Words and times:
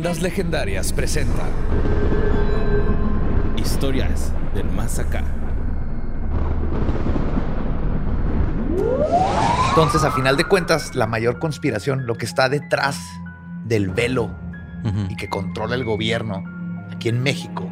Leyendas 0.00 0.22
Legendarias 0.22 0.94
presenta 0.94 1.42
Historias 3.58 4.32
del 4.54 4.64
Más 4.70 4.98
Acá. 4.98 5.22
Entonces, 9.68 10.02
a 10.02 10.10
final 10.12 10.38
de 10.38 10.44
cuentas, 10.44 10.94
la 10.94 11.06
mayor 11.06 11.38
conspiración, 11.38 12.06
lo 12.06 12.14
que 12.14 12.24
está 12.24 12.48
detrás 12.48 12.98
del 13.66 13.90
velo 13.90 14.34
y 15.10 15.16
que 15.16 15.28
controla 15.28 15.74
el 15.74 15.84
gobierno 15.84 16.44
aquí 16.90 17.10
en 17.10 17.22
México, 17.22 17.68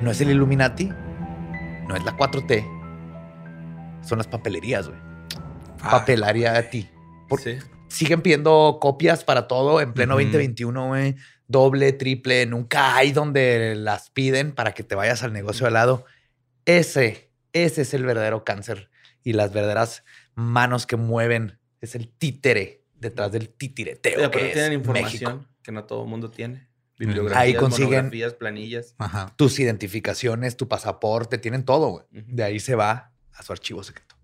no 0.00 0.12
es 0.12 0.20
el 0.20 0.30
Illuminati, 0.30 0.92
no 1.88 1.96
es 1.96 2.04
la 2.04 2.16
4T, 2.16 2.64
son 4.02 4.18
las 4.18 4.28
papelerías, 4.28 4.86
güey. 4.86 5.00
Papelaria 5.90 6.56
a 6.56 6.62
ti. 6.62 6.88
Por- 7.28 7.40
Sí. 7.40 7.58
Siguen 7.96 8.20
pidiendo 8.20 8.78
copias 8.80 9.24
para 9.24 9.48
todo 9.48 9.80
en 9.80 9.94
pleno 9.94 10.14
Ujú. 10.16 10.22
2021, 10.24 10.88
güey. 10.88 11.16
Doble, 11.48 11.92
triple, 11.92 12.44
nunca 12.44 12.94
hay 12.96 13.12
donde 13.12 13.74
las 13.76 14.10
piden 14.10 14.52
para 14.52 14.74
que 14.74 14.82
te 14.82 14.94
vayas 14.94 15.22
al 15.22 15.32
negocio 15.32 15.66
al 15.66 15.72
lado. 15.72 16.04
Ese, 16.66 17.30
ese 17.52 17.82
es 17.82 17.94
el 17.94 18.04
verdadero 18.04 18.44
cáncer 18.44 18.90
y 19.22 19.32
las 19.32 19.52
verdaderas 19.52 20.04
manos 20.34 20.86
que 20.86 20.96
mueven. 20.96 21.58
Es 21.80 21.94
el 21.94 22.08
títere 22.08 22.82
detrás 22.96 23.32
del 23.32 23.48
titireteo. 23.48 24.18
Aparte 24.26 24.38
que 24.38 24.46
es 24.48 24.52
tienen 24.52 24.70
México. 24.80 24.90
información 24.92 25.48
que 25.62 25.72
no 25.72 25.84
todo 25.84 26.02
el 26.02 26.08
mundo 26.10 26.30
tiene. 26.30 26.68
Bibliografías, 26.98 27.42
Ahí 27.42 27.54
consiguen- 27.54 28.36
planillas. 28.38 28.94
Ajá. 28.98 29.32
Tus 29.36 29.58
identificaciones, 29.58 30.56
tu 30.56 30.66
pasaporte, 30.68 31.38
tienen 31.38 31.64
todo, 31.64 31.88
güey. 31.88 32.04
De 32.10 32.42
ahí 32.42 32.58
se 32.60 32.74
va 32.74 33.12
a 33.32 33.42
su 33.42 33.52
archivo 33.52 33.82
secreto. 33.84 34.16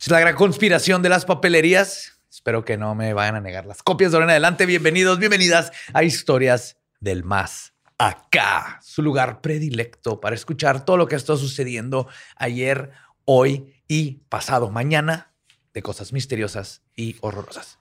Es 0.00 0.08
la 0.08 0.20
gran 0.20 0.34
conspiración 0.34 1.00
de 1.02 1.08
las 1.08 1.24
papelerías. 1.24 2.11
Espero 2.32 2.64
que 2.64 2.78
no 2.78 2.94
me 2.94 3.12
vayan 3.12 3.34
a 3.36 3.40
negar 3.42 3.66
las 3.66 3.82
copias 3.82 4.10
de 4.10 4.16
ahora 4.16 4.24
en 4.24 4.30
adelante. 4.30 4.64
Bienvenidos, 4.64 5.18
bienvenidas 5.18 5.70
a 5.92 6.02
Historias 6.02 6.78
del 6.98 7.24
Más 7.24 7.74
Acá, 7.98 8.80
su 8.82 9.02
lugar 9.02 9.42
predilecto 9.42 10.18
para 10.18 10.34
escuchar 10.34 10.86
todo 10.86 10.96
lo 10.96 11.06
que 11.06 11.14
está 11.14 11.36
sucediendo 11.36 12.08
ayer, 12.36 12.90
hoy 13.26 13.74
y 13.86 14.22
pasado 14.30 14.70
mañana 14.70 15.34
de 15.74 15.82
cosas 15.82 16.14
misteriosas 16.14 16.80
y 16.96 17.16
horrorosas. 17.20 17.78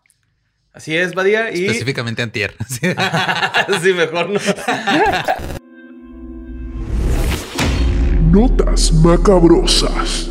Así 0.73 0.97
es, 0.97 1.15
Badía. 1.15 1.49
Y 1.55 1.67
Específicamente 1.67 2.21
antier. 2.21 2.53
Sí. 3.81 3.93
mejor 3.93 4.31
no. 4.31 4.39
Notas 8.21 8.91
macabrosas. 8.91 10.30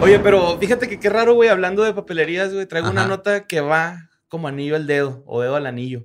Oye, 0.00 0.18
pero 0.18 0.58
fíjate 0.58 0.88
que 0.88 1.00
qué 1.00 1.08
raro, 1.08 1.34
güey, 1.34 1.48
hablando 1.48 1.82
de 1.82 1.94
papelerías, 1.94 2.52
güey, 2.52 2.66
traigo 2.66 2.90
una 2.90 3.02
Ajá. 3.02 3.08
nota 3.08 3.46
que 3.46 3.60
va 3.60 4.10
como 4.28 4.48
anillo 4.48 4.76
al 4.76 4.86
dedo 4.86 5.22
o 5.26 5.40
dedo 5.40 5.56
al 5.56 5.66
anillo. 5.66 6.04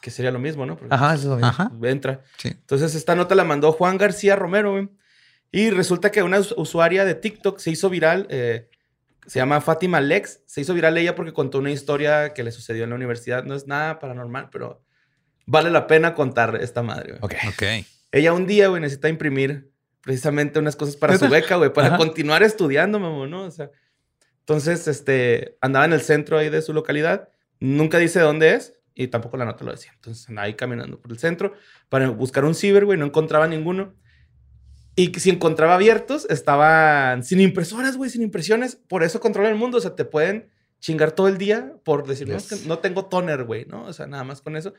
Que 0.00 0.10
sería 0.10 0.30
lo 0.32 0.38
mismo, 0.40 0.66
¿no? 0.66 0.76
Porque 0.76 0.92
Ajá, 0.94 1.14
eso 1.14 1.22
es 1.22 1.28
lo 1.28 1.34
mismo. 1.36 1.48
Ajá. 1.48 1.70
entra. 1.84 2.22
Sí. 2.38 2.48
Entonces, 2.48 2.94
esta 2.94 3.14
nota 3.14 3.34
la 3.34 3.44
mandó 3.44 3.72
Juan 3.72 3.98
García 3.98 4.34
Romero, 4.36 4.72
güey. 4.72 4.88
Y 5.52 5.70
resulta 5.70 6.10
que 6.10 6.22
una 6.24 6.40
us- 6.40 6.54
usuaria 6.56 7.04
de 7.04 7.14
TikTok 7.14 7.58
se 7.60 7.70
hizo 7.70 7.88
viral, 7.88 8.26
eh, 8.30 8.68
se 9.26 9.38
llama 9.38 9.60
Fátima 9.60 10.00
Lex, 10.00 10.40
se 10.46 10.60
hizo 10.62 10.74
viral 10.74 10.98
ella 10.98 11.14
porque 11.14 11.32
contó 11.32 11.58
una 11.58 11.70
historia 11.70 12.34
que 12.34 12.42
le 12.42 12.50
sucedió 12.50 12.82
en 12.84 12.90
la 12.90 12.96
universidad. 12.96 13.44
No 13.44 13.54
es 13.54 13.66
nada 13.68 14.00
paranormal, 14.00 14.48
pero 14.50 14.82
vale 15.46 15.70
la 15.70 15.86
pena 15.86 16.14
contar 16.14 16.58
esta 16.60 16.82
madre, 16.82 17.18
güey. 17.18 17.20
Ok. 17.22 17.34
Ok. 17.50 17.86
Ella 18.10 18.32
un 18.32 18.46
día, 18.46 18.68
güey, 18.68 18.82
necesita 18.82 19.08
imprimir 19.08 19.72
precisamente 20.04 20.58
unas 20.58 20.76
cosas 20.76 20.96
para 20.96 21.18
su 21.18 21.28
beca, 21.28 21.56
güey, 21.56 21.72
para 21.72 21.88
Ajá. 21.88 21.96
continuar 21.98 22.42
estudiando, 22.42 23.00
mamón, 23.00 23.30
¿no? 23.30 23.44
O 23.44 23.50
sea, 23.50 23.70
entonces, 24.40 24.86
este, 24.88 25.56
andaba 25.60 25.84
en 25.86 25.92
el 25.94 26.00
centro 26.02 26.38
ahí 26.38 26.50
de 26.50 26.60
su 26.62 26.72
localidad, 26.74 27.28
nunca 27.60 27.98
dice 27.98 28.20
dónde 28.20 28.54
es 28.54 28.74
y 28.94 29.08
tampoco 29.08 29.36
la 29.36 29.44
nota 29.46 29.64
lo 29.64 29.72
decía. 29.72 29.92
Entonces, 29.94 30.28
andaba 30.28 30.46
ahí 30.46 30.54
caminando 30.54 31.00
por 31.00 31.10
el 31.10 31.18
centro 31.18 31.54
para 31.88 32.08
buscar 32.10 32.44
un 32.44 32.54
ciber, 32.54 32.84
güey, 32.84 32.98
no 32.98 33.06
encontraba 33.06 33.46
ninguno. 33.48 33.94
Y 34.96 35.12
si 35.18 35.30
encontraba 35.30 35.74
abiertos, 35.74 36.24
estaban 36.30 37.24
sin 37.24 37.40
impresoras, 37.40 37.96
güey, 37.96 38.10
sin 38.10 38.22
impresiones. 38.22 38.76
Por 38.76 39.02
eso 39.02 39.18
controla 39.18 39.48
el 39.48 39.56
mundo. 39.56 39.78
O 39.78 39.80
sea, 39.80 39.96
te 39.96 40.04
pueden 40.04 40.50
chingar 40.78 41.10
todo 41.10 41.26
el 41.26 41.36
día 41.36 41.72
por 41.82 42.06
decir, 42.06 42.28
no, 42.28 42.36
es 42.36 42.48
que 42.48 42.54
Yes. 42.54 42.66
no 42.66 42.78
tengo 42.78 43.06
toner, 43.06 43.42
güey, 43.42 43.64
¿no? 43.64 43.84
O 43.86 43.92
sea, 43.92 44.06
nada 44.06 44.22
más 44.22 44.40
con 44.40 44.56
eso. 44.56 44.72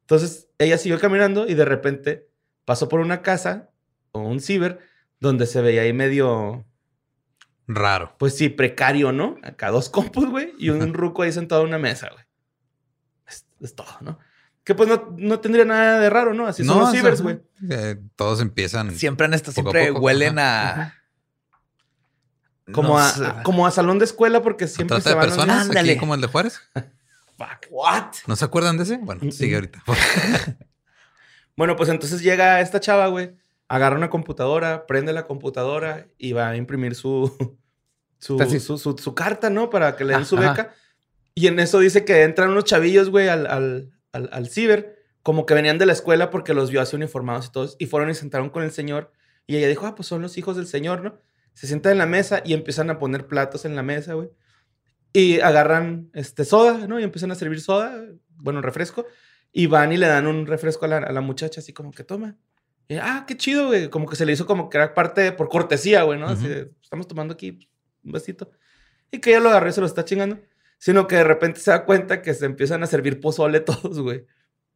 Entonces, 0.00 0.48
ella 0.58 0.76
siguió 0.76 0.98
caminando 0.98 1.46
y 1.46 1.54
de 1.54 1.64
repente 1.64 2.26
pasó 2.64 2.88
por 2.88 2.98
una 2.98 3.22
casa 3.22 3.69
o 4.12 4.20
un 4.20 4.40
ciber 4.40 4.80
donde 5.20 5.46
se 5.46 5.60
veía 5.60 5.82
ahí 5.82 5.92
medio, 5.92 6.64
Raro. 7.66 8.14
pues 8.18 8.36
sí, 8.36 8.48
precario, 8.48 9.12
¿no? 9.12 9.36
Acá 9.42 9.70
dos 9.70 9.88
compus, 9.88 10.28
güey, 10.30 10.52
y 10.58 10.70
un 10.70 10.94
ruco 10.94 11.22
ahí 11.22 11.32
sentado 11.32 11.62
en 11.62 11.68
una 11.68 11.78
mesa, 11.78 12.08
güey. 12.12 12.24
Es, 13.26 13.46
es 13.60 13.74
todo, 13.74 13.96
¿no? 14.00 14.18
Que 14.64 14.74
pues 14.74 14.88
no, 14.88 15.14
no 15.16 15.40
tendría 15.40 15.64
nada 15.64 15.98
de 16.00 16.10
raro, 16.10 16.34
¿no? 16.34 16.46
Así 16.46 16.64
son 16.64 16.78
los 16.78 16.88
o 16.88 16.90
sea, 16.92 17.00
cibers, 17.00 17.22
güey. 17.22 17.40
eh, 17.70 17.96
todos 18.16 18.40
empiezan. 18.40 18.94
Siempre 18.94 19.26
en 19.26 19.34
esto, 19.34 19.50
a 19.50 19.54
siempre 19.54 19.88
poco, 19.88 20.00
huelen 20.00 20.38
a. 20.38 20.94
Como, 22.72 22.90
no 22.90 22.98
a, 22.98 23.08
a- 23.08 23.42
como 23.42 23.66
a 23.66 23.70
salón 23.72 23.98
de 23.98 24.04
escuela 24.04 24.42
porque 24.42 24.64
¿A 24.64 24.68
siempre 24.68 25.00
trata 25.00 25.02
se 25.02 25.08
de 25.10 25.14
van 25.16 25.26
los- 25.26 25.36
personas 25.36 25.62
Ándale. 25.68 25.90
aquí 25.92 25.98
como 25.98 26.14
el 26.14 26.20
de 26.20 26.26
Juárez. 26.28 26.60
Fuck. 27.36 27.66
What? 27.70 28.12
¿No 28.26 28.36
se 28.36 28.44
acuerdan 28.44 28.76
de 28.76 28.82
ese? 28.84 28.98
Bueno, 28.98 29.30
sigue 29.32 29.54
ahorita. 29.56 29.82
Bueno, 31.56 31.76
pues 31.76 31.90
entonces 31.90 32.22
llega 32.22 32.60
esta 32.62 32.80
chava, 32.80 33.08
güey, 33.08 33.36
agarra 33.70 33.96
una 33.96 34.10
computadora, 34.10 34.86
prende 34.86 35.12
la 35.12 35.26
computadora 35.26 36.08
y 36.18 36.32
va 36.32 36.50
a 36.50 36.56
imprimir 36.56 36.94
su, 36.94 37.32
su, 38.18 38.38
su, 38.60 38.78
su- 38.78 38.98
su 38.98 39.14
carta, 39.14 39.48
¿no? 39.48 39.70
Para 39.70 39.96
que 39.96 40.04
le 40.04 40.12
den 40.12 40.22
Ah, 40.22 40.24
su 40.26 40.36
ajá. 40.36 40.50
beca. 40.50 40.74
Y 41.34 41.46
en 41.46 41.58
eso 41.60 41.78
dice 41.78 42.04
que 42.04 42.22
entran 42.24 42.50
unos 42.50 42.64
chavillos, 42.64 43.08
güey, 43.10 43.28
al, 43.28 43.46
al, 43.46 43.90
al, 44.12 44.28
al 44.32 44.48
ciber, 44.48 44.96
como 45.22 45.46
que 45.46 45.54
venían 45.54 45.78
de 45.78 45.86
la 45.86 45.92
escuela 45.92 46.28
porque 46.30 46.52
los 46.52 46.70
vio 46.70 46.80
así 46.80 46.96
uniformados 46.96 47.46
y 47.46 47.52
todos, 47.52 47.76
y 47.78 47.86
fueron 47.86 48.10
y 48.10 48.14
se 48.14 48.20
sentaron 48.20 48.50
con 48.50 48.62
el 48.64 48.72
señor. 48.72 49.12
Y 49.46 49.56
ella 49.56 49.68
dijo, 49.68 49.86
ah, 49.86 49.94
pues 49.94 50.08
son 50.08 50.20
los 50.20 50.36
hijos 50.36 50.56
del 50.56 50.66
señor, 50.66 51.02
¿no? 51.02 51.20
Se 51.54 51.66
sientan 51.66 51.92
en 51.92 51.98
la 51.98 52.06
mesa 52.06 52.42
y 52.44 52.54
empiezan 52.54 52.90
a 52.90 52.98
poner 52.98 53.26
platos 53.28 53.64
en 53.64 53.76
la 53.76 53.82
mesa, 53.82 54.14
güey. 54.14 54.30
Y 55.12 55.40
agarran 55.40 56.10
este, 56.14 56.44
soda, 56.44 56.86
¿no? 56.86 56.98
Y 57.00 57.04
empiezan 57.04 57.30
a 57.30 57.34
servir 57.36 57.60
soda, 57.60 58.04
bueno, 58.36 58.60
refresco. 58.62 59.06
Y 59.52 59.66
van 59.66 59.92
y 59.92 59.96
le 59.96 60.06
dan 60.06 60.26
un 60.26 60.46
refresco 60.46 60.84
a 60.84 60.88
la, 60.88 60.96
a 60.98 61.12
la 61.12 61.20
muchacha, 61.20 61.60
así 61.60 61.72
como 61.72 61.90
que 61.92 62.04
toma. 62.04 62.36
Y, 62.90 62.96
ah, 62.96 63.24
qué 63.26 63.36
chido, 63.36 63.68
güey. 63.68 63.88
Como 63.88 64.08
que 64.08 64.16
se 64.16 64.26
le 64.26 64.32
hizo 64.32 64.46
como 64.46 64.68
que 64.68 64.76
era 64.78 64.94
parte 64.94 65.20
de- 65.20 65.32
por 65.32 65.48
cortesía, 65.48 66.02
güey, 66.02 66.18
¿no? 66.18 66.26
Así 66.26 66.48
de, 66.48 66.72
estamos 66.82 67.06
tomando 67.06 67.34
aquí 67.34 67.68
un 68.04 68.10
vasito. 68.12 68.50
Y 69.12 69.18
que 69.20 69.30
ella 69.30 69.38
lo 69.40 69.48
agarró 69.50 69.68
y 69.68 69.72
se 69.72 69.80
lo 69.80 69.86
está 69.86 70.04
chingando. 70.04 70.38
Sino 70.78 71.06
que 71.06 71.14
de 71.16 71.24
repente 71.24 71.60
se 71.60 71.70
da 71.70 71.84
cuenta 71.84 72.20
que 72.20 72.34
se 72.34 72.46
empiezan 72.46 72.82
a 72.82 72.86
servir 72.88 73.20
pozole 73.20 73.60
todos, 73.60 74.00
güey. 74.00 74.26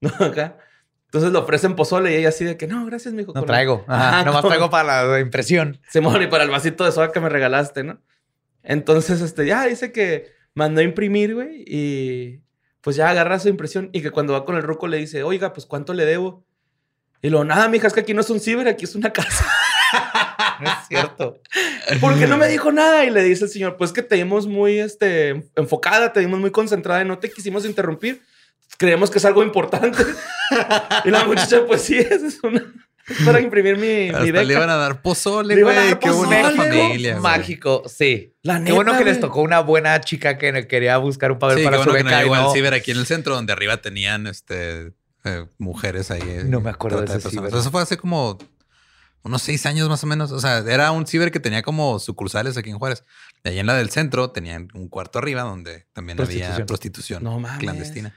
¿No? 0.01 0.11
Acá. 0.21 0.59
Entonces 1.07 1.33
le 1.33 1.39
ofrecen 1.39 1.75
pozole 1.75 2.13
y 2.13 2.17
ella 2.17 2.29
así 2.29 2.45
de 2.45 2.57
que, 2.57 2.69
no, 2.69 2.87
gracias, 2.87 3.15
mijo. 3.15 3.33
No 3.35 3.43
traigo. 3.45 3.85
Ajá, 3.89 4.09
Ajá, 4.21 4.25
nomás 4.27 4.45
traigo 4.45 4.71
para 4.71 5.05
la 5.05 5.19
impresión. 5.21 5.81
Simón, 5.91 6.23
y 6.23 6.29
para 6.29 6.45
el 6.45 6.51
vasito 6.51 6.85
de 6.85 6.93
soda 6.93 7.11
que 7.11 7.19
me 7.21 7.29
regalaste, 7.29 7.83
¿no? 7.83 8.01
Entonces, 8.63 9.21
este, 9.21 9.45
ya 9.47 9.67
dice 9.67 9.91
que 9.93 10.33
mandó 10.55 10.81
a 10.81 10.85
imprimir, 10.85 11.35
güey, 11.35 11.65
y 11.67 12.41
pues 12.81 12.97
ya 12.97 13.11
agarra 13.11 13.39
su 13.39 13.49
impresión 13.49 13.91
y 13.93 14.03
que 14.03 14.11
cuando 14.11 14.33
va 14.35 14.45
con 14.45 14.57
el 14.57 14.63
ruco 14.63 14.87
le 14.89 14.99
dice, 14.99 15.23
oiga, 15.23 15.53
pues 15.53 15.67
¿cuánto 15.67 15.95
le 15.95 16.05
debo? 16.05 16.45
Y 17.25 17.31
luego, 17.31 17.45
nada, 17.45 17.69
mija, 17.69 17.87
es 17.87 17.93
que 17.95 18.01
aquí 18.01 18.13
no 18.15 18.21
es 18.21 18.29
un 18.31 18.39
ciber, 18.39 18.69
aquí 18.69 18.85
es 18.85 18.95
una 18.95 19.13
casa. 19.13 19.45
No 20.61 20.71
es 20.71 20.77
cierto. 20.89 21.41
¿Por 22.01 22.17
qué 22.19 22.27
no 22.29 22.37
me 22.37 22.47
dijo 22.49 22.71
nada? 22.71 23.05
Y 23.05 23.11
le 23.11 23.23
dice 23.25 23.45
el 23.45 23.51
señor, 23.51 23.77
pues 23.77 23.93
que 23.93 24.03
te 24.03 24.15
vimos 24.17 24.47
muy 24.47 24.79
este, 24.79 25.45
enfocada, 25.57 26.13
te 26.13 26.21
vimos 26.21 26.39
muy 26.39 26.51
concentrada 26.53 27.03
y 27.03 27.05
no 27.05 27.19
te 27.19 27.29
quisimos 27.31 27.65
interrumpir. 27.65 28.23
Creemos 28.79 29.11
que 29.11 29.19
es 29.19 29.25
algo 29.25 29.43
importante. 29.43 30.03
y 31.05 31.11
la 31.11 31.25
muchacha, 31.25 31.65
pues 31.67 31.83
sí, 31.83 31.99
es 31.99 32.39
una... 32.45 32.61
es 33.09 33.19
para 33.27 33.41
imprimir 33.41 33.77
mi, 33.77 33.87
mi 33.87 34.09
Hasta 34.11 34.23
le 34.25 34.33
beca. 34.33 34.53
iban 34.53 34.71
a 34.71 34.77
dar 34.77 35.03
pozole, 35.03 35.57
Le 35.57 35.63
güey. 35.65 35.99
Qué 35.99 36.11
güey. 36.11 36.43
familia. 36.57 37.17
Mágico, 37.21 37.83
sí. 37.89 38.33
La 38.43 38.55
Qué 38.55 38.61
neta, 38.61 38.75
bueno 38.75 38.93
que 38.97 39.05
les 39.05 39.15
güey. 39.15 39.21
tocó 39.23 39.41
una 39.43 39.59
buena 39.61 40.01
chica 40.01 40.39
que 40.39 40.69
quería 40.69 40.97
buscar 40.99 41.33
un 41.33 41.39
papel 41.41 41.57
Sí, 41.59 41.63
qué 41.63 41.67
para 41.67 41.77
bueno 41.79 41.91
su 41.93 41.97
que 41.97 42.05
no 42.05 42.11
beca. 42.11 42.21
y 42.21 42.23
llegó 42.25 42.37
no- 42.37 42.49
al 42.49 42.55
ciber 42.55 42.75
aquí 42.75 42.91
en 42.93 42.99
el 42.99 43.07
centro, 43.07 43.35
donde 43.35 43.53
arriba 43.53 43.79
tenían 43.79 44.27
este 44.29 44.93
eh, 45.25 45.47
mujeres 45.59 46.11
ahí. 46.11 46.21
eh, 46.23 46.43
No 46.47 46.61
me 46.61 46.71
acuerdo 46.71 47.01
de 47.03 47.17
ese 47.17 47.31
ciber. 47.31 47.55
Eso 47.55 47.71
fue 47.71 47.83
hace 47.83 47.97
como 47.97 48.39
unos 49.23 49.43
seis 49.43 49.65
años 49.67 49.89
más 49.89 50.03
o 50.05 50.07
menos. 50.07 50.33
O 50.33 50.39
sea, 50.41 50.59
era 50.59 50.91
un 50.93 51.07
ciber 51.07 51.31
que 51.31 51.41
tenía 51.41 51.63
como 51.63 51.99
sucursales 51.99 52.57
aquí 52.57 52.71
en 52.71 52.79
Juárez. 52.79 53.05
Y 53.43 53.49
ahí 53.49 53.59
en 53.59 53.67
la 53.67 53.75
del 53.75 53.91
centro 53.91 54.31
tenían 54.31 54.69
un 54.75 54.89
cuarto 54.89 55.19
arriba 55.19 55.43
donde 55.43 55.87
también 55.93 56.21
había 56.21 56.27
Prostitución. 56.57 56.67
prostitución 56.67 57.25
No 57.25 57.41
mames. 57.41 57.59
clandestina. 57.59 58.15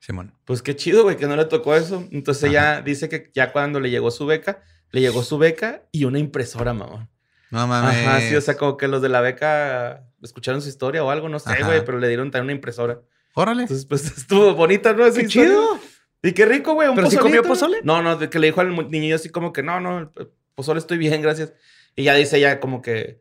Simón. 0.00 0.32
Pues 0.44 0.62
qué 0.62 0.76
chido, 0.76 1.02
güey, 1.02 1.16
que 1.16 1.26
no 1.26 1.34
le 1.36 1.44
tocó 1.46 1.74
eso. 1.74 2.06
Entonces 2.12 2.44
ella 2.50 2.82
dice 2.82 3.08
que 3.08 3.30
ya 3.34 3.52
cuando 3.52 3.80
le 3.80 3.90
llegó 3.90 4.10
su 4.12 4.26
beca, 4.26 4.62
le 4.92 5.00
llegó 5.00 5.22
su 5.24 5.38
beca 5.38 5.82
y 5.90 6.04
una 6.04 6.18
impresora, 6.20 6.72
mamón. 6.72 7.08
No 7.50 7.66
mames. 7.66 8.06
Ajá, 8.06 8.20
sí, 8.20 8.36
o 8.36 8.40
sea, 8.40 8.56
como 8.56 8.76
que 8.76 8.86
los 8.88 9.00
de 9.02 9.08
la 9.08 9.20
beca 9.20 10.04
escucharon 10.22 10.60
su 10.62 10.68
historia 10.68 11.02
o 11.02 11.10
algo, 11.10 11.28
no 11.28 11.38
sé, 11.38 11.62
güey, 11.64 11.84
pero 11.84 11.98
le 11.98 12.06
dieron 12.08 12.30
también 12.30 12.44
una 12.44 12.52
impresora. 12.52 13.00
Órale. 13.34 13.62
Entonces, 13.62 13.86
pues 13.86 14.04
estuvo 14.18 14.54
bonita, 14.54 14.92
¿no? 14.92 15.04
Esa 15.06 15.20
¡Qué 15.20 15.26
historia. 15.26 15.48
chido! 15.50 15.78
Y 16.22 16.32
qué 16.32 16.46
rico, 16.46 16.74
güey. 16.74 16.88
un 16.88 16.94
¿Pero 16.96 17.08
sí 17.10 17.16
pozolito. 17.16 17.38
comió 17.38 17.48
pozole? 17.48 17.78
No, 17.84 18.02
no, 18.02 18.16
de 18.16 18.28
que 18.28 18.38
le 18.38 18.48
dijo 18.48 18.60
al 18.60 18.74
niñillo 18.90 19.16
así 19.16 19.28
como 19.28 19.52
que 19.52 19.62
no, 19.62 19.80
no, 19.80 20.12
pozole 20.54 20.80
estoy 20.80 20.98
bien, 20.98 21.22
gracias. 21.22 21.52
Y 21.94 22.04
ya 22.04 22.14
dice 22.14 22.38
ella 22.38 22.58
como 22.60 22.82
que 22.82 23.20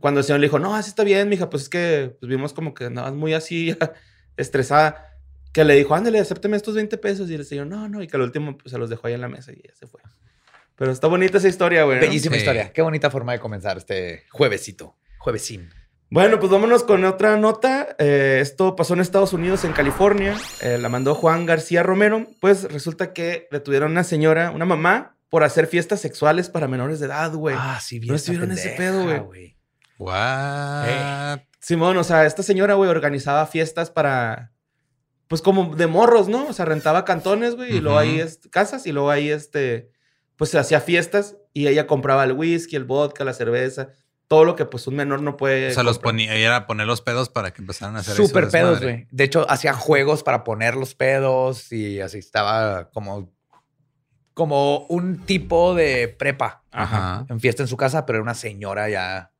cuando 0.00 0.20
el 0.20 0.24
señor 0.24 0.40
le 0.40 0.46
dijo, 0.46 0.58
no, 0.58 0.74
así 0.74 0.90
está 0.90 1.04
bien, 1.04 1.28
mija, 1.28 1.48
pues 1.48 1.64
es 1.64 1.68
que 1.70 2.14
pues, 2.20 2.28
vimos 2.28 2.52
como 2.52 2.74
que 2.74 2.84
andabas 2.84 3.14
muy 3.14 3.32
así 3.32 3.74
estresada. 4.36 5.06
Que 5.52 5.64
le 5.64 5.74
dijo, 5.74 5.94
ándale, 5.94 6.20
acépteme 6.20 6.56
estos 6.56 6.74
20 6.74 6.96
pesos. 6.98 7.28
Y 7.30 7.34
el 7.34 7.44
señor, 7.44 7.66
no, 7.66 7.88
no. 7.88 8.02
Y 8.02 8.06
que 8.06 8.16
al 8.16 8.22
último 8.22 8.56
pues, 8.56 8.70
se 8.70 8.78
los 8.78 8.88
dejó 8.88 9.08
ahí 9.08 9.14
en 9.14 9.20
la 9.20 9.28
mesa 9.28 9.50
y 9.52 9.56
ya 9.66 9.74
se 9.74 9.86
fue. 9.86 10.00
Pero 10.76 10.92
está 10.92 11.08
bonita 11.08 11.38
esa 11.38 11.48
historia, 11.48 11.82
güey. 11.84 11.96
¿no? 11.98 12.02
Bellísima 12.06 12.34
Sí. 12.36 12.40
historia. 12.40 12.72
Qué 12.72 12.82
bonita 12.82 13.10
forma 13.10 13.32
de 13.32 13.40
comenzar 13.40 13.76
este 13.76 14.24
juevesito. 14.30 14.96
Juevesín. 15.18 15.68
Bueno, 16.12 16.40
pues 16.40 16.50
vámonos 16.50 16.82
con 16.82 17.04
otra 17.04 17.36
nota. 17.36 17.94
Eh, 17.98 18.38
esto 18.42 18.74
pasó 18.74 18.94
en 18.94 19.00
Estados 19.00 19.32
Unidos, 19.32 19.64
en 19.64 19.72
California. 19.72 20.36
Eh, 20.60 20.76
la 20.76 20.88
mandó 20.88 21.14
Juan 21.14 21.46
García 21.46 21.84
Romero. 21.84 22.26
Pues 22.40 22.64
resulta 22.64 23.12
que 23.12 23.46
detuvieron 23.52 23.90
a 23.90 23.92
una 23.92 24.04
señora, 24.04 24.50
una 24.50 24.64
mamá, 24.64 25.16
por 25.28 25.44
hacer 25.44 25.68
fiestas 25.68 26.00
sexuales 26.00 26.50
para 26.50 26.66
menores 26.66 26.98
de 26.98 27.06
edad, 27.06 27.32
güey. 27.32 27.54
Ah, 27.56 27.78
sí, 27.80 28.00
bien. 28.00 28.10
No 28.10 28.16
estuvieron 28.16 28.50
ese 28.50 28.70
pedo, 28.70 29.24
güey. 29.24 29.56
What? 29.98 31.40
Simón, 31.60 31.96
o 31.96 32.02
sea, 32.02 32.26
esta 32.26 32.42
señora, 32.42 32.74
güey, 32.74 32.90
organizaba 32.90 33.46
fiestas 33.46 33.90
para. 33.90 34.50
Pues 35.28 35.42
como 35.42 35.76
de 35.76 35.86
morros, 35.86 36.26
¿no? 36.26 36.48
O 36.48 36.52
sea, 36.52 36.64
rentaba 36.64 37.04
cantones, 37.04 37.54
güey, 37.54 37.76
y 37.76 37.80
luego 37.80 37.98
ahí 37.98 38.20
casas, 38.50 38.84
y 38.86 38.90
luego 38.90 39.10
ahí 39.10 39.30
este. 39.30 39.92
Pues 40.34 40.50
se 40.50 40.58
hacía 40.58 40.80
fiestas 40.80 41.36
y 41.52 41.68
ella 41.68 41.86
compraba 41.86 42.24
el 42.24 42.32
whisky, 42.32 42.74
el 42.74 42.84
vodka, 42.84 43.24
la 43.24 43.34
cerveza, 43.34 43.90
todo 44.30 44.44
lo 44.44 44.54
que 44.54 44.64
pues 44.64 44.86
un 44.86 44.94
menor 44.94 45.22
no 45.22 45.36
puede. 45.36 45.72
O 45.72 45.74
sea, 45.74 45.82
los 45.82 45.98
ponía, 45.98 46.32
era 46.36 46.68
poner 46.68 46.86
los 46.86 47.00
pedos 47.02 47.28
para 47.30 47.52
que 47.52 47.62
empezaran 47.62 47.96
a 47.96 47.98
hacer 47.98 48.14
eso, 48.14 48.24
Súper 48.28 48.48
pedos, 48.48 48.80
güey. 48.80 49.08
De 49.10 49.24
hecho, 49.24 49.44
hacía 49.50 49.72
juegos 49.72 50.22
para 50.22 50.44
poner 50.44 50.76
los 50.76 50.94
pedos 50.94 51.72
y 51.72 52.00
así 52.00 52.18
estaba 52.18 52.90
como, 52.90 53.32
como 54.32 54.86
un 54.86 55.26
tipo 55.26 55.74
de 55.74 56.06
prepa 56.06 56.62
Ajá. 56.70 57.26
en 57.28 57.40
fiesta 57.40 57.64
en 57.64 57.66
su 57.68 57.76
casa, 57.76 58.06
pero 58.06 58.18
era 58.18 58.22
una 58.22 58.34
señora 58.34 58.88
ya 58.88 59.32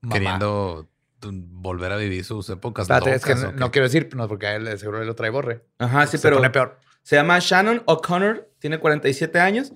mamá. 0.00 0.14
Queriendo 0.14 0.88
tu- 1.18 1.32
volver 1.34 1.92
a 1.92 1.96
vivir 1.96 2.24
sus 2.24 2.48
épocas 2.48 2.88
es 2.88 3.22
que 3.22 3.34
no, 3.34 3.70
quiero 3.70 3.86
decir, 3.86 4.08
no, 4.16 4.28
porque 4.28 4.46
a 4.46 4.54
él 4.56 4.78
seguro 4.78 5.02
él 5.02 5.06
lo 5.06 5.14
trae 5.14 5.28
borre. 5.28 5.66
Ajá, 5.78 6.06
sí, 6.06 6.16
Se 6.16 6.22
pero. 6.22 6.36
pone 6.36 6.48
peor. 6.48 6.78
Se 7.02 7.16
llama 7.16 7.38
Shannon 7.38 7.82
O'Connor, 7.84 8.50
tiene 8.58 8.80
47 8.80 9.38
años. 9.40 9.74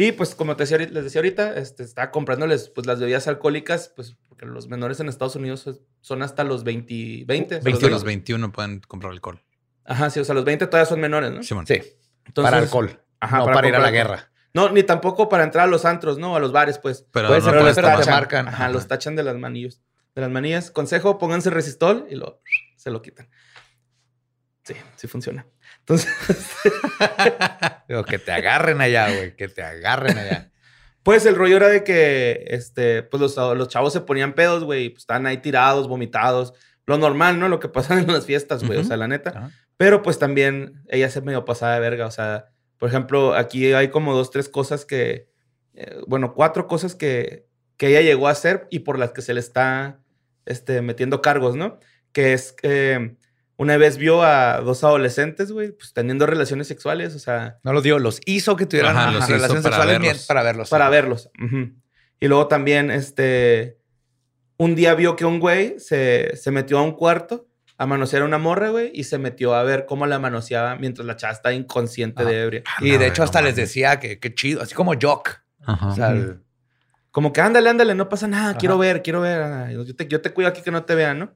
Y 0.00 0.12
pues, 0.12 0.36
como 0.36 0.54
te 0.54 0.62
decía, 0.62 0.78
les 0.78 1.02
decía 1.02 1.18
ahorita, 1.18 1.56
este, 1.56 1.82
está 1.82 2.12
comprándoles 2.12 2.68
pues, 2.68 2.86
las 2.86 3.00
bebidas 3.00 3.26
alcohólicas, 3.26 3.92
pues, 3.96 4.16
porque 4.28 4.46
los 4.46 4.68
menores 4.68 5.00
en 5.00 5.08
Estados 5.08 5.34
Unidos 5.34 5.68
son 6.02 6.22
hasta 6.22 6.44
los 6.44 6.62
20. 6.62 7.24
20 7.26 7.56
o 7.56 7.60
sea, 7.60 7.72
Hasta 7.72 7.86
los 7.86 7.90
los 7.90 8.04
21 8.04 8.52
pueden 8.52 8.78
comprar 8.78 9.10
alcohol. 9.10 9.42
Ajá, 9.84 10.08
sí, 10.10 10.20
o 10.20 10.24
sea, 10.24 10.36
los 10.36 10.44
20 10.44 10.68
todavía 10.68 10.88
son 10.88 11.00
menores, 11.00 11.32
¿no? 11.32 11.42
Sí, 11.42 11.52
Entonces, 11.52 11.96
para 12.36 12.58
alcohol. 12.58 13.02
Ajá, 13.18 13.38
no 13.38 13.46
para, 13.46 13.66
ir 13.66 13.74
a 13.74 13.80
la 13.80 13.90
guerra. 13.90 14.30
No, 14.54 14.70
ni 14.70 14.84
tampoco 14.84 15.28
para 15.28 15.42
entrar 15.42 15.64
a 15.64 15.68
los 15.68 15.84
antros, 15.84 16.16
¿no? 16.16 16.36
A 16.36 16.38
los 16.38 16.52
bares, 16.52 16.78
pues. 16.78 17.04
Pero 17.10 17.26
Puede 17.26 17.40
no 17.40 17.46
Pero 17.50 17.64
los 17.64 17.74
tachan. 17.74 18.14
marcan. 18.14 18.46
Ajá, 18.46 18.56
Ajá. 18.56 18.68
los 18.72 18.86
tachan 18.86 19.16
de 19.16 19.24
las 19.24 19.36
manillos. 19.36 19.82
De 20.14 20.20
las 20.20 20.30
manillas. 20.30 20.70
Consejo, 20.70 21.18
pónganse 21.18 21.50
resistol 21.50 22.06
y 22.08 22.14
lo, 22.14 22.40
se 22.76 22.92
lo 22.92 23.02
quitan. 23.02 23.28
Sí, 24.62 24.74
sí 24.94 25.08
funciona. 25.08 25.44
Entonces, 25.88 26.12
Digo, 27.88 28.04
que 28.04 28.18
te 28.18 28.32
agarren 28.32 28.80
allá, 28.80 29.10
güey, 29.10 29.34
que 29.36 29.48
te 29.48 29.62
agarren 29.62 30.18
allá. 30.18 30.50
Pues 31.02 31.24
el 31.24 31.36
rollo 31.36 31.56
era 31.56 31.68
de 31.68 31.84
que 31.84 32.44
este, 32.48 33.02
pues 33.02 33.20
los, 33.20 33.36
los 33.36 33.68
chavos 33.68 33.92
se 33.94 34.02
ponían 34.02 34.34
pedos, 34.34 34.64
güey, 34.64 34.90
pues 34.90 35.02
estaban 35.04 35.26
ahí 35.26 35.38
tirados, 35.38 35.88
vomitados. 35.88 36.52
Lo 36.86 36.98
normal, 36.98 37.38
¿no? 37.38 37.48
Lo 37.48 37.60
que 37.60 37.68
pasa 37.68 37.98
en 37.98 38.06
las 38.06 38.26
fiestas, 38.26 38.62
güey, 38.64 38.76
o 38.76 38.80
Ujú. 38.80 38.88
sea, 38.88 38.96
la 38.98 39.08
neta. 39.08 39.30
Ajá. 39.30 39.50
Pero 39.78 40.02
pues 40.02 40.18
también 40.18 40.82
ella 40.88 41.08
se 41.08 41.20
medio 41.20 41.44
pasada 41.44 41.74
de 41.74 41.80
verga, 41.80 42.06
o 42.06 42.10
sea, 42.10 42.46
por 42.78 42.88
ejemplo, 42.88 43.34
aquí 43.34 43.72
hay 43.72 43.88
como 43.88 44.14
dos, 44.14 44.30
tres 44.30 44.48
cosas 44.48 44.84
que, 44.84 45.30
eh, 45.74 45.96
bueno, 46.06 46.34
cuatro 46.34 46.66
cosas 46.66 46.94
que, 46.94 47.46
que 47.76 47.88
ella 47.88 48.00
llegó 48.02 48.28
a 48.28 48.32
hacer 48.32 48.66
y 48.70 48.80
por 48.80 48.98
las 48.98 49.12
que 49.12 49.22
se 49.22 49.34
le 49.34 49.40
está 49.40 50.00
este, 50.46 50.82
metiendo 50.82 51.22
cargos, 51.22 51.56
¿no? 51.56 51.78
Que 52.12 52.32
es 52.32 52.52
que 52.52 53.16
una 53.58 53.76
vez 53.76 53.98
vio 53.98 54.22
a 54.22 54.60
dos 54.62 54.82
adolescentes, 54.84 55.52
güey, 55.52 55.72
pues 55.72 55.92
teniendo 55.92 56.24
relaciones 56.26 56.66
sexuales, 56.68 57.14
o 57.14 57.18
sea, 57.18 57.58
No 57.64 57.72
los 57.74 57.82
dio, 57.82 57.98
los 57.98 58.20
hizo 58.24 58.56
que 58.56 58.64
tuvieran 58.64 58.96
Ajá, 58.96 59.08
ajá, 59.18 59.26
relaciones 59.26 59.62
para 59.62 59.76
sexuales 59.76 60.00
verlos. 60.00 60.26
para 60.26 60.42
verlos. 60.42 60.70
para 60.70 60.88
verlos. 60.88 61.30
Ujú. 61.44 61.72
Y 62.20 62.28
luego 62.28 62.46
también, 62.48 62.90
este, 62.90 63.78
un 64.56 64.74
día 64.74 64.94
vio 64.94 65.14
que 65.16 65.24
un 65.24 65.38
güey 65.40 65.78
se, 65.78 66.36
se 66.36 66.50
metió 66.50 66.78
a 66.78 66.82
un 66.82 66.92
cuarto 66.92 67.46
a 67.76 67.86
manosear 67.86 68.22
a 68.22 68.24
una 68.24 68.38
morra, 68.38 68.70
güey, 68.70 68.90
y 68.94 69.04
se 69.04 69.18
metió 69.18 69.54
a 69.54 69.62
ver 69.62 69.86
cómo 69.86 70.06
la 70.06 70.18
manoseaba 70.18 70.74
mientras 70.76 71.06
la 71.06 71.14
chava 71.16 71.32
estaba 71.32 71.52
inconsciente 71.52 72.22
Ajá. 72.22 72.30
de 72.30 72.42
ebria. 72.42 72.62
Y 72.80 72.90
No, 72.92 72.98
de 72.98 73.06
hecho 73.06 73.22
no 73.22 73.24
hasta 73.26 73.40
les 73.42 73.54
decía 73.54 74.00
que 74.00 74.18
qué 74.18 74.34
chido, 74.34 74.62
así 74.62 74.74
como 74.74 74.94
Jock. 75.00 75.30
Ajá. 75.64 75.86
O 75.88 75.94
sea, 75.94 76.10
el- 76.10 76.40
Como 77.10 77.32
que 77.32 77.40
ándale, 77.40 77.70
ándale, 77.70 77.94
no 77.94 78.08
pasa 78.08 78.26
nada, 78.28 78.50
Ajá. 78.50 78.58
quiero 78.58 78.78
ver, 78.78 79.02
quiero 79.02 79.20
ver. 79.20 79.42
ah, 79.42 79.70
Yo 79.72 79.94
te, 79.96 80.06
yo 80.08 80.20
te 80.20 80.30
cuido 80.32 80.48
aquí 80.50 80.60
que 80.62 80.70
no 80.70 80.84
te 80.84 80.94
vean, 80.94 81.18
¿no? 81.20 81.32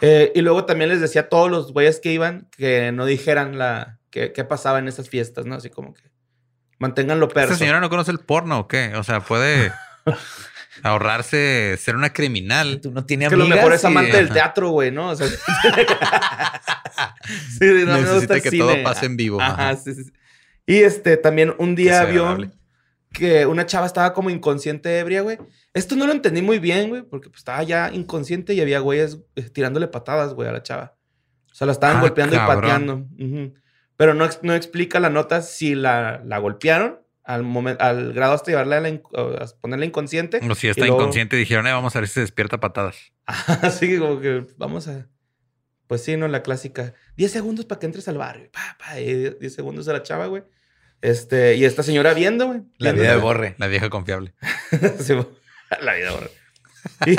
Eh, 0.00 0.32
y 0.34 0.40
luego 0.40 0.64
también 0.64 0.90
les 0.90 1.00
decía 1.00 1.22
a 1.22 1.28
todos 1.28 1.50
los 1.50 1.72
güeyes 1.72 2.00
que 2.00 2.12
iban 2.12 2.48
que 2.56 2.90
no 2.92 3.06
dijeran 3.06 3.58
la 3.58 3.98
qué, 4.10 4.32
qué 4.32 4.44
pasaba 4.44 4.78
en 4.78 4.88
esas 4.88 5.08
fiestas, 5.08 5.46
¿no? 5.46 5.54
Así 5.56 5.70
como 5.70 5.94
que 5.94 6.02
manténganlo 6.78 7.28
perso. 7.28 7.52
¿Esta 7.52 7.64
señora 7.64 7.80
no 7.80 7.90
conoce 7.90 8.10
el 8.10 8.18
porno 8.18 8.60
o 8.60 8.68
qué? 8.68 8.94
O 8.96 9.04
sea, 9.04 9.20
puede 9.20 9.72
ahorrarse 10.82 11.76
ser 11.78 11.96
una 11.96 12.12
criminal. 12.12 12.80
tú 12.80 12.90
no 12.90 13.04
tienes 13.04 13.26
Es 13.26 13.30
que 13.32 13.36
lo 13.36 13.46
mejor 13.46 13.72
es 13.72 13.84
y- 13.84 13.86
amante 13.86 14.16
del 14.16 14.30
teatro, 14.30 14.70
güey, 14.70 14.90
¿no? 14.90 15.10
O 15.10 15.16
sea, 15.16 15.26
sí, 17.58 17.60
no, 17.60 17.66
me 17.74 17.84
gusta 17.84 18.00
Necesita 18.00 18.40
que 18.40 18.50
cine. 18.50 18.64
todo 18.64 18.82
pase 18.82 19.06
en 19.06 19.16
vivo. 19.16 19.40
Ajá, 19.40 19.70
Ajá. 19.70 19.76
sí, 19.76 19.94
sí, 19.94 20.04
sí. 20.04 20.12
Y 20.66 20.76
este, 20.78 21.16
también 21.16 21.54
un 21.58 21.74
día 21.74 22.04
vio 22.04 22.22
agradable. 22.22 22.50
Que 23.14 23.46
una 23.46 23.64
chava 23.64 23.86
estaba 23.86 24.12
como 24.12 24.28
inconsciente 24.28 24.98
ebria, 24.98 25.22
güey. 25.22 25.38
Esto 25.72 25.96
no 25.96 26.06
lo 26.06 26.12
entendí 26.12 26.42
muy 26.42 26.58
bien, 26.58 26.90
güey, 26.90 27.02
porque 27.02 27.30
pues, 27.30 27.38
estaba 27.38 27.62
ya 27.62 27.90
inconsciente 27.92 28.52
y 28.52 28.60
había 28.60 28.80
güeyes 28.80 29.20
eh, 29.36 29.42
tirándole 29.48 29.88
patadas, 29.88 30.34
güey, 30.34 30.48
a 30.48 30.52
la 30.52 30.62
chava. 30.62 30.96
O 31.50 31.54
sea, 31.54 31.66
la 31.66 31.72
estaban 31.72 31.98
Ah, 31.98 32.00
golpeando 32.00 32.34
y 32.36 32.38
pateando. 32.40 33.06
Pero 33.96 34.12
no, 34.14 34.28
no 34.42 34.54
explica 34.54 34.98
la 35.00 35.08
nota 35.08 35.40
si 35.40 35.74
la, 35.76 36.20
la 36.24 36.38
golpearon 36.38 37.00
al, 37.22 37.44
momento, 37.44 37.82
al 37.82 38.12
grado 38.12 38.34
hasta 38.34 38.50
llevarla 38.50 38.78
a, 38.78 38.80
la 38.80 38.88
a 38.88 39.46
ponerla 39.60 39.86
inconsciente. 39.86 40.40
O 40.50 40.54
si 40.56 40.66
está 40.68 40.84
luego- 40.84 41.00
inconsciente, 41.00 41.36
dijeron, 41.36 41.66
eh, 41.68 41.72
vamos 41.72 41.94
a 41.94 42.00
ver 42.00 42.08
si 42.08 42.14
se 42.14 42.20
despierta 42.20 42.58
patadas. 42.58 42.96
Así 43.62 43.98
como 43.98 44.20
que 44.20 44.44
vamos 44.58 44.88
a. 44.88 45.08
Pues 45.86 46.02
sí, 46.02 46.16
¿no? 46.16 46.26
La 46.28 46.42
clásica. 46.42 46.94
10 47.16 47.30
segundos 47.30 47.66
para 47.66 47.78
que 47.78 47.86
entres 47.86 48.08
al 48.08 48.18
barrio. 48.18 48.50
Pa, 48.52 48.76
pa, 48.78 48.98
y 49.00 49.30
10 49.38 49.54
segundos 49.54 49.86
a 49.86 49.92
la 49.92 50.02
chava, 50.02 50.26
güey. 50.26 50.42
Este, 51.04 51.56
y 51.56 51.66
esta 51.66 51.82
señora 51.82 52.14
viendo, 52.14 52.46
güey. 52.46 52.62
La 52.78 52.92
vida 52.92 53.10
de 53.10 53.18
Borre. 53.18 53.56
La 53.58 53.66
vieja 53.66 53.90
confiable. 53.90 54.32
Sí, 55.00 55.12
la 55.82 55.94
vida, 55.94 56.12
güey. 56.12 57.14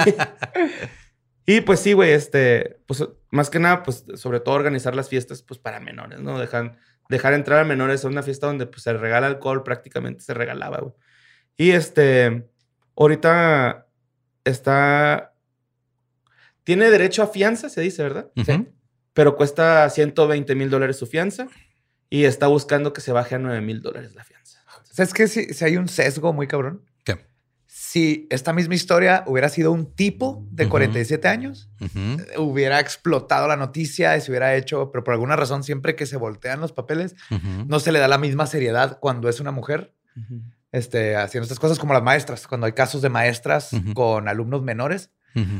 Y, 1.45 1.55
y, 1.57 1.61
pues 1.61 1.81
sí, 1.81 1.93
güey, 1.93 2.09
este, 2.11 2.79
pues 2.87 3.07
más 3.29 3.51
que 3.51 3.59
nada, 3.59 3.83
pues 3.83 4.03
sobre 4.15 4.39
todo 4.39 4.55
organizar 4.55 4.95
las 4.95 5.07
fiestas, 5.07 5.43
pues 5.43 5.59
para 5.59 5.79
menores, 5.79 6.19
¿no? 6.19 6.39
Dejan, 6.39 6.79
dejar 7.09 7.33
entrar 7.33 7.59
a 7.59 7.63
menores 7.63 8.03
a 8.03 8.07
una 8.07 8.23
fiesta 8.23 8.47
donde 8.47 8.65
pues 8.65 8.81
se 8.81 8.91
regala 8.93 9.27
alcohol, 9.27 9.61
prácticamente 9.61 10.23
se 10.23 10.33
regalaba, 10.33 10.79
güey. 10.79 10.93
Y 11.55 11.69
este, 11.69 12.49
ahorita 12.95 13.85
está, 14.45 15.35
tiene 16.63 16.89
derecho 16.89 17.21
a 17.21 17.27
fianza, 17.27 17.69
se 17.69 17.81
dice, 17.81 18.01
¿verdad? 18.01 18.31
Ujú. 18.35 18.67
Pero 19.13 19.35
cuesta 19.35 19.87
120 19.91 20.55
mil 20.55 20.71
dólares 20.71 20.97
su 20.97 21.05
fianza 21.05 21.49
y 22.15 22.23
está 22.25 22.47
buscando 22.47 22.93
que 22.93 23.01
se 23.01 23.11
baje 23.11 23.35
a 23.35 23.39
9 23.39 23.59
mil 23.61 23.81
dólares 23.81 24.15
la 24.15 24.23
fianza. 24.23 24.59
¿Sabes 24.91 25.13
qué? 25.13 25.27
Si, 25.27 25.53
si 25.53 25.65
hay 25.65 25.75
un 25.75 25.89
sesgo 25.89 26.31
muy 26.31 26.47
cabrón. 26.47 26.81
¿Qué? 27.03 27.25
Si 27.67 28.27
esta 28.29 28.53
misma 28.53 28.75
historia 28.75 29.23
hubiera 29.27 29.49
sido 29.49 29.71
un 29.73 29.93
tipo 29.93 30.45
de 30.51 30.63
Ujú. 30.63 30.71
47 30.71 31.27
años, 31.27 31.69
hubiera 32.37 32.79
explotado 32.79 33.47
la 33.49 33.57
noticia 33.57 34.15
y 34.15 34.21
se 34.21 34.31
hubiera 34.31 34.55
hecho, 34.55 34.91
pero 34.91 35.03
por 35.03 35.13
alguna 35.13 35.35
razón, 35.35 35.63
siempre 35.63 35.95
que 35.95 36.05
se 36.05 36.15
voltean 36.15 36.61
los 36.61 36.71
papeles, 36.71 37.15
no 37.67 37.79
se 37.81 37.91
le 37.91 37.99
da 37.99 38.07
la 38.07 38.17
misma 38.17 38.47
seriedad 38.47 38.99
cuando 39.01 39.27
es 39.27 39.39
una 39.41 39.51
mujer 39.51 39.93
este, 40.71 41.17
haciendo 41.17 41.43
estas 41.43 41.59
cosas 41.59 41.77
como 41.79 41.93
las 41.93 42.03
maestras. 42.03 42.47
Cuando 42.47 42.65
hay 42.67 42.73
casos 42.73 43.01
de 43.01 43.09
maestras 43.09 43.71
con 43.93 44.27
alumnos 44.29 44.61
menores, 44.61 45.11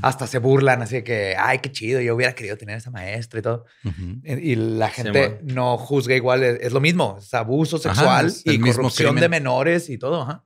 Hasta 0.01 0.25
se 0.27 0.37
burlan, 0.39 0.81
así 0.81 0.95
de 0.95 1.03
que, 1.03 1.35
ay, 1.37 1.59
qué 1.59 1.71
chido, 1.71 1.99
yo 1.99 2.15
hubiera 2.15 2.33
querido 2.33 2.55
tener 2.57 2.77
esa 2.77 2.91
maestra 2.91 3.39
y 3.39 3.43
todo. 3.43 3.65
Ujú. 3.83 4.21
Y 4.23 4.55
la 4.55 4.89
gente 4.89 5.39
no 5.43 5.77
juzga 5.77 6.15
igual, 6.15 6.43
es, 6.43 6.59
es 6.61 6.71
lo 6.71 6.79
mismo, 6.79 7.17
es 7.19 7.33
abuso 7.33 7.75
Ajá, 7.77 7.93
sexual 7.93 8.25
es 8.27 8.41
y 8.45 8.59
corrupción 8.59 9.15
de 9.17 9.27
menores 9.29 9.89
y 9.89 9.97
todo. 9.97 10.21
Ajá. 10.21 10.43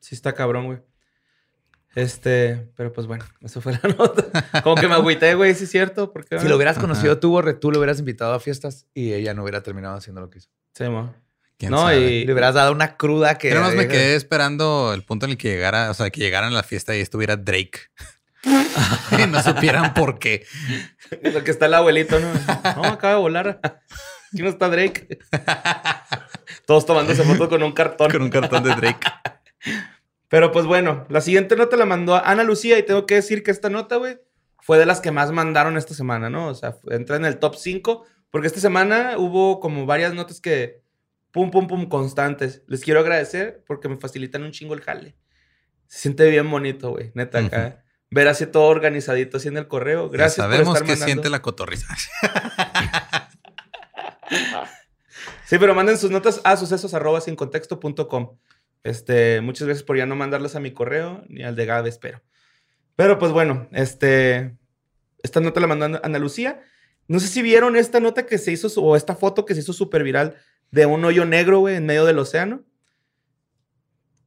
Sí 0.00 0.14
está 0.14 0.32
cabrón, 0.32 0.66
güey. 0.66 0.78
Este, 1.94 2.68
pero 2.76 2.92
pues 2.92 3.06
bueno, 3.06 3.24
eso 3.40 3.60
fue 3.60 3.72
la 3.72 3.80
nota. 3.98 4.62
Como 4.62 4.74
que 4.76 4.86
me 4.86 4.94
agüité, 4.94 5.34
güey, 5.34 5.54
sí 5.54 5.64
es 5.64 5.70
cierto. 5.70 6.12
Porque, 6.12 6.38
Si 6.38 6.46
lo 6.48 6.56
hubieras 6.56 6.76
Ajá. 6.76 6.82
conocido 6.86 7.18
tú, 7.18 7.30
Borre, 7.30 7.54
tú 7.54 7.70
lo 7.70 7.78
hubieras 7.78 7.98
invitado 7.98 8.34
a 8.34 8.40
fiestas 8.40 8.86
y 8.92 9.12
ella 9.14 9.32
no 9.32 9.42
hubiera 9.42 9.62
terminado 9.62 9.96
haciendo 9.96 10.20
lo 10.20 10.28
que 10.28 10.38
hizo. 10.38 10.50
Sí, 10.74 10.84
mo. 10.84 11.14
¿Quién 11.58 11.70
No, 11.70 11.78
sabe? 11.78 12.00
y- 12.10 12.24
Le 12.26 12.32
hubieras 12.34 12.54
dado 12.54 12.70
una 12.72 12.98
cruda 12.98 13.38
que... 13.38 13.48
Yo 13.48 13.54
nomás 13.54 13.74
me 13.74 13.88
quedé 13.88 14.14
esperando 14.14 14.92
el 14.92 15.04
punto 15.04 15.24
en 15.24 15.32
el 15.32 15.38
que 15.38 15.48
llegara, 15.48 15.90
o 15.90 15.94
sea, 15.94 16.10
que 16.10 16.20
llegaran 16.20 16.52
a 16.52 16.56
la 16.56 16.62
fiesta 16.62 16.94
y 16.94 17.00
estuviera 17.00 17.36
Drake. 17.38 17.80
y 19.18 19.26
no 19.26 19.42
supieran 19.42 19.94
por 19.94 20.18
qué. 20.18 20.46
Lo 21.22 21.42
que 21.44 21.50
está 21.50 21.66
el 21.66 21.74
abuelito, 21.74 22.18
¿no? 22.18 22.32
No, 22.76 22.84
acaba 22.84 23.14
de 23.14 23.20
volar. 23.20 23.60
Aquí 23.62 24.42
no 24.42 24.48
está 24.48 24.68
Drake. 24.68 25.18
Todos 26.66 26.86
tomándose 26.86 27.24
fotos 27.24 27.48
con 27.48 27.62
un 27.62 27.72
cartón. 27.72 28.10
Con 28.10 28.22
un 28.22 28.30
cartón 28.30 28.62
de 28.62 28.74
Drake. 28.74 29.06
Pero 30.28 30.52
pues 30.52 30.66
bueno, 30.66 31.06
la 31.08 31.20
siguiente 31.20 31.56
nota 31.56 31.76
la 31.76 31.86
mandó 31.86 32.16
Ana 32.16 32.42
Lucía 32.42 32.78
y 32.78 32.82
tengo 32.82 33.06
que 33.06 33.14
decir 33.16 33.42
que 33.42 33.50
esta 33.50 33.70
nota, 33.70 33.96
güey, 33.96 34.18
fue 34.60 34.78
de 34.78 34.86
las 34.86 35.00
que 35.00 35.12
más 35.12 35.30
mandaron 35.30 35.76
esta 35.76 35.94
semana, 35.94 36.28
¿no? 36.28 36.48
O 36.48 36.54
sea, 36.54 36.76
entra 36.90 37.16
en 37.16 37.24
el 37.24 37.38
top 37.38 37.54
5 37.56 38.04
porque 38.30 38.48
esta 38.48 38.60
semana 38.60 39.14
hubo 39.16 39.60
como 39.60 39.86
varias 39.86 40.12
notas 40.12 40.40
que 40.40 40.82
pum, 41.30 41.50
pum, 41.50 41.68
pum, 41.68 41.86
constantes. 41.88 42.62
Les 42.66 42.82
quiero 42.82 43.00
agradecer 43.00 43.62
porque 43.66 43.88
me 43.88 43.96
facilitan 43.96 44.42
un 44.42 44.50
chingo 44.50 44.74
el 44.74 44.80
jale. 44.80 45.16
Se 45.86 46.00
siente 46.00 46.28
bien 46.28 46.50
bonito, 46.50 46.90
güey, 46.90 47.12
neta, 47.14 47.38
acá. 47.38 47.84
Ver 48.10 48.28
así 48.28 48.46
todo 48.46 48.64
organizadito 48.64 49.36
así 49.36 49.48
en 49.48 49.56
el 49.56 49.66
correo. 49.68 50.08
Gracias 50.08 50.36
ya 50.36 50.44
por 50.44 50.52
sabemos 50.52 50.74
estar 50.74 50.86
que 50.86 50.92
mandando. 50.92 51.06
siente 51.06 51.30
la 51.30 51.42
cotorriza. 51.42 51.86
Sí, 55.46 55.58
pero 55.60 55.76
manden 55.76 55.96
sus 55.96 56.10
notas 56.10 56.40
a 56.42 56.56
sucesos 56.56 56.92
arroba 56.92 57.20
sin 57.20 57.36
contexto 57.36 57.78
punto 57.78 58.08
com. 58.08 58.36
Este, 58.82 59.40
muchas 59.40 59.66
gracias 59.66 59.84
por 59.84 59.96
ya 59.96 60.04
no 60.04 60.16
mandarlas 60.16 60.56
a 60.56 60.60
mi 60.60 60.72
correo 60.72 61.24
ni 61.28 61.44
al 61.44 61.54
de 61.54 61.66
Gabe, 61.66 61.88
espero. 61.88 62.20
Pero 62.96 63.18
pues 63.20 63.30
bueno, 63.30 63.68
este, 63.70 64.56
esta 65.22 65.40
nota 65.40 65.60
la 65.60 65.68
mandó 65.68 66.00
Ana 66.02 66.18
Lucía. 66.18 66.62
No 67.06 67.20
sé 67.20 67.28
si 67.28 67.42
vieron 67.42 67.76
esta 67.76 68.00
nota 68.00 68.26
que 68.26 68.38
se 68.38 68.50
hizo, 68.50 68.68
o 68.80 68.96
esta 68.96 69.14
foto 69.14 69.44
que 69.44 69.54
se 69.54 69.60
hizo 69.60 69.72
súper 69.72 70.02
viral 70.02 70.36
de 70.72 70.86
un 70.86 71.04
hoyo 71.04 71.24
negro, 71.24 71.60
güey, 71.60 71.76
en 71.76 71.86
medio 71.86 72.04
del 72.04 72.18
océano. 72.18 72.64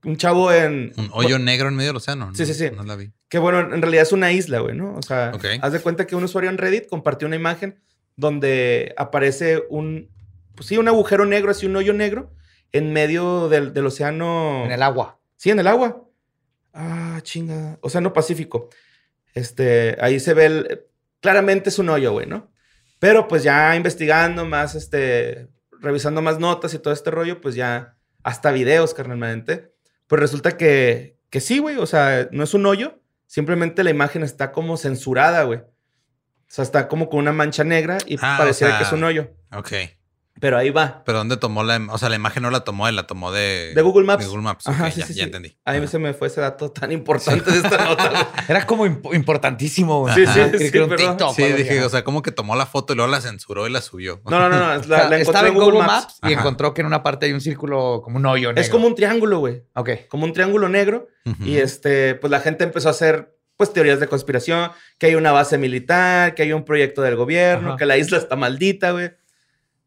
Un 0.06 0.16
chavo 0.16 0.54
en... 0.54 0.94
Un 0.96 1.10
hoyo 1.12 1.38
negro 1.38 1.68
en 1.68 1.76
medio 1.76 1.90
del 1.90 1.98
océano. 1.98 2.28
¿no? 2.28 2.36
Sí, 2.36 2.46
sí, 2.46 2.54
sí. 2.54 2.72
No 2.74 2.84
la 2.84 2.96
vi. 2.96 3.12
Que 3.30 3.38
bueno, 3.38 3.60
en 3.60 3.82
realidad 3.82 4.04
es 4.04 4.12
una 4.12 4.32
isla, 4.32 4.60
güey, 4.60 4.76
¿no? 4.76 4.96
O 4.96 5.02
sea, 5.02 5.32
haz 5.62 5.72
de 5.72 5.80
cuenta 5.80 6.08
que 6.08 6.16
un 6.16 6.24
usuario 6.24 6.50
en 6.50 6.58
Reddit 6.58 6.88
compartió 6.88 7.28
una 7.28 7.36
imagen 7.36 7.80
donde 8.16 8.94
aparece 8.98 9.64
un, 9.70 10.10
pues 10.56 10.68
sí, 10.68 10.78
un 10.78 10.88
agujero 10.88 11.26
negro, 11.26 11.52
así 11.52 11.66
un 11.68 11.76
hoyo 11.76 11.94
negro, 11.94 12.34
en 12.72 12.92
medio 12.92 13.48
del, 13.48 13.74
del 13.74 13.86
océano. 13.86 14.66
En 14.66 14.72
el 14.72 14.84
agua. 14.84 15.20
Sí, 15.38 15.52
en 15.52 15.60
el 15.60 15.68
agua. 15.68 16.06
Ah, 16.74 17.20
chinga. 17.24 17.78
Océano 17.82 18.14
Pacífico. 18.14 18.70
Este, 19.34 19.96
ahí 20.02 20.20
se 20.20 20.34
ve 20.34 20.46
el, 20.46 20.86
claramente 21.22 21.70
es 21.70 21.80
un 21.80 21.90
hoyo, 21.90 22.12
güey, 22.12 22.26
¿no? 22.26 22.52
Pero 23.00 23.28
pues 23.28 23.44
ya 23.44 23.76
investigando 23.76 24.46
más, 24.46 24.76
este, 24.76 25.48
revisando 25.80 26.22
más 26.22 26.40
notas 26.40 26.74
y 26.74 26.80
todo 26.80 26.94
este 26.94 27.12
rollo, 27.12 27.40
pues 27.42 27.56
ya 27.56 27.96
hasta 28.24 28.52
videos, 28.52 28.94
carnalmente. 28.94 29.74
Pues 30.08 30.20
resulta 30.20 30.58
que, 30.58 31.18
que 31.30 31.40
sí, 31.40 31.60
güey, 31.60 31.78
o 31.78 31.86
sea, 31.86 32.28
no 32.32 32.44
es 32.44 32.54
un 32.54 32.66
hoyo, 32.66 32.99
simplemente 33.30 33.84
la 33.84 33.92
imagen 33.92 34.24
está 34.24 34.52
como 34.52 34.76
censurada, 34.76 35.44
güey. 35.44 35.60
O 35.60 35.66
sea, 36.48 36.64
está 36.64 36.88
como 36.88 37.10
con 37.10 37.20
una 37.20 37.32
mancha 37.32 37.64
negra 37.64 38.00
y 38.08 38.18
Ah, 38.20 38.36
pareciera 38.40 38.74
o 38.74 38.78
sea- 38.78 38.80
que 38.80 38.84
es 38.88 38.92
un 38.92 39.04
hoyo. 39.04 39.30
Ok. 39.56 39.72
Pero 40.40 40.58
ahí 40.58 40.70
va. 40.70 41.04
Pero 41.06 41.18
¿dónde 41.20 41.38
tomó 41.38 41.64
la... 41.64 41.78
im- 41.78 41.90
O 41.92 41.98
sea, 41.98 42.10
la 42.10 42.16
imagen 42.16 42.44
no 42.44 42.52
la 42.52 42.62
tomó 42.62 42.88
él, 42.88 42.96
la 42.96 43.08
tomó 43.08 43.32
de... 43.32 43.74
De 43.76 43.82
Google 43.82 44.06
Maps. 44.06 44.24
De 44.24 44.28
Google 44.30 44.44
Maps. 44.44 44.68
Ajá, 44.68 44.86
ok, 44.86 44.92
sí, 44.92 45.00
ya, 45.02 45.06
sí, 45.08 45.14
ya 45.14 45.18
sí. 45.18 45.22
entendí. 45.24 45.58
A 45.66 45.72
mí 45.74 45.78
Ajá. 45.80 45.88
se 45.88 46.00
me 46.00 46.14
fue 46.14 46.28
ese 46.28 46.42
dato 46.42 46.72
tan 46.72 46.92
importante 46.92 47.52
de 47.52 47.58
esta 47.64 47.84
nota. 47.86 48.30
Era 48.48 48.66
como 48.66 48.86
imp- 48.86 49.14
importantísimo, 49.16 50.02
güey. 50.02 50.16
Sí, 50.16 50.26
sí, 50.26 50.40
Ajá. 50.40 50.52
sí. 50.58 50.72
TikTok, 50.72 51.36
Sí, 51.36 51.44
dije, 51.44 51.84
o 51.84 51.90
sea, 51.90 52.04
como 52.04 52.22
que 52.22 52.32
tomó 52.32 52.56
la 52.56 52.66
foto 52.66 52.94
y 52.94 52.96
luego 52.96 53.12
la 53.12 53.22
censuró 53.22 53.68
y 53.68 53.72
la 53.72 53.82
subió. 53.82 54.22
No, 54.26 54.40
no, 54.40 54.50
no, 54.50 54.60
no. 54.60 54.68
La, 54.68 54.78
O 54.80 54.84
sea, 54.84 54.98
la 54.98 55.04
encontré 55.04 55.22
estaba 55.22 55.48
en 55.48 55.54
Google, 55.56 55.80
Maps. 55.80 56.20
y 56.24 56.34
encontró 56.34 56.74
que 56.74 56.82
en 56.82 56.88
una 56.88 57.04
parte 57.04 57.26
hay 57.26 57.34
un 57.34 57.42
círculo, 57.42 58.02
como 58.04 58.18
un 58.18 58.26
hoyo 58.26 58.50
negro. 58.50 58.62
Es 58.62 58.70
como 58.70 58.88
un 58.88 58.96
triángulo, 58.96 59.40
güey. 59.40 59.64
Ok. 59.76 59.90
Como 60.10 60.26
un 60.26 60.34
triángulo 60.34 60.70
negro. 60.70 61.08
Y 61.46 61.58
este, 61.58 62.16
pues 62.16 62.32
la 62.32 62.40
gente 62.40 62.64
empezó 62.64 62.88
a 62.88 62.92
hacer, 62.92 63.36
pues, 63.56 63.72
teorías 63.72 64.00
de 64.00 64.08
conspiración, 64.08 64.72
que 64.98 65.08
hay 65.08 65.16
una 65.16 65.32
base 65.32 65.58
militar, 65.60 66.34
que 66.34 66.42
hay 66.44 66.54
un 66.54 66.64
proyecto 66.66 67.02
del 67.04 67.16
gobierno, 67.16 67.70
Ajá. 67.70 67.78
que 67.78 67.86
la 67.86 67.98
isla 67.98 68.18
está 68.18 68.36
maldita, 68.36 68.92
güey. 68.92 69.12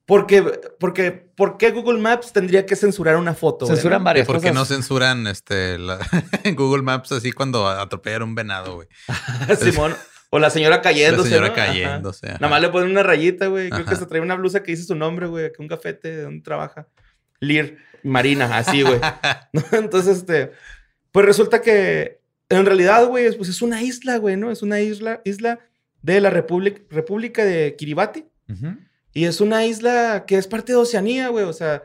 Porque, 0.05 0.43
porque, 0.81 1.13
¿por 1.13 1.57
qué 1.59 1.71
Google 1.71 2.01
Maps 2.01 2.33
tendría 2.33 2.67
que 2.67 2.75
censurar 2.77 3.17
una 3.17 3.35
foto? 3.35 3.67
güey, 3.67 3.77
Censuran 3.77 4.01
no? 4.01 4.03
¿Y 4.03 4.07
varias 4.07 4.27
por 4.27 4.41
qué 4.41 4.49
no 4.53 4.61
cosas. 4.61 4.77
censuran 4.77 5.27
este, 5.29 5.79
la- 5.79 5.99
en 6.45 6.57
Google 6.57 6.83
Maps 6.83 7.13
así 7.13 7.31
cuando 7.33 7.69
atropellan 7.69 8.23
un 8.25 8.35
venado, 8.35 8.75
güey? 8.75 8.89
Simón. 9.61 9.95
O 10.35 10.39
la 10.39 10.49
señora 10.51 10.77
La 10.77 10.83
cayéndose. 10.83 11.29
señora 11.29 11.49
¿no? 11.49 11.55
Cayéndose. 11.55 12.27
ajá. 12.27 12.39
Nada 12.41 12.49
más 12.49 12.63
le 12.63 12.71
ponen 12.71 12.91
una 12.91 13.03
rayita, 13.03 13.47
güey. 13.49 13.69
Creo 13.71 13.85
que 13.85 13.97
se 13.97 14.07
trae 14.07 14.21
una 14.21 14.35
blusa 14.35 14.63
que 14.63 14.73
dice 14.73 14.85
su 14.85 14.95
nombre, 14.95 15.27
güey. 15.27 15.53
Que 15.53 15.61
un 15.61 15.69
gafete 15.69 16.09
de 16.11 16.23
dónde 16.23 16.43
trabaja. 16.43 16.89
Lir 17.39 17.77
Marina, 18.03 18.57
así, 18.57 18.83
güey. 18.83 18.99
Entonces, 19.73 20.17
este. 20.19 20.53
Pues 21.13 21.27
resulta 21.27 21.61
que 21.61 22.21
en 22.49 22.65
realidad, 22.67 23.07
güey, 23.07 23.27
es- 23.27 23.37
pues 23.37 23.51
es 23.51 23.61
una 23.63 23.83
isla, 23.83 24.17
güey, 24.17 24.37
¿no? 24.37 24.51
Es 24.51 24.63
una 24.63 24.81
isla, 24.81 25.21
isla 25.25 25.61
de 26.01 26.21
la 26.23 26.31
República, 26.31 26.81
República 26.91 27.45
de 27.45 27.77
Kiribati. 27.77 28.25
Ujú. 28.49 28.77
Y 29.15 29.25
es 29.25 29.41
una 29.41 29.67
isla 29.67 30.25
que 30.27 30.37
es 30.37 30.47
parte 30.47 30.73
de 30.73 30.79
Oceanía, 30.79 31.29
güey. 31.29 31.45
O 31.45 31.53
sea, 31.53 31.83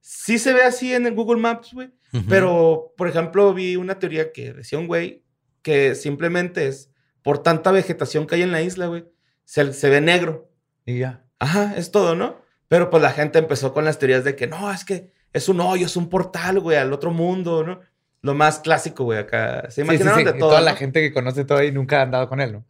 sí 0.00 0.38
se 0.38 0.52
ve 0.52 0.62
así 0.62 0.92
en 0.94 1.06
el 1.06 1.14
Google 1.14 1.40
Maps, 1.40 1.72
güey. 1.72 1.90
Pero, 2.28 2.94
por 2.96 3.08
ejemplo, 3.08 3.52
vi 3.52 3.76
una 3.76 3.98
teoría 3.98 4.32
que 4.32 4.54
decía 4.54 4.78
un 4.78 4.86
güey 4.86 5.22
que 5.60 5.94
simplemente 5.94 6.66
es 6.66 6.90
por 7.22 7.42
tanta 7.42 7.72
vegetación 7.72 8.26
que 8.26 8.36
hay 8.36 8.42
en 8.42 8.52
la 8.52 8.62
isla, 8.62 8.86
güey, 8.86 9.04
se, 9.44 9.72
se 9.74 9.90
ve 9.90 10.00
negro. 10.00 10.48
Y 10.86 11.00
ya. 11.00 11.24
Ajá, 11.38 11.74
es 11.76 11.90
todo, 11.90 12.14
¿no? 12.14 12.40
Pero 12.68 12.88
pues 12.88 13.02
la 13.02 13.10
gente 13.10 13.38
empezó 13.38 13.74
con 13.74 13.84
las 13.84 13.98
teorías 13.98 14.24
de 14.24 14.34
que 14.34 14.46
no, 14.46 14.72
es 14.72 14.84
que 14.86 15.12
es 15.34 15.48
un 15.50 15.60
hoyo, 15.60 15.84
es 15.84 15.96
un 15.96 16.08
portal, 16.08 16.60
güey, 16.60 16.78
al 16.78 16.92
otro 16.92 17.10
mundo, 17.10 17.64
¿no? 17.64 17.80
Lo 18.22 18.34
más 18.34 18.60
clásico, 18.60 19.04
güey, 19.04 19.18
acá. 19.18 19.62
Se 19.64 19.68
Sí, 19.68 19.74
sí, 19.74 19.80
imaginaron 19.82 20.18
sí. 20.20 20.24
de 20.24 20.32
todo. 20.32 20.48
Toda 20.50 20.60
la 20.62 20.74
gente 20.74 21.00
que 21.02 21.12
conoce 21.12 21.44
todo 21.44 21.62
y 21.62 21.70
nunca 21.70 21.98
ha 21.98 22.02
andado 22.02 22.28
con 22.28 22.40
él, 22.40 22.52
¿no? 22.52 22.64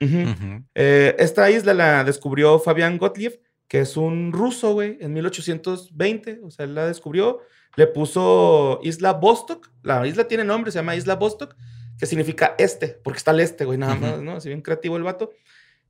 Eh, 0.74 1.14
esta 1.18 1.50
isla 1.50 1.72
la 1.72 2.02
descubrió 2.02 2.58
Fabián 2.58 2.98
Gottlieb, 2.98 3.40
que 3.68 3.80
es 3.80 3.96
un 3.96 4.32
ruso, 4.32 4.72
güey, 4.72 4.98
en 5.00 5.12
1820. 5.12 6.40
O 6.44 6.50
sea, 6.50 6.64
él 6.64 6.74
la 6.74 6.86
descubrió. 6.86 7.40
Le 7.76 7.86
puso 7.86 8.80
Isla 8.82 9.12
Vostok. 9.12 9.68
La 9.82 10.06
isla 10.06 10.28
tiene 10.28 10.44
nombre, 10.44 10.72
se 10.72 10.78
llama 10.78 10.96
Isla 10.96 11.16
Vostok, 11.16 11.54
que 11.98 12.06
significa 12.06 12.54
este, 12.58 12.88
porque 12.88 13.18
está 13.18 13.32
al 13.32 13.40
este, 13.40 13.64
güey, 13.64 13.78
nada 13.78 13.94
más, 13.94 14.20
¿no? 14.20 14.36
Así 14.36 14.48
bien 14.48 14.62
creativo 14.62 14.96
el 14.96 15.02
vato. 15.02 15.30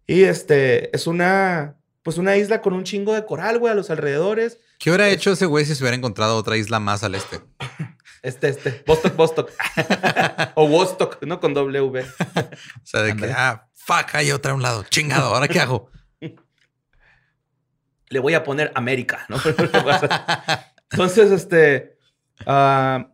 Y 0.06 0.24
este, 0.24 0.94
es 0.94 1.06
una, 1.06 1.76
pues 2.02 2.18
una 2.18 2.36
isla 2.36 2.60
con 2.60 2.72
un 2.72 2.84
chingo 2.84 3.14
de 3.14 3.24
coral, 3.24 3.58
güey, 3.58 3.72
a 3.72 3.76
los 3.76 3.90
alrededores. 3.90 4.58
¿Qué 4.78 4.90
hubiera 4.90 5.08
hecho 5.08 5.32
ese 5.32 5.46
güey 5.46 5.64
si 5.64 5.74
se 5.74 5.82
hubiera 5.82 5.96
encontrado 5.96 6.36
otra 6.36 6.56
isla 6.56 6.80
más 6.80 7.02
al 7.04 7.14
este? 7.14 7.40
Este, 8.22 8.48
este, 8.48 8.82
Vostok, 8.84 9.14
Vostok. 9.14 9.52
o 10.56 10.66
Vostok, 10.66 11.22
¿no? 11.22 11.38
Con 11.38 11.54
W. 11.54 12.00
O 12.00 12.04
sea, 12.82 13.02
de 13.02 13.14
que, 13.14 13.26
ah, 13.26 13.68
fuck, 13.72 14.14
hay 14.14 14.32
otra 14.32 14.50
a 14.50 14.54
un 14.56 14.62
lado. 14.62 14.82
Chingado, 14.82 15.32
¿ahora 15.32 15.46
qué 15.46 15.60
hago? 15.60 15.92
Le 18.08 18.18
voy 18.18 18.34
a 18.34 18.44
poner 18.44 18.72
América, 18.74 19.26
¿no? 19.28 19.36
Entonces, 20.90 21.30
este, 21.30 21.98
ah, 22.46 23.08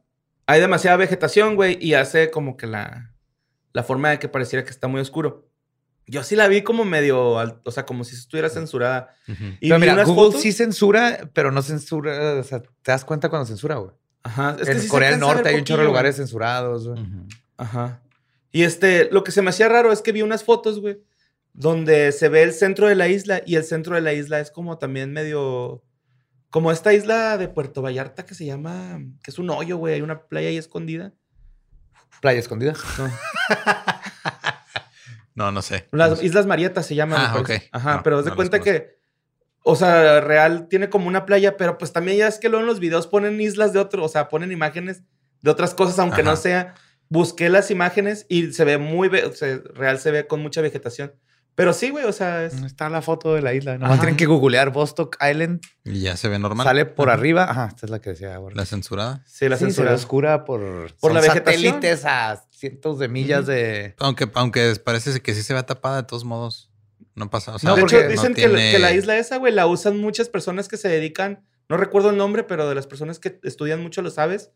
hay 0.47 0.61
demasiada 0.61 0.97
vegetación, 0.97 1.55
güey, 1.57 1.79
y 1.81 1.95
hace 1.95 2.31
como 2.31 2.57
que 2.57 2.67
la, 2.67 3.13
la 3.73 3.83
forma 3.83 4.11
de 4.11 4.19
que 4.19 4.29
pareciera 4.29 4.65
que 4.65 4.71
está 4.71 4.89
muy 4.89 5.01
oscuro. 5.01 5.49
Yo 6.07 6.23
sí 6.25 6.35
la 6.37 6.49
vi 6.49 6.63
como 6.63 6.85
medio, 6.85 7.21
o 7.65 7.71
sea, 7.71 7.87
como 7.87 8.05
si 8.05 8.17
estuviera 8.17 8.49
censurada. 8.51 9.15
Y 9.61 9.69
pero 9.69 9.79
mira, 9.79 9.93
unas 9.95 10.09
Google 10.09 10.31
fotos- 10.33 10.43
sí 10.43 10.53
censura, 10.53 11.31
pero 11.33 11.53
no 11.53 11.63
censura. 11.63 12.35
O 12.41 12.43
sea, 12.43 12.61
te 12.61 12.69
das 12.93 13.05
cuenta 13.05 13.29
cuando 13.29 13.47
censura, 13.47 13.77
güey. 13.77 13.93
Ajá, 14.25 14.57
es 14.59 14.67
que 14.67 14.73
en 14.73 14.81
sí 14.81 14.89
Corea 14.89 15.11
del 15.11 15.21
Norte 15.21 15.49
hay 15.49 15.55
un 15.57 15.65
chorro 15.65 15.83
de 15.83 15.89
lugares 15.89 16.17
censurados, 16.17 16.89
güey. 16.89 17.01
Ajá. 17.57 18.03
Y 18.51 18.65
este, 18.65 19.09
lo 19.13 19.25
que 19.25 19.31
se 19.33 19.43
me 19.43 19.51
hacía 19.51 19.69
raro 19.69 19.93
es 19.93 20.03
que 20.03 20.13
vi 20.13 20.23
unas 20.23 20.45
fotos, 20.45 20.81
güey, 20.81 21.01
donde 21.55 22.13
se 22.13 22.29
ve 22.29 22.43
el 22.43 22.53
centro 22.53 22.87
de 22.89 22.95
la 22.95 23.09
isla 23.09 23.43
y 23.47 23.57
el 23.57 23.65
centro 23.65 23.95
de 23.95 24.01
la 24.01 24.13
isla 24.13 24.41
es 24.41 24.51
como 24.51 24.79
también 24.79 25.13
medio, 25.13 25.83
como 26.51 26.73
esta 26.73 26.93
isla 26.95 27.37
de 27.39 27.49
Puerto 27.49 27.83
Vallarta 27.83 28.25
que 28.25 28.35
se 28.35 28.47
llama, 28.47 29.01
que 29.23 29.31
es 29.31 29.39
un 29.39 29.51
hoyo, 29.51 29.77
güey, 29.77 29.95
hay 29.95 30.03
una 30.03 30.23
playa 30.27 30.49
ahí 30.49 30.57
escondida. 30.57 31.13
Playa 32.21 32.39
escondida. 32.41 32.75
No. 32.99 33.11
No, 35.35 35.51
no 35.51 35.63
sé. 35.63 35.89
Las 35.93 36.23
Islas 36.23 36.45
Marietas 36.47 36.85
se 36.87 36.95
llaman. 36.95 37.19
Ah, 37.19 37.39
ok. 37.41 37.51
Ajá, 37.73 37.97
No, 37.97 38.03
pero 38.03 38.19
haz 38.19 38.25
de 38.25 38.31
no 38.33 38.37
cuenta 38.37 38.59
que, 38.61 38.99
o 39.65 39.77
sea, 39.77 40.21
real 40.21 40.69
tiene 40.69 40.91
como 40.91 41.09
una 41.09 41.25
playa, 41.25 41.57
pero 41.57 41.79
pues 41.79 41.91
también 41.93 42.19
ya 42.19 42.29
es 42.29 42.39
que 42.39 42.51
luego 42.51 42.61
en 42.63 42.67
los 42.67 42.81
videos 42.81 43.07
ponen 43.07 43.41
islas 43.41 43.73
de 43.73 43.79
otro, 43.79 44.05
o 44.05 44.09
sea, 44.09 44.29
ponen 44.29 44.53
imágenes 44.53 45.03
de 45.41 45.51
otras 45.51 45.75
cosas, 45.75 45.99
aunque 45.99 46.23
no 46.23 46.37
sea. 46.37 46.75
Busqué 47.09 47.49
las 47.49 47.71
imágenes 47.71 48.27
y 48.29 48.53
se 48.53 48.65
ve 48.65 48.77
muy, 48.79 49.09
ve- 49.09 49.25
o 49.25 49.33
sea, 49.33 49.59
real 49.75 49.99
se 49.99 50.11
ve 50.11 50.27
con 50.27 50.41
mucha 50.41 50.61
vegetación. 50.61 51.15
Pero 51.55 51.75
sí, 51.75 51.91
güey, 51.91 52.05
o 52.07 52.13
sea, 52.13 52.45
es... 52.45 52.55
Está 52.63 52.89
la 52.89 53.03
foto 53.03 53.35
de 53.35 53.43
la 53.43 53.53
isla. 53.53 53.75
Nomás 53.75 53.93
Ajá. 53.93 54.01
tienen 54.01 54.17
que 54.17 54.25
googlear 54.27 54.71
Bostock 54.73 55.17
Island. 55.21 55.61
Y 55.85 56.01
ya 56.01 56.17
se 56.17 56.29
ve 56.29 56.39
normal. 56.39 56.67
Sale 56.67 56.87
por 56.87 57.11
arriba. 57.11 57.45
Ajá, 57.45 57.67
esta 57.69 57.85
es 57.87 57.91
la 57.91 58.01
que 58.01 58.11
decía. 58.11 58.35
ahora. 58.35 58.55
La 58.57 58.65
censurada. 58.65 59.23
Sí, 59.27 59.49
la 59.49 59.57
Sí, 59.57 59.61
se 59.61 59.67
censura. 59.67 59.91
ve 59.91 59.97
oscura 59.97 60.45
por, 60.45 60.95
Por 60.97 61.13
la 61.13 61.21
vegetación. 61.21 61.73
satélites 61.75 62.05
a 62.07 62.43
cientos 62.51 62.99
de 62.99 63.09
millas 63.09 63.47
de. 63.47 63.95
Aunque, 63.99 64.31
aunque 64.35 64.75
parece 64.83 65.21
que 65.21 65.35
sí 65.35 65.43
se 65.43 65.53
ve 65.53 65.63
tapada 65.63 65.97
de 65.99 66.03
todos 66.05 66.25
modos. 66.25 66.71
No 67.15 67.29
pasa. 67.29 67.55
O 67.55 67.59
sea, 67.59 67.69
No, 67.71 67.77
de 67.77 67.83
hecho, 67.83 68.01
dicen 68.09 68.33
que, 68.35 68.47
tiene- 68.47 68.73
que 68.73 68.79
la 68.79 68.93
isla 68.93 69.19
esa, 69.19 69.37
güey, 69.37 69.53
la 69.53 69.67
usan 69.67 69.99
muchas 70.01 70.31
personas 70.31 70.69
que 70.69 70.79
se 70.79 70.89
dedican, 70.89 71.45
no 71.69 71.77
recuerdo 71.77 72.09
el 72.09 72.17
nombre, 72.17 72.45
pero 72.45 72.67
de 72.67 72.75
las 72.75 72.87
personas 72.87 73.19
que 73.19 73.39
estudian 73.43 73.83
mucho 73.83 74.01
los 74.01 74.17
aves 74.19 74.53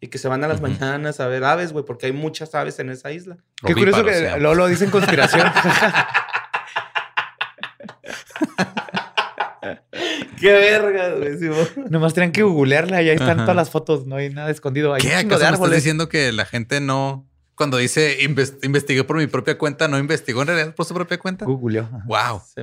y 0.00 0.08
que 0.08 0.18
se 0.18 0.28
van 0.28 0.44
a 0.44 0.48
las 0.48 0.60
mañanas 0.60 1.20
a 1.20 1.26
ver 1.28 1.44
aves, 1.44 1.72
güey, 1.72 1.82
porque 1.86 2.04
hay 2.04 2.12
muchas 2.12 2.54
aves 2.54 2.78
en 2.78 2.90
esa 2.90 3.10
isla. 3.12 3.38
Qué 3.64 3.72
curioso 3.72 4.04
que 4.04 4.12
se 4.12 4.24
llama. 4.24 4.36
luego 4.36 4.54
lo 4.56 4.66
dicen 4.66 4.90
conspiración. 4.90 5.46
¡Qué 10.44 10.52
verga, 10.52 11.14
güey! 11.14 11.38
Nomás 11.90 12.12
tenían 12.14 12.32
que 12.32 12.42
googlearla 12.42 13.00
y 13.02 13.08
ahí 13.08 13.14
están 13.16 13.30
Ajá. 13.38 13.44
todas 13.44 13.56
las 13.56 13.70
fotos. 13.70 14.06
No 14.06 14.16
hay 14.16 14.28
nada 14.30 14.50
escondido. 14.50 14.92
Hay 14.92 15.00
¿Qué? 15.00 15.14
¿Acaso 15.14 15.38
de 15.42 15.50
me 15.50 15.54
estás 15.54 15.70
diciendo 15.70 16.08
que 16.08 16.32
la 16.32 16.44
gente 16.44 16.80
no. 16.80 17.26
Cuando 17.54 17.76
dice 17.78 18.18
"Inves- 18.20 18.58
investigué 18.62 19.04
por 19.04 19.16
mi 19.16 19.26
propia 19.28 19.56
cuenta, 19.56 19.86
no 19.88 19.96
investigó 19.98 20.42
en 20.42 20.48
realidad 20.48 20.74
por 20.74 20.84
su 20.86 20.92
propia 20.92 21.18
cuenta? 21.18 21.44
Googleó. 21.44 21.88
Wow. 22.04 22.42
Sí. 22.54 22.62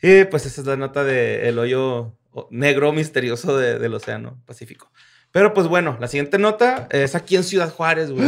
Y 0.00 0.24
pues 0.24 0.46
esa 0.46 0.60
es 0.60 0.66
la 0.66 0.76
nota 0.76 1.02
del 1.04 1.58
hoyo 1.58 2.14
negro 2.50 2.92
misterioso 2.92 3.56
de- 3.58 3.78
del 3.78 3.94
Océano 3.94 4.40
Pacífico. 4.46 4.90
Pero 5.32 5.52
pues 5.54 5.66
bueno, 5.66 5.96
la 6.00 6.08
siguiente 6.08 6.38
nota 6.38 6.86
es 6.90 7.14
aquí 7.14 7.36
en 7.36 7.44
Ciudad 7.44 7.70
Juárez, 7.72 8.10
güey. 8.12 8.26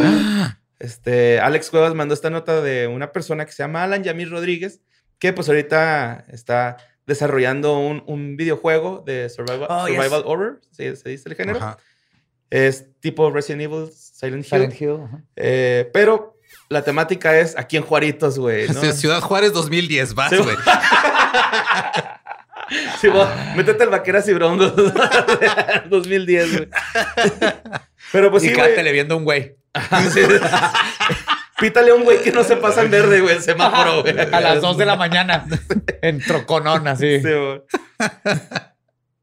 Este, 0.79 1.39
Alex 1.41 1.71
Cuevas 1.71 1.95
mandó 1.95 2.13
esta 2.15 2.29
nota 2.31 2.61
de 2.61 2.87
una 2.89 3.13
persona 3.13 3.47
que 3.47 3.53
se 3.53 3.63
llama 3.63 3.85
Alan 3.85 4.03
Yamir 4.03 4.31
Rodríguez, 4.31 4.81
que 5.19 5.33
pues 5.33 5.49
ahorita 5.49 6.25
está 6.29 6.77
desarrollando 7.07 7.79
un, 7.79 8.03
un 8.07 8.37
videojuego 8.37 9.03
de 9.05 9.29
survival, 9.29 9.67
Oh, 9.71 9.87
yes. 9.89 9.97
survival 9.97 10.23
horror, 10.27 10.61
¿sí? 10.71 10.95
se 10.97 11.09
dice 11.09 11.29
el 11.29 11.35
género. 11.35 11.59
Ajá. 11.59 11.79
Es 12.51 12.87
tipo 13.01 13.31
Resident 13.31 13.63
Evil, 13.63 13.89
Silent 13.95 14.45
Hill. 14.45 14.51
Silent 14.51 14.81
Hill. 14.81 15.01
ajá. 15.05 15.23
Eh, 15.37 15.89
pero 15.93 16.37
la 16.69 16.83
temática 16.83 17.39
es 17.39 17.57
aquí 17.57 17.77
en 17.77 17.83
Juaritos, 17.85 18.39
güey. 18.39 18.67
¿no? 18.73 18.81
Sí, 18.81 18.93
Ciudad 18.93 19.21
Juárez 19.21 19.53
2010, 19.53 20.15
vas, 20.15 20.33
güey. 20.37 20.57
Sí, 23.01 23.09
vos, 23.09 23.29
métete 23.57 23.83
al 23.83 23.89
Vaqueras 23.89 24.29
y 24.29 24.33
Broncos 24.33 24.73
2010, 25.89 26.53
güey. 26.57 26.69
Pero 28.13 28.31
pues 28.31 28.45
y 28.45 28.49
sí, 28.51 28.55
güey. 28.55 28.93
viendo 28.93 29.17
un 29.17 29.25
güey. 29.25 29.57
Sí. 30.13 30.21
Pítale 31.61 31.91
a 31.91 31.95
un 31.95 32.05
güey 32.05 32.23
que 32.23 32.33
no 32.33 32.43
se 32.43 32.57
pasa 32.57 32.83
en 32.83 32.91
verde, 32.91 33.21
güey, 33.21 33.37
el 33.37 33.43
semáforo, 33.43 34.03
güey. 34.03 34.19
A 34.19 34.41
las 34.41 34.61
2 34.61 34.79
de 34.79 34.87
la 34.87 34.97
mañana. 34.97 35.47
en 36.03 36.19
troconón, 36.21 36.89
así. 36.89 37.21
Sí, 37.21 37.29
güey. 37.29 37.63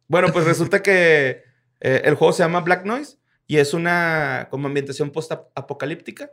bueno, 0.07 0.27
pues 0.31 0.45
resulta 0.45 0.81
que 0.81 1.43
eh, 1.81 2.01
el 2.05 2.15
juego 2.15 2.33
se 2.33 2.43
llama 2.43 2.61
Black 2.61 2.85
Noise 2.85 3.17
y 3.47 3.57
es 3.57 3.73
una 3.73 4.47
como 4.51 4.67
ambientación 4.67 5.11
post-apocalíptica. 5.11 6.29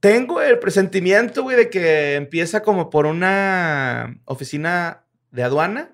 Tengo 0.00 0.40
el 0.40 0.58
presentimiento, 0.58 1.42
güey, 1.42 1.56
de 1.56 1.70
que 1.70 2.14
empieza 2.16 2.62
como 2.62 2.90
por 2.90 3.06
una 3.06 4.16
oficina 4.24 5.04
de 5.30 5.42
aduana, 5.42 5.90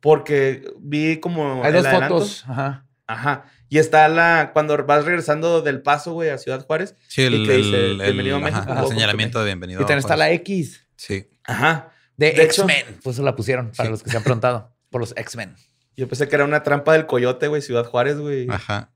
porque 0.00 0.64
vi 0.78 1.18
como 1.18 1.64
Hay 1.64 1.72
dos 1.72 1.86
adelanto. 1.86 2.14
fotos. 2.14 2.44
Ajá. 2.46 2.86
Ajá. 3.06 3.44
Y 3.72 3.78
está 3.78 4.06
la 4.08 4.50
cuando 4.52 4.76
vas 4.84 5.06
regresando 5.06 5.62
del 5.62 5.80
paso, 5.80 6.12
güey, 6.12 6.28
a 6.28 6.36
Ciudad 6.36 6.62
Juárez. 6.66 6.94
Sí, 7.08 7.22
el, 7.22 7.36
¿Y 7.36 7.46
qué 7.46 7.52
dice? 7.56 7.76
el- 7.92 7.98
Bienvenido 8.02 8.34
a 8.36 8.38
el- 8.40 8.44
México, 8.44 8.66
ajá, 8.70 8.82
el 8.82 8.88
señalamiento 8.88 9.38
de 9.38 9.46
bienvenido. 9.46 9.80
Y 9.80 9.84
también 9.84 9.96
a 9.96 10.00
está 10.00 10.14
la. 10.18 10.30
X 10.32 10.86
Sí. 10.96 11.30
Ajá. 11.44 11.90
de, 12.18 12.28
X-Men. 12.42 12.98
Pues 13.02 13.16
eso 13.16 13.22
la 13.24 13.34
pusieron 13.34 13.70
para 13.74 13.86
Sí. 13.86 13.90
los 13.92 14.02
que 14.02 14.10
se 14.10 14.16
han 14.18 14.22
preguntado. 14.24 14.76
Por 14.90 15.00
los 15.00 15.14
X-Men. 15.16 15.56
Yo 15.96 16.06
pensé 16.06 16.28
que 16.28 16.34
era 16.34 16.44
una 16.44 16.62
trampa 16.62 16.92
del 16.92 17.06
coyote, 17.06 17.48
güey, 17.48 17.62
Ciudad 17.62 17.86
Juárez, 17.86 18.18
güey. 18.18 18.46
Ajá. 18.50 18.90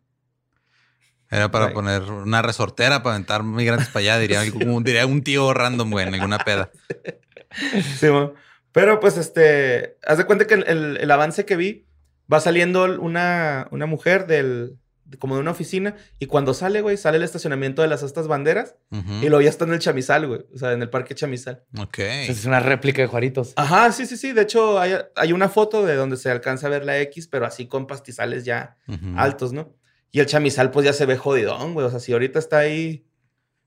Era 1.30 1.50
para 1.50 1.68
Ay. 1.68 1.72
poner 1.72 2.02
una 2.02 2.42
resortera 2.42 3.02
para 3.02 3.14
aventar 3.16 3.44
migrantes 3.44 3.88
para 3.88 4.00
allá, 4.00 4.18
diría, 4.18 4.40
un- 4.78 4.84
diría 4.84 5.06
un 5.06 5.22
tío 5.24 5.54
random, 5.54 5.90
güey, 5.90 6.06
en 6.06 6.12
alguna 6.14 6.36
peda. 6.38 6.70
Sí, 7.98 8.10
mo. 8.10 8.34
Pero 8.72 9.00
pues 9.00 9.16
este, 9.16 9.96
haz 10.06 10.18
de 10.18 10.26
cuenta 10.26 10.46
que 10.46 10.52
el, 10.52 10.64
el- 10.68 10.96
el 10.98 11.10
avance 11.10 11.46
que 11.46 11.56
vi 11.56 11.85
va 12.32 12.40
saliendo 12.40 12.84
una, 13.00 13.68
una 13.70 13.86
mujer 13.86 14.26
del 14.26 14.76
de- 15.04 15.18
como 15.18 15.36
de 15.36 15.40
una 15.40 15.52
oficina 15.52 15.94
y 16.18 16.26
cuando 16.26 16.52
sale, 16.52 16.80
güey, 16.80 16.96
sale 16.96 17.18
el 17.18 17.22
estacionamiento 17.22 17.80
de 17.82 17.86
las 17.88 18.02
estas 18.02 18.26
banderas 18.26 18.74
y 18.90 19.28
luego 19.28 19.40
ya 19.40 19.48
está 19.50 19.64
en 19.64 19.72
el 19.72 19.78
Chamizal, 19.78 20.26
güey, 20.26 20.40
o 20.52 20.58
sea, 20.58 20.72
en 20.72 20.82
el 20.82 20.90
parque 20.90 21.14
Chamizal. 21.14 21.62
Ok. 21.78 21.98
Es 22.00 22.44
una 22.44 22.58
réplica 22.58 23.02
de 23.02 23.06
Juaritos. 23.08 23.52
Ajá, 23.54 23.92
sí, 23.92 24.04
sí, 24.06 24.16
sí, 24.16 24.32
de 24.32 24.42
hecho 24.42 24.80
hay, 24.80 24.94
hay 25.14 25.32
una 25.32 25.48
foto 25.48 25.86
de 25.86 25.94
donde 25.94 26.16
se 26.16 26.28
alcanza 26.30 26.66
a 26.66 26.70
ver 26.70 26.84
la 26.84 26.98
X, 27.02 27.28
pero 27.28 27.46
así 27.46 27.68
con 27.68 27.86
pastizales 27.86 28.44
ya 28.44 28.76
altos, 29.16 29.52
¿no? 29.52 29.74
Y 30.10 30.18
el 30.18 30.26
Chamizal 30.26 30.72
pues 30.72 30.84
ya 30.84 30.92
se 30.92 31.06
ve 31.06 31.16
jodidón, 31.16 31.74
güey, 31.74 31.86
o 31.86 31.90
sea, 31.90 32.00
si 32.00 32.12
ahorita 32.12 32.40
está 32.40 32.58
ahí... 32.58 33.04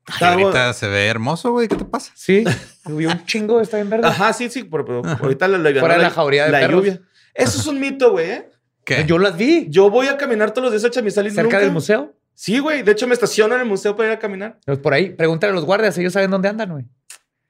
Ay, 0.08 0.14
está 0.16 0.32
algo- 0.34 0.46
ahorita 0.48 0.74
se 0.74 0.88
ve 0.88 1.06
hermoso, 1.08 1.52
güey. 1.52 1.68
¿Qué 1.68 1.76
te 1.76 1.86
pasa? 1.86 2.12
Sí. 2.16 2.44
Subió 2.84 3.10
un 3.12 3.26
chingo. 3.26 3.62
Está 3.62 3.78
bien 3.78 3.92
verde. 3.92 4.08
Ajá, 4.08 4.34
sí, 4.34 4.50
sí, 4.50 4.64
pero, 4.64 4.84
pero 4.84 5.02
ahorita 5.22 5.48
la, 5.48 5.58
la, 5.60 5.80
Fuera 5.80 5.98
de 5.98 6.02
la 6.02 6.10
jauría 6.10 6.46
de 6.46 6.52
la 6.52 6.60
perros. 6.62 6.80
lluvia. 6.84 7.02
Eso 7.40 7.60
es 7.60 7.68
un 7.68 7.80
mito, 7.80 8.12
güey, 8.12 8.30
¿eh? 8.32 8.50
¿Qué? 8.86 9.06
Yo 9.06 9.18
las 9.20 9.38
vi. 9.38 9.68
Yo 9.70 9.90
voy 9.90 10.08
a 10.08 10.18
caminar 10.18 10.52
todos 10.52 10.66
los 10.66 10.72
días 10.72 10.86
a 10.86 10.90
Chamizal 10.90 11.28
y 11.28 11.32
Cerca 11.32 11.44
nunca- 11.44 11.60
del 11.60 11.72
museo. 11.72 12.16
Sí, 12.34 12.60
güey. 12.60 12.84
De 12.84 12.92
hecho, 12.94 13.06
me 13.08 13.14
estaciono 13.14 13.54
en 13.56 13.62
el 13.62 13.68
museo 13.68 13.96
para 13.96 14.10
ir 14.10 14.16
a 14.16 14.20
caminar. 14.20 14.60
Pues 14.66 14.80
por 14.80 14.94
ahí. 14.94 15.10
Pregúntale 15.10 15.52
a 15.52 15.54
los 15.56 15.66
guardias. 15.66 15.98
Ellos 15.98 16.14
saben 16.14 16.32
dónde 16.32 16.48
andan, 16.50 16.72
güey. 16.72 16.86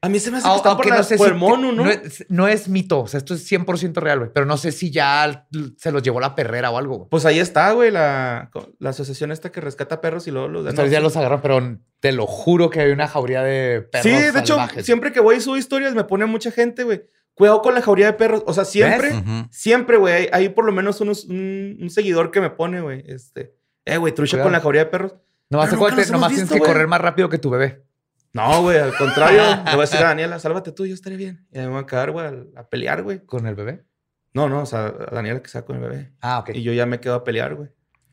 A 0.02 0.08
mí 0.08 0.17
se 0.19 0.32
me 0.32 0.38
hace 0.38 0.47
Ah, 0.47 0.52
que 0.52 0.58
están 0.58 0.78
por, 0.78 0.86
aunque 0.88 1.02
la- 1.02 1.17
por 1.17 1.28
si 1.28 1.34
el 1.34 1.38
mono, 1.38 1.71
¿no? 1.73 1.84
No 1.84 1.91
es, 1.91 2.25
no 2.30 2.47
es 2.47 2.69
mito. 2.69 3.02
O 3.02 3.08
sea, 3.08 3.17
esto 3.17 3.34
es 3.34 3.45
100% 3.52 3.99
real, 3.99 4.19
güey. 4.19 4.32
Pero 4.34 4.45
no 4.45 4.56
sé 4.58 4.71
si 4.71 4.91
ya 4.91 5.45
se 5.78 5.91
los 5.91 6.02
llevó 6.02 6.19
la 6.21 6.36
perrera 6.36 6.71
o 6.71 6.78
algo, 6.78 6.97
güey. 6.99 7.10
Pues 7.10 7.25
ahí 7.25 7.38
está, 7.39 7.71
güey, 7.73 7.91
la, 7.91 8.49
la 8.80 8.89
asociación 8.91 9.32
esta 9.34 9.52
que 9.52 9.60
rescata 9.62 9.99
perros 10.02 10.25
y 10.28 10.32
luego 10.32 10.47
los 10.47 10.63
de 10.63 10.69
Entonces 10.71 10.91
ya 10.93 11.02
los 11.02 11.17
agarraron, 11.17 11.41
pero 11.41 11.78
te 11.99 12.13
lo 12.13 12.25
juro 12.28 12.69
que 12.69 12.80
hay 12.80 12.91
una 12.91 13.08
jauría 13.10 13.43
de 13.43 13.82
perros 13.82 14.04
Sí, 14.04 14.32
de 14.32 14.39
hecho, 14.39 14.56
salvajes. 14.56 14.86
siempre 14.86 15.12
que 15.12 15.19
voy 15.19 15.36
y 15.36 15.41
subo 15.41 15.58
historias 15.58 15.93
me 15.93 16.06
pone 16.06 16.25
mucha 16.25 16.49
gente, 16.49 16.84
güey. 16.84 17.04
Cuidado 17.39 17.62
con 17.62 17.73
la 17.73 17.82
jauría 17.82 18.08
de 18.08 18.13
perros. 18.13 18.43
O 18.47 18.54
sea, 18.54 18.65
siempre, 18.65 19.13
siempre, 19.49 19.95
güey, 19.95 20.13
hay, 20.13 20.30
hay 20.34 20.49
por 20.49 20.65
lo 20.65 20.73
menos 20.73 20.99
unos, 20.99 21.23
un, 21.23 21.78
un 21.82 21.89
seguidor 21.89 22.32
que 22.32 22.41
me 22.41 22.49
pone, 22.49 22.82
güey. 22.82 23.02
Este, 23.08 23.56
eh, 23.86 23.95
güey, 23.95 24.13
trucha 24.13 24.32
Cuidado. 24.34 24.45
con 24.47 24.52
la 24.52 24.60
jauría 24.60 24.84
de 24.84 24.91
perros. 24.91 25.13
Nunca 25.49 25.65
los 25.65 25.73
hemos 25.73 26.12
nomás 26.12 26.30
tienes 26.34 26.49
visto, 26.49 26.62
que 26.63 26.69
correr 26.69 26.88
más 26.88 26.99
rápido 26.99 27.30
que 27.30 27.38
tu 27.38 27.49
bebé. 27.49 27.86
No, 28.34 28.62
güey, 28.62 28.78
al 28.78 28.93
contrario. 28.93 29.41
le 29.65 29.71
voy 29.71 29.80
a 29.80 29.82
decir 29.82 29.99
a 30.02 30.10
Daniela, 30.10 30.38
sálvate 30.38 30.73
tú, 30.73 30.86
yo 30.86 30.93
estaré 30.93 31.15
bien. 31.15 31.47
Y 31.54 31.60
me 31.60 31.67
voy 31.69 31.80
a 31.82 31.86
quedar, 31.86 32.12
güey, 32.12 32.25
a, 32.28 32.60
a 32.60 32.67
pelear, 32.67 33.04
güey. 33.04 33.25
¿Con 33.25 33.47
el 33.47 33.56
bebé? 33.56 33.86
No, 34.34 34.49
no, 34.49 34.63
o 34.63 34.65
sea, 34.65 34.88
a 34.88 34.91
Daniela 35.15 35.41
que 35.41 35.47
sea 35.49 35.63
con 35.63 35.78
el 35.78 35.82
bebé. 35.82 36.12
Ah, 36.19 36.39
ok. 36.39 36.49
Y 36.56 36.62
yo 36.62 36.73
ya 36.73 36.86
me 36.86 36.99
quedo 36.99 37.15
a 37.15 37.23
pelear, 37.23 37.56
güey. 37.56 37.69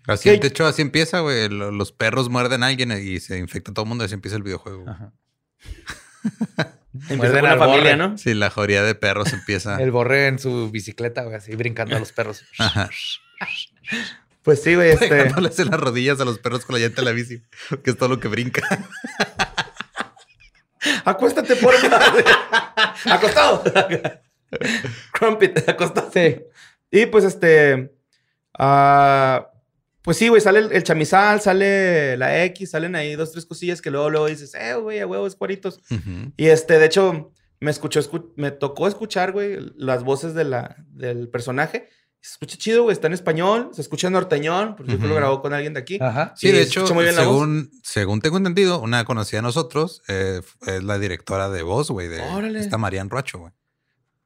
Así, 0.07 0.31
¿Qué? 0.31 0.39
de 0.39 0.47
hecho, 0.47 0.65
así 0.67 0.83
empieza, 0.83 1.19
güey. 1.19 1.49
Lo- 1.49 1.73
Los 1.73 1.91
perros 1.91 2.29
muerden 2.31 2.63
a 2.63 2.67
alguien 2.69 2.93
y 2.93 3.19
se 3.19 3.39
infecta 3.39 3.75
todo 3.75 3.83
el 3.83 3.89
mundo. 3.89 4.05
Así 4.05 4.15
empieza 4.15 4.37
el 4.37 4.45
videojuego. 4.45 4.83
güey. 4.85 4.95
Ajá. 4.95 5.13
Empieza 7.09 7.17
Muerden 7.17 7.41
con 7.41 7.51
la 7.51 7.59
familia, 7.59 7.83
borre. 7.83 7.97
¿no? 7.97 8.19
Sí, 8.19 8.35
la 8.35 8.51
jauría 8.51 8.83
de 8.83 8.95
perros 8.95 9.33
empieza. 9.33 9.77
El 9.83 9.91
borre 9.91 10.27
en 10.27 10.39
su 10.39 10.71
bicicleta, 10.71 11.23
güey, 11.23 11.37
así 11.37 11.55
brincando 11.55 11.97
a 11.97 11.99
los 11.99 12.13
perros. 12.13 12.45
Ajá. 12.59 12.91
Pues 14.43 14.63
sí, 14.63 14.75
güey, 14.75 14.91
este. 14.91 15.09
Pegándoles 15.09 15.59
en 15.59 15.71
las 15.71 15.81
rodillas 15.81 16.21
a 16.21 16.25
los 16.25 16.39
perros 16.39 16.65
con 16.65 16.75
la 16.75 16.81
llanta 16.81 17.03
de 17.03 17.07
la 17.07 17.13
bici, 17.13 17.43
que 17.83 17.91
es 17.91 17.97
todo 17.97 18.09
lo 18.09 18.21
que 18.21 18.29
brinca. 18.29 18.63
Acuéstate 21.05 21.57
por. 21.57 21.75
Acostado. 23.07 23.65
Crumpet, 25.13 25.69
acostado. 25.69 26.11
Sí. 26.13 26.37
Y 26.91 27.07
pues 27.07 27.25
este. 27.25 27.93
ah, 28.59 29.49
pues 30.07 30.17
sí, 30.17 30.29
güey, 30.29 30.41
sale 30.41 30.61
el, 30.61 30.73
el 30.73 30.83
chamizal, 30.83 31.43
sale 31.43 32.17
la 32.17 32.45
X, 32.45 32.71
salen 32.71 32.95
ahí 32.97 33.15
dos, 33.15 33.33
tres 33.33 33.45
cosillas 33.45 33.83
que 33.83 33.91
luego, 33.91 34.09
luego 34.09 34.27
dices, 34.29 34.55
eh, 34.55 34.75
güey, 34.75 35.01
a 35.01 35.07
huevos, 35.07 35.37
cuaritos. 35.37 35.81
Y 36.39 36.47
este, 36.47 36.79
de 36.79 36.87
hecho, 36.87 37.33
me 37.61 37.71
escuchó, 37.71 38.01
escu- 38.01 38.33
me 38.37 38.51
tocó 38.53 38.89
escuchar, 38.89 39.33
güey, 39.33 39.59
las 39.77 40.03
voces 40.05 40.33
de 40.35 40.45
la, 40.45 40.77
del 40.89 41.29
personaje. 41.29 41.89
Se 42.21 42.31
escucha 42.33 42.57
chido, 42.57 42.83
güey, 42.85 42.93
está 42.93 43.07
en 43.09 43.13
español, 43.13 43.71
se 43.73 43.83
escucha 43.83 44.09
norteñón, 44.11 44.75
porque 44.77 44.93
yo 44.93 44.99
creo 44.99 45.09
que 45.11 45.15
lo 45.15 45.21
grabó 45.21 45.43
con 45.43 45.53
alguien 45.53 45.75
de 45.75 45.81
aquí. 45.81 45.99
Ajá. 46.01 46.33
Sí, 46.37 46.51
de 46.51 46.63
hecho, 46.63 46.87
muy 46.95 47.05
bien 47.05 47.15
según, 47.15 47.71
según 47.85 48.21
tengo 48.21 48.37
entendido, 48.37 48.81
una 48.81 49.05
conocida 49.05 49.39
de 49.39 49.43
nosotros 49.43 50.03
eh, 50.09 50.41
es 50.67 50.83
la 50.83 50.99
directora 50.99 51.51
de 51.51 51.63
voz, 51.63 51.91
güey, 51.91 52.09
de 52.09 52.21
Órale. 52.23 52.59
esta 52.61 52.79
Marian 52.79 53.11
Ruacho, 53.11 53.39
güey. 53.39 53.53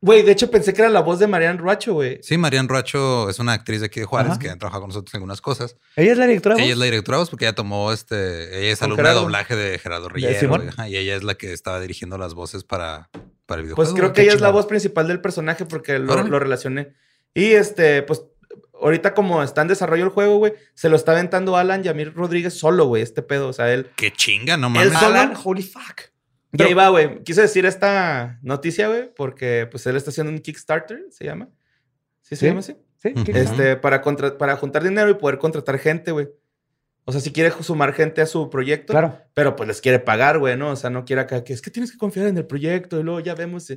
Güey, 0.02 0.22
de 0.22 0.32
hecho 0.32 0.50
pensé 0.50 0.72
que 0.72 0.80
era 0.80 0.90
la 0.90 1.00
voz 1.00 1.18
de 1.18 1.26
Marian 1.26 1.58
Ruacho, 1.58 1.92
güey. 1.92 2.20
Sí, 2.22 2.38
Marian 2.38 2.68
Ruacho 2.68 3.28
es 3.28 3.38
una 3.38 3.52
actriz 3.52 3.80
de 3.80 3.86
aquí 3.86 4.00
de 4.00 4.06
Juárez 4.06 4.30
Ajá. 4.32 4.38
que 4.38 4.48
ha 4.48 4.56
trabajado 4.56 4.80
con 4.82 4.88
nosotros 4.88 5.12
en 5.12 5.18
algunas 5.18 5.42
cosas. 5.42 5.76
¿Ella 5.94 6.12
es 6.12 6.18
la 6.18 6.26
directora? 6.26 6.54
de 6.54 6.62
Ella 6.62 6.68
voz? 6.68 6.72
es 6.72 6.78
la 6.78 6.84
directora 6.86 7.16
de 7.18 7.20
voz 7.20 7.30
porque 7.30 7.44
ella 7.44 7.54
tomó 7.54 7.92
este. 7.92 8.58
Ella 8.60 8.72
es 8.72 8.80
alumna 8.82 9.02
de 9.02 9.08
Gerardo. 9.08 9.20
doblaje 9.22 9.56
de 9.56 9.78
Gerardo 9.78 10.08
Rillero. 10.08 10.64
Y, 10.64 10.68
ajá, 10.68 10.88
y 10.88 10.96
ella 10.96 11.16
es 11.16 11.22
la 11.22 11.34
que 11.34 11.52
estaba 11.52 11.80
dirigiendo 11.80 12.16
las 12.16 12.32
voces 12.32 12.64
para, 12.64 13.10
para 13.44 13.60
el 13.60 13.66
videojuego. 13.66 13.90
Pues 13.90 14.00
creo 14.00 14.12
que 14.14 14.22
ella 14.22 14.32
es 14.32 14.40
la 14.40 14.50
voz 14.50 14.64
principal 14.66 15.06
del 15.06 15.20
personaje 15.20 15.66
porque 15.66 15.98
lo, 15.98 16.22
lo 16.22 16.38
relacioné. 16.38 16.94
Y 17.34 17.50
este, 17.52 18.02
pues, 18.02 18.22
ahorita 18.80 19.12
como 19.12 19.42
está 19.42 19.60
en 19.60 19.68
desarrollo 19.68 20.04
el 20.04 20.10
juego, 20.10 20.38
güey, 20.38 20.54
se 20.74 20.88
lo 20.88 20.96
está 20.96 21.12
aventando 21.12 21.58
Alan 21.58 21.82
Yamir 21.82 22.14
Rodríguez 22.14 22.58
solo, 22.58 22.86
güey, 22.86 23.02
este 23.02 23.20
pedo. 23.20 23.48
O 23.48 23.52
sea, 23.52 23.70
él. 23.70 23.90
Qué 23.96 24.10
chinga, 24.10 24.56
no 24.56 24.68
Él 24.68 24.72
mames. 24.72 24.92
solo- 24.94 25.06
Alan, 25.08 25.34
holy 25.44 25.62
fuck. 25.62 26.08
Y 26.52 26.62
ahí 26.62 26.74
va, 26.74 26.88
güey. 26.88 27.22
Quise 27.22 27.42
decir 27.42 27.64
esta 27.66 28.38
noticia, 28.42 28.88
güey, 28.88 29.12
porque 29.14 29.68
pues 29.70 29.86
él 29.86 29.96
está 29.96 30.10
haciendo 30.10 30.32
un 30.32 30.38
Kickstarter, 30.40 31.04
se 31.10 31.24
llama. 31.24 31.48
¿Sí 32.22 32.36
se 32.36 32.40
¿Sí? 32.40 32.46
llama 32.46 32.60
así? 32.60 32.76
Sí, 32.96 33.12
Ujú. 33.14 33.24
¿qué? 33.24 33.32
Este, 33.40 33.76
para, 33.76 34.02
contra- 34.02 34.36
para 34.36 34.56
juntar 34.56 34.82
dinero 34.82 35.08
y 35.10 35.14
poder 35.14 35.38
contratar 35.38 35.78
gente, 35.78 36.10
güey. 36.12 36.28
O 37.04 37.12
sea, 37.12 37.20
si 37.20 37.32
quiere 37.32 37.50
sumar 37.62 37.92
gente 37.94 38.20
a 38.20 38.26
su 38.26 38.50
proyecto, 38.50 38.92
Claro. 38.92 39.18
pero 39.32 39.56
pues 39.56 39.66
les 39.68 39.80
quiere 39.80 39.98
pagar, 40.00 40.38
güey, 40.38 40.56
¿no? 40.56 40.70
O 40.70 40.76
sea, 40.76 40.90
no 40.90 41.04
quiere 41.04 41.22
acá 41.22 41.42
que 41.44 41.52
es 41.52 41.62
que 41.62 41.70
tienes 41.70 41.90
que 41.92 41.98
confiar 41.98 42.26
en 42.26 42.36
el 42.36 42.46
proyecto 42.46 43.00
y 43.00 43.02
luego 43.02 43.20
ya 43.20 43.34
vemos. 43.34 43.70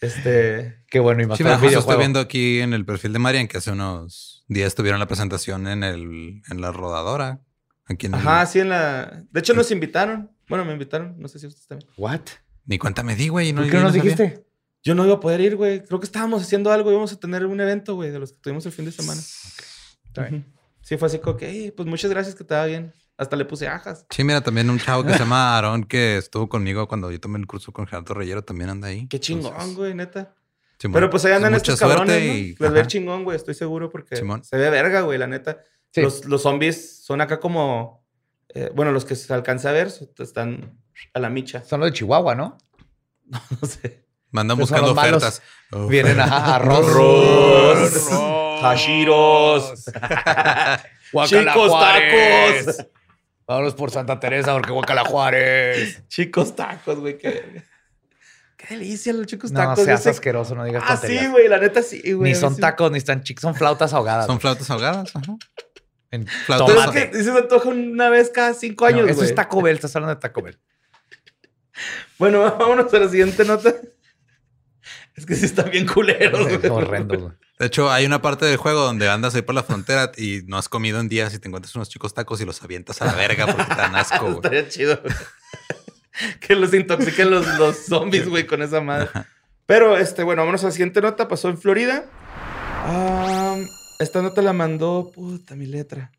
Este. 0.00 0.82
Qué 0.88 0.98
bueno. 1.00 1.22
Y 1.22 1.26
más 1.26 1.38
Sí, 1.38 1.44
el 1.44 1.56
justo 1.58 1.78
estoy 1.80 1.96
viendo 1.98 2.20
aquí 2.20 2.60
en 2.60 2.72
el 2.72 2.84
perfil 2.86 3.12
de 3.12 3.18
Marian 3.18 3.48
que 3.48 3.58
hace 3.58 3.70
unos 3.70 4.44
días 4.48 4.74
tuvieron 4.74 4.98
la 5.00 5.06
presentación 5.06 5.66
en 5.68 5.84
el 5.84 6.42
en 6.50 6.60
la 6.60 6.72
rodadora. 6.72 7.40
Aquí 7.86 8.06
en 8.06 8.14
el- 8.14 8.20
Ajá, 8.20 8.46
sí, 8.46 8.60
en 8.60 8.68
la. 8.70 9.24
De 9.30 9.40
hecho, 9.40 9.52
nos 9.54 9.70
invitaron. 9.70 10.30
Bueno, 10.50 10.64
me 10.66 10.72
invitaron. 10.72 11.14
No 11.18 11.28
sé 11.28 11.38
si 11.38 11.46
ustedes 11.46 11.66
también. 11.66 11.90
What? 11.96 12.20
Ni 12.66 12.78
cuenta 12.78 13.02
me 13.02 13.16
di, 13.16 13.28
güey. 13.28 13.52
No, 13.52 13.62
¿Por 13.62 13.70
qué 13.70 13.76
no 13.78 13.82
nos 13.84 13.92
sabía. 13.94 14.02
dijiste? 14.12 14.44
Yo 14.82 14.94
no 14.94 15.04
iba 15.04 15.14
a 15.14 15.20
poder 15.20 15.40
ir, 15.40 15.56
güey. 15.56 15.82
Creo 15.84 15.98
que 16.00 16.06
estábamos 16.06 16.42
haciendo 16.42 16.70
algo. 16.72 16.90
Íbamos 16.90 17.12
a 17.12 17.16
tener 17.18 17.46
un 17.46 17.60
evento, 17.60 17.94
güey, 17.94 18.10
de 18.10 18.18
los 18.18 18.32
que 18.32 18.38
tuvimos 18.40 18.64
el 18.66 18.72
fin 18.72 18.84
de 18.84 18.92
semana. 18.92 19.20
Está 19.20 20.22
bien. 20.28 20.42
Ujú. 20.42 20.60
Sí, 20.82 20.96
fue 20.96 21.06
así 21.06 21.18
como 21.18 21.36
que, 21.36 21.48
"Ey, 21.48 21.70
pues 21.70 21.88
muchas 21.88 22.10
gracias 22.10 22.34
que 22.34 22.44
te 22.44 22.54
va 22.54 22.66
bien. 22.66 22.92
Hasta 23.16 23.36
le 23.36 23.44
puse 23.44 23.68
ajas. 23.68 24.06
Sí, 24.10 24.24
mira, 24.24 24.40
también 24.40 24.70
un 24.70 24.78
chavo 24.78 25.04
que 25.04 25.12
se 25.12 25.18
llama 25.18 25.54
Aarón 25.56 25.84
que 25.84 26.16
estuvo 26.16 26.48
conmigo 26.48 26.88
cuando 26.88 27.10
yo 27.10 27.20
tomé 27.20 27.38
el 27.38 27.46
curso 27.46 27.70
con 27.72 27.86
Gerardo 27.86 28.14
Reyero 28.14 28.42
también 28.42 28.70
anda 28.70 28.88
ahí. 28.88 29.06
Qué 29.08 29.20
chingón, 29.20 29.52
Entonces, 29.52 29.76
güey, 29.76 29.94
neta. 29.94 30.34
Simón, 30.78 30.94
Pero 30.94 31.10
pues 31.10 31.24
ahí 31.26 31.32
andan 31.32 31.52
mucha 31.52 31.72
estos 31.74 31.80
cabrones, 31.80 32.14
suerte 32.14 32.26
¿no? 32.26 32.34
y- 32.38 32.56
Les 32.58 32.72
ve 32.72 32.86
chingón, 32.86 33.24
güey, 33.24 33.36
estoy 33.36 33.52
seguro, 33.52 33.90
porque 33.90 34.16
Simón. 34.16 34.42
se 34.42 34.56
ve 34.56 34.70
verga, 34.70 35.02
güey, 35.02 35.18
la 35.18 35.26
neta. 35.26 35.62
Sí. 35.92 36.00
Los, 36.00 36.24
los 36.24 36.40
zombies 36.42 37.04
son 37.04 37.20
acá 37.20 37.38
como... 37.38 37.99
eh, 38.54 38.70
bueno, 38.74 38.92
los 38.92 39.04
que 39.04 39.14
se 39.16 39.32
alcanza 39.32 39.70
a 39.70 39.72
ver 39.72 39.88
están 40.18 40.78
a 41.14 41.18
la 41.20 41.30
micha. 41.30 41.62
Son 41.64 41.80
los 41.80 41.90
de 41.90 41.92
Chihuahua, 41.98 42.34
¿no? 42.34 42.58
No 43.60 43.68
sé. 43.68 44.06
Mandan 44.32 44.56
son 44.56 44.60
buscando 44.62 44.86
los 44.88 44.96
malos. 44.96 45.22
ofertas. 45.22 45.42
Oh. 45.72 45.86
Vienen 45.88 46.20
a 46.20 46.24
arroz. 46.56 46.86
Arroz. 46.88 48.10
Hashiros. 48.62 49.84
Chicos 51.26 51.72
tacos. 51.72 52.86
Vámonos 53.46 53.74
por 53.74 53.90
Santa 53.90 54.20
Teresa 54.20 54.52
porque 54.52 54.70
Guacala 54.72 55.04
Juárez. 55.04 56.06
Chicos 56.08 56.54
tacos, 56.54 57.00
güey. 57.00 57.18
Qué, 57.18 57.64
qué 58.56 58.66
delicia 58.74 59.12
los 59.12 59.26
chicos 59.26 59.50
No 59.50 59.58
tacos. 59.60 59.84
seas 59.84 60.00
ese- 60.00 60.10
asqueroso, 60.10 60.54
no 60.54 60.64
digas 60.64 60.84
Ah, 60.86 60.92
tonterías. 60.94 61.24
sí, 61.24 61.30
güey, 61.30 61.48
la 61.48 61.58
neta 61.58 61.82
sí, 61.82 62.12
güey. 62.12 62.30
Ni 62.32 62.38
son 62.38 62.54
Sí. 62.54 62.60
tacos, 62.60 62.92
ni 62.92 62.98
están 62.98 63.22
chicos, 63.24 63.42
son 63.42 63.54
flautas 63.56 63.92
ahogadas. 63.92 64.26
Son 64.26 64.38
flautas 64.38 64.70
ahogadas. 64.70 65.16
Ajá. 65.16 65.34
En 66.10 66.26
Flautas 66.26 66.68
Pero 66.68 66.80
es 66.98 67.10
que 67.10 67.22
se 67.24 67.30
me 67.32 67.38
antoja 67.38 67.68
una 67.68 68.08
vez 68.10 68.30
cada 68.30 68.52
cinco 68.54 68.84
No, 68.88 68.96
años, 68.96 69.06
eso 69.08 69.16
güey. 69.18 69.28
es 69.28 69.34
Taco 69.34 69.62
Bell, 69.62 69.76
estás 69.76 69.94
hablando 69.96 70.14
de 70.14 70.20
Taco 70.20 70.42
Bell. 70.42 70.58
Bueno, 72.18 72.42
vámonos 72.58 72.92
a 72.92 72.98
la 72.98 73.08
siguiente 73.08 73.44
nota. 73.44 73.74
Es 75.14 75.24
que 75.26 75.34
sí 75.34 75.46
están 75.46 75.70
bien 75.70 75.86
culeros, 75.86 76.46
Es 76.48 76.58
güey. 76.60 76.70
horrendo. 76.70 77.18
güey. 77.18 77.32
De 77.58 77.66
hecho, 77.66 77.90
hay 77.90 78.06
una 78.06 78.22
parte 78.22 78.44
del 78.46 78.56
juego 78.56 78.80
donde 78.80 79.08
andas 79.08 79.34
ahí 79.34 79.42
por 79.42 79.54
la 79.54 79.62
frontera 79.62 80.12
y 80.16 80.42
no 80.46 80.56
has 80.56 80.68
comido 80.68 80.98
en 81.00 81.08
días 81.08 81.34
y 81.34 81.38
te 81.38 81.48
encuentras 81.48 81.74
unos 81.76 81.88
chicos 81.90 82.14
tacos 82.14 82.40
y 82.40 82.44
los 82.46 82.62
avientas 82.62 83.00
a 83.02 83.06
la 83.06 83.12
verga 83.14 83.46
porque 83.46 83.64
te 83.64 83.74
dan 83.74 83.94
asco, 83.96 84.20
güey. 84.24 84.34
Estaría 84.36 84.68
chido. 84.68 85.00
que 86.40 86.54
los 86.56 86.72
intoxiquen 86.74 87.30
los, 87.30 87.46
los 87.58 87.76
zombies, 87.86 88.28
güey, 88.28 88.46
con 88.46 88.62
esa 88.62 88.80
madre. 88.80 89.08
Pero, 89.66 89.96
este, 89.96 90.22
bueno, 90.22 90.42
vámonos 90.42 90.62
a 90.64 90.66
la 90.66 90.72
siguiente 90.72 91.00
nota. 91.00 91.28
Pasó 91.28 91.48
en 91.48 91.58
Florida. 91.58 92.04
Ah, 92.86 93.56
esta 94.00 94.22
nota 94.22 94.42
la 94.42 94.52
mandó, 94.52 95.10
puta, 95.14 95.54
mi 95.54 95.66
letra. 95.66 96.10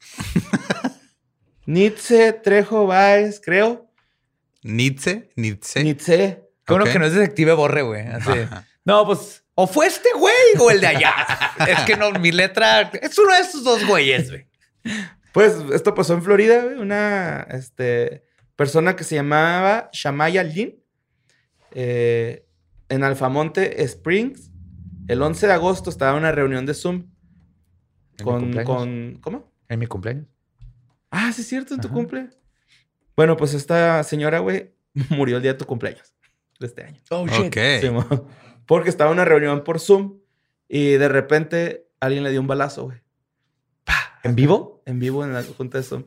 Nietzsche 1.66 2.32
Trejo 2.32 2.86
Baez, 2.86 3.40
creo. 3.40 3.90
Nietzsche, 4.62 5.30
Nietzsche. 5.36 5.84
Nietzsche. 5.84 6.42
Qué 6.66 6.72
bueno 6.72 6.84
Ok. 6.84 6.92
que 6.92 6.98
no 6.98 7.06
es 7.06 7.14
detective 7.14 7.52
Borre, 7.54 7.82
güey. 7.82 8.06
Así. 8.06 8.30
No, 8.84 9.06
pues, 9.06 9.44
o 9.54 9.66
fue 9.66 9.86
este 9.86 10.08
güey 10.18 10.34
o 10.58 10.70
el 10.70 10.80
de 10.80 10.88
allá. 10.88 11.14
es 11.68 11.80
que 11.80 11.96
no, 11.96 12.10
mi 12.12 12.32
letra 12.32 12.90
es 13.00 13.16
uno 13.18 13.34
de 13.34 13.40
estos 13.40 13.62
dos 13.62 13.86
güeyes, 13.86 14.30
güey. 14.30 14.46
Pues 15.32 15.54
esto 15.72 15.94
pasó 15.94 16.14
en 16.14 16.22
Florida, 16.22 16.64
güey. 16.64 16.76
Una 16.76 17.46
este, 17.50 18.24
persona 18.56 18.96
que 18.96 19.04
se 19.04 19.14
llamaba 19.14 19.90
Shamaya 19.92 20.42
Lin 20.42 20.82
eh, 21.72 22.46
en 22.88 23.04
Alfamonte 23.04 23.82
Springs. 23.84 24.49
El 25.10 25.20
11 25.22 25.48
de 25.48 25.52
agosto 25.52 25.90
estaba 25.90 26.12
en 26.12 26.18
una 26.18 26.30
reunión 26.30 26.64
de 26.66 26.72
Zoom 26.72 26.94
¿En 26.96 27.04
mi 28.18 28.24
con, 28.24 28.40
cumpleaños? 28.42 28.76
con. 28.76 29.18
¿Cómo? 29.20 29.52
En 29.68 29.78
mi 29.80 29.86
cumpleaños. 29.88 30.26
Ah, 31.10 31.32
sí, 31.32 31.40
es 31.40 31.48
cierto, 31.48 31.74
en 31.74 31.80
tu 31.80 31.88
Ajá. 31.88 31.96
cumple. 31.96 32.30
Bueno, 33.16 33.36
pues 33.36 33.54
esta 33.54 34.04
señora, 34.04 34.38
güey, 34.38 34.72
murió 35.10 35.38
el 35.38 35.42
día 35.42 35.54
de 35.54 35.58
tu 35.58 35.66
cumpleaños 35.66 36.14
de 36.60 36.66
este 36.68 36.84
año. 36.84 37.00
Oh. 37.10 37.26
Simón. 37.80 38.24
Porque 38.66 38.88
estaba 38.88 39.10
en 39.10 39.14
una 39.16 39.24
reunión 39.24 39.64
por 39.64 39.80
Zoom 39.80 40.20
y 40.68 40.92
de 40.92 41.08
repente 41.08 41.88
alguien 41.98 42.22
le 42.22 42.30
dio 42.30 42.40
un 42.40 42.46
balazo, 42.46 42.84
güey. 42.84 42.98
¡Pah! 43.82 44.20
¿En 44.22 44.36
vivo? 44.36 44.80
en 44.86 45.00
vivo 45.00 45.24
en 45.24 45.32
la 45.32 45.42
junta 45.42 45.78
de 45.78 45.84
Zoom. 45.84 46.04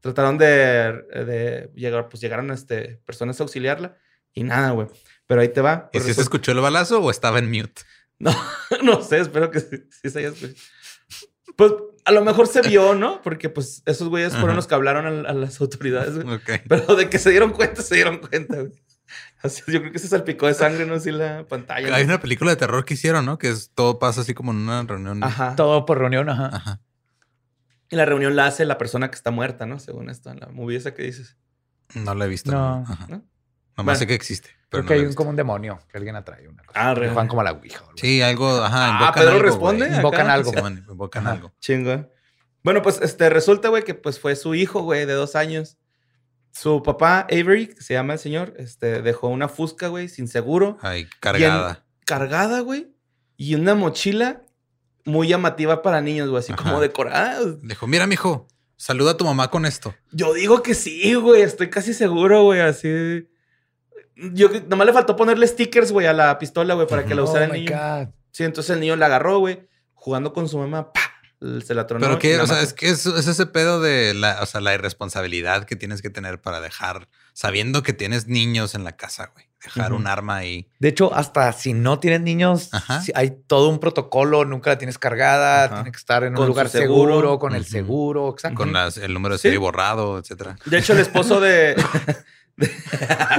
Trataron 0.00 0.36
de, 0.36 0.46
de 0.46 1.70
llegar, 1.74 2.10
pues 2.10 2.20
llegaron 2.20 2.50
este, 2.50 3.00
personas 3.06 3.40
a 3.40 3.44
auxiliarla 3.44 3.96
y 4.34 4.44
nada, 4.44 4.72
güey. 4.72 4.88
Pero 5.26 5.40
ahí 5.40 5.48
te 5.48 5.62
va. 5.62 5.88
¿Y 5.94 6.00
si 6.00 6.12
se 6.12 6.20
escuchó 6.20 6.52
el 6.52 6.60
balazo 6.60 7.00
o 7.00 7.10
estaba 7.10 7.38
en 7.38 7.50
mute? 7.50 7.82
No, 8.18 8.34
no 8.82 9.02
sé, 9.02 9.20
espero 9.20 9.50
que 9.50 9.60
sí, 9.60 9.84
sí 9.90 10.10
se 10.10 10.18
haya 10.18 10.28
escuchado. 10.28 10.54
Pues 11.56 11.72
a 12.04 12.12
lo 12.12 12.22
mejor 12.22 12.46
se 12.46 12.62
vio, 12.62 12.94
¿no? 12.94 13.22
Porque 13.22 13.48
pues 13.48 13.82
esos 13.86 14.08
güeyes 14.08 14.32
fueron 14.32 14.50
Ajá. 14.50 14.56
los 14.56 14.66
que 14.66 14.74
hablaron 14.74 15.26
a, 15.26 15.30
a 15.30 15.32
las 15.32 15.60
autoridades, 15.60 16.22
güey. 16.22 16.36
Ok. 16.36 16.50
Pero 16.68 16.94
de 16.96 17.08
que 17.08 17.18
se 17.18 17.30
dieron 17.30 17.50
cuenta, 17.52 17.82
se 17.82 17.94
dieron 17.94 18.18
cuenta, 18.18 18.60
güey. 18.60 18.72
Así, 19.42 19.62
yo 19.68 19.80
creo 19.80 19.92
que 19.92 19.98
se 19.98 20.08
salpicó 20.08 20.46
de 20.46 20.54
sangre, 20.54 20.86
no 20.86 20.98
sé, 20.98 21.12
la 21.12 21.46
pantalla. 21.46 21.94
Hay 21.94 22.04
¿no? 22.04 22.14
una 22.14 22.20
película 22.20 22.50
de 22.50 22.56
terror 22.56 22.84
que 22.84 22.94
hicieron, 22.94 23.24
¿no? 23.24 23.38
Que 23.38 23.50
es, 23.50 23.70
todo 23.74 23.98
pasa 23.98 24.22
así 24.22 24.34
como 24.34 24.50
en 24.52 24.58
una 24.58 24.82
reunión. 24.82 25.22
Ajá. 25.22 25.54
Todo 25.56 25.86
por 25.86 25.98
reunión, 25.98 26.28
ajá. 26.28 26.50
Ajá. 26.52 26.80
Y 27.88 27.96
la 27.96 28.04
reunión 28.04 28.34
la 28.34 28.46
hace 28.46 28.64
la 28.64 28.78
persona 28.78 29.10
que 29.10 29.14
está 29.14 29.30
muerta, 29.30 29.66
¿no? 29.66 29.78
Según 29.78 30.10
esto, 30.10 30.30
en 30.30 30.40
la 30.40 30.48
movie 30.48 30.76
esa 30.76 30.94
que 30.94 31.04
dices. 31.04 31.36
No 31.94 32.14
la 32.14 32.24
he 32.24 32.28
visto. 32.28 32.50
No. 32.50 32.84
Ajá. 32.88 33.06
¿no? 33.08 33.24
Nomás 33.76 33.84
Bueno. 33.84 33.98
sé 33.98 34.06
que 34.06 34.14
existe. 34.14 34.48
Pero 34.68 34.68
Creo 34.68 34.82
no 34.82 34.88
que 34.88 34.94
hay 34.94 35.00
un, 35.02 35.14
como 35.14 35.30
un 35.30 35.36
demonio 35.36 35.78
que 35.90 35.98
alguien 35.98 36.16
atrae 36.16 36.48
una 36.48 36.62
cosa. 36.64 36.90
Ah, 36.90 36.94
Que 36.94 37.06
juegan 37.08 37.28
como 37.28 37.40
a 37.42 37.44
la 37.44 37.52
Ouija. 37.52 37.78
algo. 37.80 37.92
Sí, 37.96 38.22
algo. 38.22 38.48
Ajá. 38.62 39.06
Ah, 39.08 39.12
Pedro 39.14 39.30
algo, 39.32 39.42
responde. 39.42 39.84
acá. 39.86 39.96
Invocan 39.96 40.30
algo. 40.30 40.50
Sí, 40.52 40.62
man, 40.62 40.84
invocan 40.88 41.22
Ajá. 41.26 41.32
algo. 41.36 41.52
Chingo. 41.60 42.10
Bueno, 42.62 42.82
pues 42.82 43.00
este 43.02 43.28
resulta, 43.30 43.68
güey, 43.68 43.84
que 43.84 43.94
pues 43.94 44.18
fue 44.18 44.34
su 44.34 44.54
hijo, 44.54 44.82
güey, 44.82 45.06
de 45.06 45.12
dos 45.12 45.36
años. 45.36 45.76
Su 46.52 46.82
papá, 46.82 47.26
Avery, 47.30 47.68
que 47.68 47.82
se 47.82 47.92
llama 47.94 48.14
el 48.14 48.18
señor, 48.18 48.54
este, 48.56 49.02
dejó 49.02 49.28
una 49.28 49.46
fusca, 49.48 49.88
güey, 49.88 50.08
sin 50.08 50.26
seguro, 50.26 50.78
Ay, 50.80 51.06
cargada. 51.20 51.84
cargada, 52.06 52.60
güey, 52.60 52.88
y 53.36 53.54
una 53.56 53.74
mochila 53.74 54.42
muy 55.04 55.28
llamativa 55.28 55.82
para 55.82 56.00
niños, 56.00 56.30
güey, 56.30 56.40
así 56.40 56.54
Ajá. 56.54 56.62
como 56.62 56.80
decorada. 56.80 57.40
Dijo, 57.62 57.86
mira, 57.86 58.06
mijo, 58.06 58.48
saluda 58.78 59.10
a 59.12 59.16
tu 59.18 59.26
mamá 59.26 59.50
con 59.50 59.66
esto. 59.66 59.94
Yo 60.12 60.32
digo 60.32 60.62
que 60.62 60.72
sí, 60.74 61.14
güey, 61.14 61.42
estoy 61.42 61.68
casi 61.68 61.92
seguro, 61.92 62.44
güey, 62.44 62.60
así. 62.60 63.28
Yo 64.16 64.48
nomás 64.68 64.86
le 64.86 64.92
faltó 64.92 65.14
ponerle 65.14 65.46
stickers, 65.46 65.92
güey, 65.92 66.06
a 66.06 66.12
la 66.12 66.38
pistola, 66.38 66.74
güey, 66.74 66.86
para 66.86 67.04
que 67.04 67.14
la 67.14 67.22
Oh 67.22 67.26
usara 67.26 67.44
el 67.44 67.52
my 67.52 67.60
niño. 67.60 67.72
God. 67.76 68.08
Sí, 68.32 68.44
entonces 68.44 68.70
el 68.74 68.80
niño 68.80 68.96
la 68.96 69.06
agarró, 69.06 69.38
güey, 69.38 69.68
jugando 69.94 70.32
con 70.32 70.48
su 70.48 70.58
mamá, 70.58 70.92
¡pa! 70.92 71.00
Se 71.62 71.74
la 71.74 71.86
tronó. 71.86 72.06
Pero 72.06 72.18
que, 72.18 72.38
o 72.40 72.46
sea, 72.46 72.62
es 72.62 72.72
que 72.72 72.88
es, 72.88 73.04
es 73.04 73.26
ese 73.28 73.44
pedo 73.44 73.78
de 73.82 74.14
la, 74.14 74.38
o 74.42 74.46
sea, 74.46 74.62
la 74.62 74.72
irresponsabilidad 74.74 75.64
que 75.64 75.76
tienes 75.76 76.00
que 76.00 76.08
tener 76.08 76.40
para 76.40 76.62
dejar, 76.62 77.08
sabiendo 77.34 77.82
que 77.82 77.92
tienes 77.92 78.26
niños 78.26 78.74
en 78.74 78.84
la 78.84 78.92
casa, 78.96 79.30
güey. 79.34 79.44
Dejar 79.62 79.92
un 79.92 80.06
arma 80.06 80.36
ahí. 80.36 80.70
De 80.78 80.88
hecho, 80.88 81.12
hasta 81.14 81.52
si 81.52 81.72
no 81.74 81.98
tienes 81.98 82.20
niños, 82.22 82.70
hay 83.14 83.30
todo 83.46 83.68
un 83.68 83.80
protocolo, 83.80 84.44
nunca 84.46 84.70
la 84.70 84.78
tienes 84.78 84.96
cargada, 84.98 85.64
Ajá. 85.64 85.74
tiene 85.76 85.90
que 85.92 85.98
estar 85.98 86.24
en 86.24 86.32
Con 86.34 86.44
un 86.44 86.48
lugar 86.48 86.68
seguro. 86.70 87.12
seguro, 87.16 87.38
con 87.38 87.54
el 87.54 87.64
seguro, 87.66 88.30
exacto. 88.30 88.56
Con 88.56 88.72
las- 88.72 88.96
el 88.96 89.12
número 89.12 89.34
de 89.34 89.38
Sí. 89.38 89.42
serie 89.42 89.58
borrado, 89.58 90.18
etcétera. 90.18 90.56
De 90.64 90.78
hecho, 90.78 90.94
el 90.94 91.00
esposo 91.00 91.38
de. 91.40 91.74
de, 92.56 92.70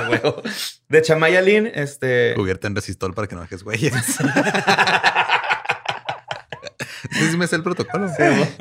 huevo. 0.09 0.41
de 0.89 1.01
Chamaya 1.01 1.41
Lin, 1.41 1.71
este. 1.73 2.33
Cubierta 2.35 2.67
en 2.67 2.75
resistol 2.75 3.13
para 3.13 3.27
que 3.27 3.35
no 3.35 3.41
dejes 3.41 3.63
huellas. 3.63 4.05
sí, 7.11 7.31
sí 7.31 7.37
me 7.37 7.47
sé 7.47 7.55
el 7.55 7.63
protocolo. 7.63 8.09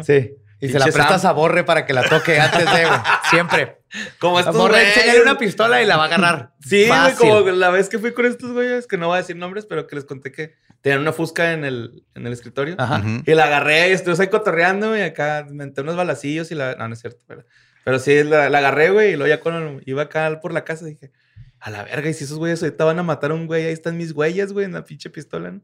Sí. 0.04 0.32
Y 0.58 0.68
se 0.70 0.78
la 0.78 0.86
prestas 0.86 1.22
Sam. 1.22 1.30
a 1.30 1.32
Borre 1.34 1.64
para 1.64 1.84
que 1.84 1.92
la 1.92 2.02
toque 2.08 2.40
antes 2.40 2.64
de, 2.64 2.86
güey. 2.86 2.98
Siempre. 3.28 3.82
Como 4.18 4.38
A 4.38 4.40
estos 4.40 4.56
Borre, 4.56 4.78
güeyes. 4.78 4.96
enséñale 4.96 5.22
una 5.22 5.36
pistola 5.38 5.82
y 5.82 5.86
la 5.86 5.96
va 5.98 6.04
a 6.04 6.06
agarrar. 6.06 6.52
Sí, 6.60 6.86
güey, 6.86 6.88
Fácil. 6.88 7.28
como 7.28 7.50
la 7.50 7.70
vez 7.70 7.88
que 7.90 7.98
fui 7.98 8.12
con 8.14 8.24
estos 8.24 8.52
güeyes, 8.52 8.86
que 8.86 8.96
no 8.96 9.08
voy 9.08 9.16
a 9.16 9.18
decir 9.18 9.36
nombres, 9.36 9.66
pero 9.66 9.86
que 9.86 9.96
les 9.96 10.06
conté 10.06 10.32
que 10.32 10.54
tenían 10.80 11.00
una 11.00 11.12
fusca 11.12 11.52
en 11.52 11.64
el, 11.64 12.04
en 12.14 12.26
el 12.26 12.32
escritorio. 12.32 12.74
Ajá. 12.78 13.02
Y 13.26 13.34
la 13.34 13.44
agarré 13.44 13.90
y 13.90 13.92
estuvimos 13.92 14.20
ahí 14.20 14.28
cotorreando 14.28 14.96
y 14.96 15.02
acá 15.02 15.46
me 15.50 15.66
metí 15.66 15.80
unos 15.82 15.96
balacillos 15.96 16.50
y 16.50 16.54
la. 16.54 16.74
No, 16.76 16.88
no 16.88 16.94
es 16.94 17.00
cierto, 17.00 17.22
pero, 17.26 17.44
pero 17.86 18.00
sí, 18.00 18.24
la, 18.24 18.50
la 18.50 18.58
agarré, 18.58 18.90
güey, 18.90 19.12
y 19.12 19.16
luego 19.16 19.28
ya 19.28 19.38
cuando 19.40 19.80
iba 19.86 20.02
acá 20.02 20.40
por 20.42 20.52
la 20.52 20.64
casa 20.64 20.84
dije, 20.86 21.12
a 21.60 21.70
la 21.70 21.84
verga, 21.84 22.10
y 22.10 22.14
si 22.14 22.24
esos 22.24 22.36
güeyes 22.36 22.60
ahorita 22.60 22.84
van 22.84 22.98
a 22.98 23.04
matar 23.04 23.30
a 23.30 23.34
un 23.34 23.46
güey, 23.46 23.64
ahí 23.64 23.72
están 23.72 23.96
mis 23.96 24.10
huellas, 24.10 24.52
güey, 24.52 24.64
en 24.66 24.72
la 24.72 24.84
pinche 24.84 25.08
pistola, 25.08 25.52
¿no? 25.52 25.60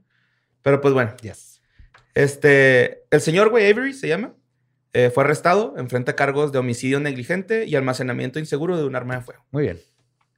Pero 0.63 0.81
pues 0.81 0.95
bueno, 0.95 1.15
Yes. 1.21 1.61
este, 2.15 3.03
el 3.11 3.21
señor, 3.21 3.49
güey, 3.51 3.71
Avery 3.71 3.93
se 3.93 4.07
llama, 4.09 4.35
eh, 4.93 5.11
fue 5.13 5.25
arrestado, 5.25 5.75
enfrenta 5.79 6.15
cargos 6.15 6.53
de 6.53 6.59
homicidio 6.59 7.01
negligente 7.01 7.65
y 7.67 7.75
almacenamiento 7.77 8.39
inseguro 8.39 8.77
de 8.77 8.85
un 8.85 8.95
arma 8.95 9.17
de 9.17 9.23
fuego. 9.23 9.45
Muy 9.51 9.65
bien. 9.65 9.81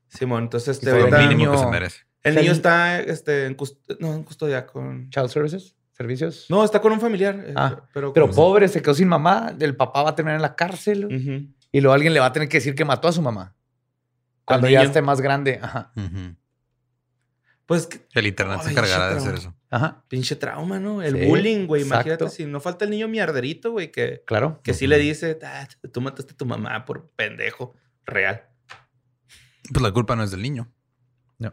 Simón, 0.09 0.45
entonces 0.45 0.79
este, 0.79 0.91
ahorita- 0.91 1.21
el 1.23 1.29
Mínimo 1.29 1.39
niño- 1.39 1.53
que 1.53 1.59
se 1.59 1.71
merece. 1.71 1.99
el 2.23 2.35
niño 2.37 2.53
está 2.53 3.01
este, 3.01 3.47
en, 3.47 3.57
cust- 3.57 3.97
no, 3.99 4.15
en 4.15 4.23
custodia 4.23 4.65
con... 4.65 5.11
Child 5.11 5.29
Services, 5.29 5.75
servicios. 5.93 6.47
No, 6.49 6.65
está 6.65 6.81
con 6.81 6.93
un 6.93 7.01
familiar. 7.01 7.35
eh, 7.47 7.53
Ah, 7.57 7.83
pero, 7.93 8.13
Pero 8.13 8.31
pobre, 8.31 8.69
se 8.69 8.81
quedó 8.81 8.95
sin 8.95 9.09
mamá. 9.09 9.55
El 9.61 9.77
papá 9.77 10.03
va 10.05 10.11
a 10.11 10.15
terminar 10.15 10.37
en 10.37 10.43
la 10.43 10.55
cárcel. 10.57 11.07
Ujú. 11.07 11.53
Y 11.75 11.81
luego 11.81 11.93
alguien 11.95 12.15
le 12.15 12.21
va 12.21 12.27
a 12.27 12.33
tener 12.33 12.49
que 12.49 12.59
decir 12.59 12.75
que 12.77 12.85
mató 12.85 13.09
a 13.09 13.13
su 13.13 13.21
mamá. 13.21 13.57
Cuando 14.45 14.69
ya 14.69 14.83
esté 14.83 15.03
más 15.03 15.21
grande. 15.21 15.59
Ajá. 15.61 15.93
Pues 17.67 17.87
que- 17.87 18.07
El 18.15 18.27
internet 18.29 18.61
se 18.61 18.69
Ay, 18.69 18.73
encargará 18.75 19.11
de 19.11 19.17
hacer 19.17 19.33
no. 19.33 19.39
eso. 19.39 19.55
Ajá. 19.71 20.05
pinche 20.07 20.37
trauma, 20.37 20.79
¿no? 20.79 21.03
El 21.03 21.19
Sí, 21.19 21.27
bullying, 21.27 21.67
güey. 21.67 21.83
Imagínate 21.83 22.25
exacto. 22.25 22.29
si 22.37 22.47
no 22.47 22.61
falta 22.61 22.85
el 22.85 22.93
niño 22.93 23.09
mierderito, 23.09 23.73
güey, 23.73 23.91
que, 23.91 24.23
Claro. 24.25 24.61
que 24.63 24.73
sí 24.73 24.87
le 24.87 24.99
dice, 24.99 25.37
"Ah, 25.43 25.67
tú 25.93 26.01
mataste 26.01 26.35
a 26.35 26.37
tu 26.37 26.47
mamá 26.47 26.85
por 26.85 27.11
pendejo. 27.17 27.75
Real. 28.07 28.45
Pues 29.73 29.83
la 29.83 29.91
culpa 29.91 30.15
no 30.15 30.23
es 30.23 30.31
del 30.31 30.43
niño. 30.43 30.71
No. 31.39 31.53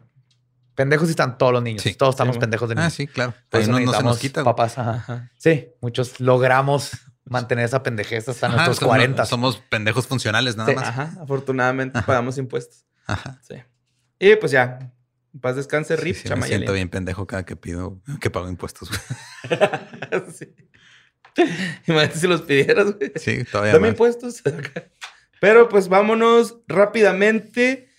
Pendejos 0.75 1.10
están 1.10 1.39
todos 1.39 1.51
los 1.53 1.63
niños. 1.63 1.81
Sí. 1.81 1.95
Todos 1.95 2.13
estamos 2.13 2.36
Sí, 2.36 2.39
pendejos 2.41 2.69
de 2.69 2.73
Ah, 2.73 2.81
niños. 2.81 2.93
sí, 2.93 3.07
claro. 3.07 3.34
Eso 3.51 3.71
no, 3.71 3.79
no 3.79 3.91
se 3.93 4.03
nos 4.03 4.19
quita. 4.19 4.43
Papás, 4.43 4.77
ajá. 4.77 5.31
Sí, 5.38 5.69
muchos 5.81 6.19
logramos 6.19 6.91
mantener 7.25 7.65
esa 7.65 7.84
pendejez 7.84 8.27
hasta 8.29 8.47
Ajá, 8.47 8.55
nuestros 8.55 8.77
somos- 8.79 8.89
40. 8.89 9.25
Somos 9.25 9.57
pendejos 9.69 10.07
funcionales 10.07 10.55
nada 10.57 10.69
Sí. 10.69 10.75
más. 10.75 10.88
Ajá. 10.88 11.13
Afortunadamente 11.21 12.01
pagamos 12.01 12.38
impuestos. 12.38 12.86
Ajá. 13.07 13.39
Sí. 13.47 13.55
Y 14.19 14.36
pues 14.36 14.51
ya. 14.51 14.91
Paz 15.39 15.55
descanse, 15.55 15.95
Sí, 15.95 16.03
Rip, 16.03 16.15
sí, 16.15 16.23
me 16.23 16.29
Chamayalin. 16.29 16.57
siento 16.60 16.73
bien 16.73 16.89
pendejo 16.89 17.25
cada 17.25 17.45
que 17.45 17.55
pido 17.55 18.01
que 18.19 18.29
pago 18.29 18.49
impuestos. 18.49 18.89
sí. 20.34 20.53
Imagínate 21.88 22.19
si 22.19 22.27
los 22.27 22.41
pidieras, 22.41 22.97
güey. 22.97 23.13
Sí, 23.15 23.43
todavía 23.45 23.71
Dame 23.73 23.88
más. 23.88 23.91
impuestos. 23.91 24.41
Pero 25.39 25.69
pues 25.69 25.88
vámonos 25.88 26.57
rápidamente 26.67 27.89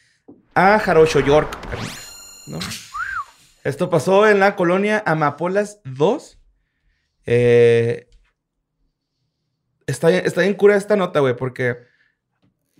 a 0.54 0.78
Jarocho 0.78 1.20
York. 1.20 1.56
¿no? 2.48 2.58
Esto 3.64 3.88
pasó 3.88 4.28
en 4.28 4.38
la 4.38 4.54
colonia 4.54 5.02
Amapolas 5.06 5.80
2. 5.84 6.38
Eh, 7.24 8.10
está, 9.86 10.10
está 10.10 10.40
bien 10.42 10.54
cura 10.54 10.76
esta 10.76 10.96
nota, 10.96 11.20
güey, 11.20 11.36
porque 11.36 11.78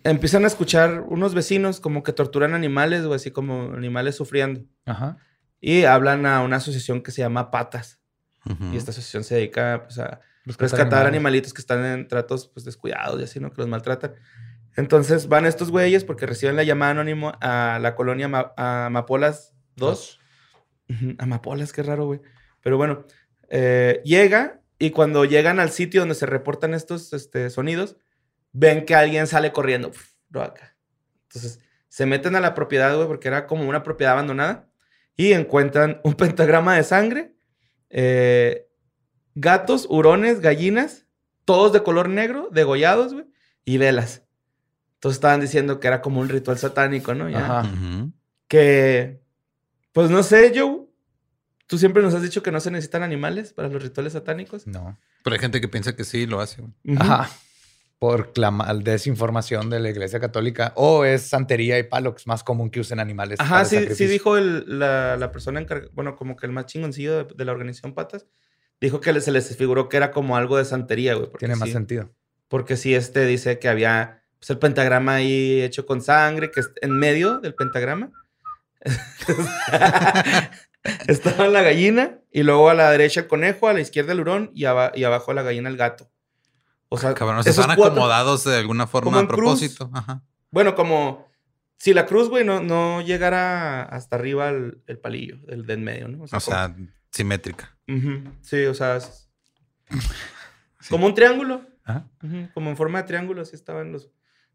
empiezan 0.05 0.45
a 0.45 0.49
escuchar 0.49 1.01
unos 1.03 1.35
vecinos 1.35 1.81
como 1.81 2.03
que 2.03 2.13
torturan 2.13 2.55
animales, 2.55 3.05
o 3.05 3.15
así 3.15 3.31
como 3.31 3.73
animales 3.75 4.17
sufriendo. 4.17 4.63
Ajá. 4.87 5.17
Y 5.61 5.85
hablan 5.85 6.27
a 6.27 6.43
una 6.43 6.57
asociación 6.57 7.03
que 7.03 7.13
se 7.13 7.23
llama 7.23 7.51
Patas. 7.51 8.01
Y 8.73 8.77
esta 8.77 8.91
asociación 8.91 9.23
se 9.23 9.37
dedica 9.37 9.83
pues, 9.85 10.01
a 10.01 10.21
Rescatar 10.45 10.63
rescatar 10.71 10.85
animales. 11.07 11.09
animalitos 11.09 11.55
que 11.55 11.61
están 11.61 11.85
en 11.85 12.09
tratos 12.09 12.49
pues, 12.49 12.65
descuidados 12.65 13.21
y 13.21 13.25
así, 13.25 13.39
¿no? 13.39 13.51
Que 13.53 13.59
los 13.59 13.69
maltratan. 13.69 14.15
Entonces 14.75 15.29
van 15.29 15.47
estos 15.47 15.71
güeyes 15.71 16.05
porque 16.05 16.27
reciben 16.27 16.57
la 16.57 16.65
llamada 16.65 16.91
anónimo 16.91 17.33
a 17.41 17.79
la 17.81 17.95
colonia 17.95 18.27
Ma- 18.27 18.53
a 18.57 18.87
Amapolas 18.87 19.55
2. 19.77 20.19
Ujú, 20.91 21.15
Amapolas, 21.19 21.73
qué 21.73 21.85
raro, 21.85 22.07
güey. 22.07 22.21
Pero 22.63 22.77
bueno, 22.77 23.07
eh, 23.51 24.01
llega 24.05 24.62
y 24.83 24.91
cuando 24.91 25.25
llegan 25.25 25.61
al 25.61 25.71
sitio 25.71 26.01
donde 26.01 26.17
se 26.17 26.27
reportan 26.27 26.75
estos 26.75 27.13
este, 27.13 27.51
sonidos, 27.51 27.95
ven 28.51 28.85
que 28.85 28.97
alguien 28.97 29.29
sale 29.29 29.53
corriendo. 29.53 29.91
uf, 29.91 30.11
¿no? 30.31 30.43
acá. 30.43 30.77
Entonces 31.29 31.61
se 31.87 32.05
meten 32.05 32.35
a 32.35 32.41
la 32.41 32.53
propiedad, 32.55 32.93
güey, 32.97 33.07
porque 33.07 33.29
era 33.29 33.47
como 33.47 33.69
una 33.69 33.85
propiedad 33.85 34.15
abandonada 34.15 34.69
y 35.17 35.35
encuentran 35.35 36.01
un 36.05 36.15
pentagrama 36.15 36.75
de 36.75 36.83
sangre, 36.83 37.37
eh, 37.91 38.67
gatos, 39.37 39.87
hurones, 39.89 40.41
gallinas, 40.41 41.07
todos 41.45 41.73
de 41.73 41.85
color 41.85 42.09
negro, 42.09 42.49
degollados, 42.51 43.15
güey, 43.15 43.27
y 43.65 43.79
velas. 43.79 44.25
Entonces 44.95 45.19
estaban 45.19 45.41
diciendo 45.41 45.79
que 45.79 45.87
era 45.87 46.03
como 46.03 46.21
un 46.21 46.29
ritual 46.29 46.59
satánico, 46.59 47.15
¿no? 47.15 47.31
Ya. 47.31 47.61
Ajá. 47.61 47.71
Que, 48.49 49.23
pues 49.93 50.11
no 50.11 50.25
sé, 50.25 50.53
Joe, 50.53 50.82
tú 51.73 51.79
siempre 51.79 52.03
nos 52.03 52.13
has 52.13 52.21
dicho 52.21 52.43
que 52.43 52.53
no 52.53 52.61
se 52.61 52.71
necesitan 52.71 53.03
animales 53.03 53.55
para 53.55 53.69
los 53.69 53.83
rituales 53.83 54.13
satánicos. 54.13 54.67
No. 54.67 54.99
Pero 55.25 55.33
hay 55.33 55.41
gente 55.41 55.59
que 55.59 55.69
piensa 55.69 55.97
que 55.97 56.05
sí 56.05 56.27
lo 56.27 56.39
hace. 56.43 56.61
güey. 56.61 56.75
Ujú. 56.85 57.03
Ajá. 57.03 57.31
Por 57.99 58.37
la 58.37 58.51
mal 58.51 58.85
desinformación 58.85 59.71
de 59.71 59.81
la 59.81 59.89
iglesia 59.89 60.21
católica. 60.21 60.75
O 60.77 61.07
es 61.07 61.23
santería 61.23 61.79
y 61.79 61.85
palo, 61.85 62.15
que 62.15 62.21
es 62.21 62.27
más 62.27 62.45
común 62.45 62.69
que 62.69 62.81
usen 62.81 63.01
animales. 63.01 63.41
Ajá, 63.41 63.65
sí, 63.65 63.95
sí 63.95 64.05
dijo 64.07 64.37
el- 64.37 64.67
la, 64.79 65.17
la 65.17 65.33
persona 65.33 65.61
encargada, 65.63 65.91
bueno, 65.95 66.15
como 66.15 66.37
que 66.37 66.45
el 66.45 66.53
más 66.53 66.67
chingoncillo 66.67 67.25
de, 67.25 67.35
de 67.35 67.45
la 67.47 67.53
organización 67.53 67.95
Patas, 67.95 68.27
dijo 68.79 69.01
que 69.01 69.19
se 69.23 69.33
les 69.33 69.57
figuró 69.57 69.89
que 69.89 69.97
era 69.97 70.11
como 70.11 70.37
algo 70.37 70.59
de 70.59 70.67
santería, 70.67 71.15
güey. 71.15 71.31
Tiene 71.39 71.57
más 71.57 71.69
sí- 71.71 71.73
sentido. 71.73 72.13
Porque 72.49 72.77
sí, 72.77 72.95
este 72.95 73.25
dice 73.25 73.59
que 73.59 73.69
había 73.71 74.23
pues, 74.39 74.51
el 74.51 74.59
pentagrama 74.59 75.15
ahí 75.15 75.63
hecho 75.63 75.87
con 75.87 76.03
sangre, 76.03 76.51
que 76.51 76.61
es 76.61 76.71
en 76.83 76.91
medio 76.93 77.39
del 77.39 77.55
pentagrama. 77.55 78.13
Estaba 81.07 81.47
la 81.49 81.63
gallina 81.63 82.19
y 82.31 82.43
luego 82.43 82.69
a 82.69 82.75
la 82.75 82.91
derecha 82.91 83.21
el 83.21 83.27
conejo, 83.29 83.69
a 83.69 83.73
la 83.73 83.81
izquierda 83.81 84.13
el 84.13 84.21
hurón 84.21 84.51
y, 84.55 84.65
aba- 84.65 84.93
y 84.95 85.05
abajo 85.05 85.33
la 85.33 85.43
gallina 85.43 85.69
el 85.69 85.77
gato. 85.77 86.11
O 86.89 86.99
sea, 86.99 87.15
Cabrón, 87.15 87.43
se 87.45 87.51
esos 87.51 87.63
están 87.65 87.77
cuatro- 87.77 87.95
acomodados 87.95 88.45
de 88.45 88.57
alguna 88.59 88.87
forma 88.87 89.21
a 89.21 89.27
propósito. 89.29 89.91
Ajá. 89.95 90.23
Bueno, 90.51 90.75
como 90.75 91.27
si 91.79 91.95
la 91.95 92.05
cruz, 92.07 92.29
güey, 92.29 92.45
no, 92.45 92.61
no 92.61 93.01
llegara 93.01 93.83
hasta 93.85 94.17
arriba 94.17 94.51
el, 94.51 94.83
el 94.87 94.99
palillo 94.99 95.39
del, 95.47 95.65
del 95.67 95.79
medio, 95.81 96.09
¿no? 96.09 96.25
O 96.25 96.27
sea, 96.27 96.75
simétrica. 97.11 97.77
sí, 98.43 98.65
o 98.67 98.75
sea, 98.75 98.97
es- 98.97 99.31
como 100.91 101.07
un 101.07 101.15
triángulo. 101.15 101.63
Ajá. 101.85 102.07
Como 102.55 102.71
en 102.71 102.77
forma 102.77 103.03
de 103.03 103.09
triángulo, 103.09 103.43
así 103.43 103.57
estaban 103.57 103.93
los, 103.93 104.11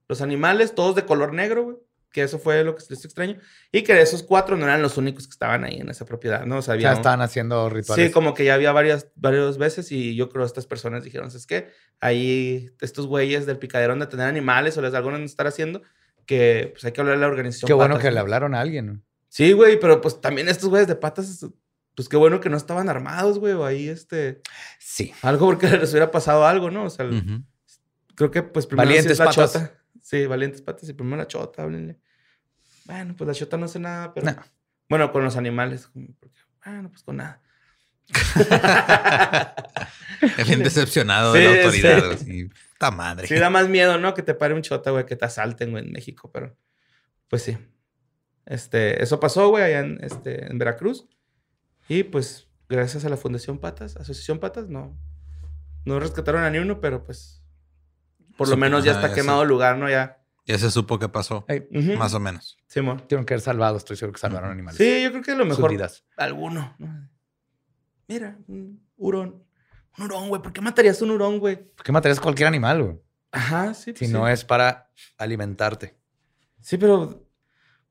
los 0.08 0.22
animales, 0.22 0.76
todos 0.76 0.96
de 0.96 1.06
color 1.06 1.34
negro, 1.34 1.64
güey. 1.64 1.78
Que 2.18 2.24
eso 2.24 2.40
fue 2.40 2.64
lo 2.64 2.74
que 2.74 2.82
se 2.82 2.92
les 2.96 3.06
extraño. 3.06 3.38
Y 3.72 3.84
que 3.84 4.02
esos 4.02 4.24
cuatro 4.24 4.58
no 4.58 4.66
eran 4.66 4.82
los 4.82 4.98
únicos 4.98 5.28
que 5.28 5.34
estaban 5.34 5.64
ahí 5.64 5.76
en 5.76 5.88
esa 5.90 6.04
propiedad, 6.04 6.48
¿no? 6.48 6.58
O 6.58 6.62
sea, 6.64 6.74
había. 6.74 6.90
Ya 6.90 6.94
estaban 6.94 7.22
haciendo 7.22 7.70
rituales. 7.70 8.08
Sí, 8.08 8.12
como 8.12 8.34
que 8.34 8.44
ya 8.44 8.56
había 8.56 8.72
varias, 8.72 9.10
varias 9.14 9.60
veces 9.60 9.92
y 9.92 10.16
yo 10.16 10.28
creo 10.30 10.42
que 10.44 10.48
estas 10.48 10.66
personas 10.66 11.04
dijeron, 11.04 11.28
es 11.28 11.46
que 11.46 11.68
ahí 12.00 12.72
estos 12.82 13.06
güeyes 13.06 13.46
del 13.46 13.60
picadero 13.60 13.96
de 13.96 14.08
tener 14.08 14.26
animales 14.26 14.76
o 14.78 14.82
les 14.82 14.96
algo 14.96 15.26
estar 15.26 15.46
haciendo, 15.46 15.84
que 16.26 16.70
pues 16.74 16.84
hay 16.86 16.92
que 16.92 17.02
hablar 17.02 17.18
a 17.18 17.20
la 17.20 17.28
organización. 17.28 17.68
Qué 17.68 17.74
bueno 17.74 17.94
Patas, 17.94 18.02
que 18.06 18.10
¿no? 18.10 18.14
le 18.16 18.20
hablaron 18.22 18.56
a 18.56 18.62
alguien. 18.62 19.04
Sí, 19.30 19.52
güey, 19.52 19.80
pero 19.80 20.02
pues 20.02 20.20
también 20.20 20.50
estos 20.50 20.70
güeyes 20.70 20.88
de 20.88 20.96
patas, 20.96 21.46
pues 21.94 22.10
qué 22.10 22.18
bueno 22.18 22.40
que 22.40 22.50
no 22.50 22.58
estaban 22.58 22.90
armados, 22.90 23.38
güey, 23.38 23.54
o 23.54 23.64
ahí 23.64 23.90
este, 23.90 24.42
Sí. 24.80 25.14
algo 25.22 25.46
porque 25.46 25.68
les 25.78 25.92
hubiera 25.92 26.10
pasado 26.10 26.48
algo, 26.48 26.72
¿no? 26.72 26.86
O 26.86 26.90
sea, 26.90 27.08
creo 28.16 28.32
que 28.32 28.42
pues 28.42 28.66
primero 28.66 28.88
sí 28.90 28.96
Valientes 28.96 29.12
es 29.12 29.20
la 29.20 29.26
patas. 29.26 29.54
chota. 29.54 29.74
Sí, 30.02 30.26
valientes 30.26 30.62
patas 30.62 30.88
y 30.88 30.94
primero 30.94 31.18
la 31.18 31.28
chota, 31.28 31.64
háblenle. 31.64 32.00
Bueno, 32.88 33.16
pues 33.16 33.28
la 33.28 33.34
chota 33.34 33.58
no 33.58 33.66
hace 33.66 33.80
nada, 33.80 34.14
pero... 34.14 34.32
No. 34.32 34.38
Bueno, 34.90 35.12
con 35.12 35.24
los 35.24 35.36
animales, 35.36 35.90
bueno, 35.94 36.90
pues 36.90 37.04
con 37.04 37.18
nada. 37.18 37.42
Es 40.38 40.48
bien 40.48 40.64
decepcionado 40.64 41.34
Sí, 41.34 41.40
de 41.40 41.44
la 41.46 41.64
autoridad. 41.64 42.18
sí. 42.18 42.50
Puta 42.74 42.92
madre. 42.92 43.28
Sí, 43.28 43.36
da 43.36 43.50
más 43.50 43.68
miedo, 43.70 43.98
¿no? 43.98 44.14
Que 44.14 44.24
te 44.24 44.34
pare 44.34 44.54
un 44.54 44.62
chota, 44.62 44.92
güey, 44.92 45.06
que 45.06 45.16
te 45.16 45.26
asalten, 45.26 45.72
güey, 45.72 45.86
en 45.86 45.92
México, 45.92 46.32
pero 46.32 46.56
pues 47.28 47.44
sí. 47.44 47.58
Este, 48.46 49.04
eso 49.04 49.20
pasó, 49.20 49.50
güey, 49.50 49.64
allá 49.64 49.80
en, 49.80 50.00
este, 50.02 50.50
en 50.50 50.58
Veracruz. 50.58 51.08
Y 51.90 52.04
pues, 52.04 52.48
gracias 52.70 53.04
a 53.06 53.10
la 53.10 53.18
Fundación 53.18 53.60
Patas, 53.60 53.98
Asociación 53.98 54.40
Patas, 54.40 54.70
no, 54.70 54.98
no 55.86 56.00
rescataron 56.00 56.44
a 56.44 56.50
ni 56.50 56.60
uno, 56.60 56.80
pero 56.80 57.04
pues, 57.04 57.44
por 58.38 58.48
lo 58.48 58.58
menos 58.58 58.84
ya 58.84 58.94
está 58.94 59.14
quemado 59.14 59.44
el 59.44 59.50
lugar, 59.50 59.78
¿no? 59.78 59.90
Ya. 59.90 60.17
Ya 60.48 60.58
se 60.58 60.72
supo 60.72 60.98
qué 60.98 61.10
pasó. 61.10 61.46
Más 61.98 62.14
o 62.14 62.20
menos. 62.20 62.58
Simón. 62.68 63.04
Tienen 63.08 63.26
que 63.26 63.34
haber 63.34 63.42
salvado. 63.42 63.78
Estoy 63.78 63.98
seguro 63.98 64.14
que 64.14 64.20
salvaron 64.22 64.50
animales. 64.50 64.78
Sí, 64.78 65.04
yo 65.04 65.12
creo 65.12 65.22
que 65.22 65.32
a 65.32 65.36
lo 65.36 65.46
mejor 65.46 65.70
vidas. 65.72 66.06
alguno. 66.16 66.74
¿no? 66.80 67.10
Mira, 68.08 68.38
un 68.48 68.82
hurón. 68.96 69.44
Un 69.98 70.06
hurón, 70.06 70.30
güey. 70.30 70.42
¿Por 70.42 70.54
qué 70.54 70.62
matarías 70.62 71.02
un 71.02 71.12
hurón, 71.12 71.40
güey? 71.40 71.58
¿Por 71.58 71.86
qué 71.86 71.92
matarías 71.92 72.20
cualquier 72.22 72.48
animal, 72.48 72.82
güey? 72.82 73.00
Ajá, 73.32 73.74
sí. 73.74 73.92
pues 73.92 74.00
Si 74.00 74.06
sí. 74.08 74.14
no 74.14 74.28
es 74.30 74.46
para 74.46 74.90
alimentarte. 75.18 75.98
Sí, 76.62 76.78
pero 76.78 77.28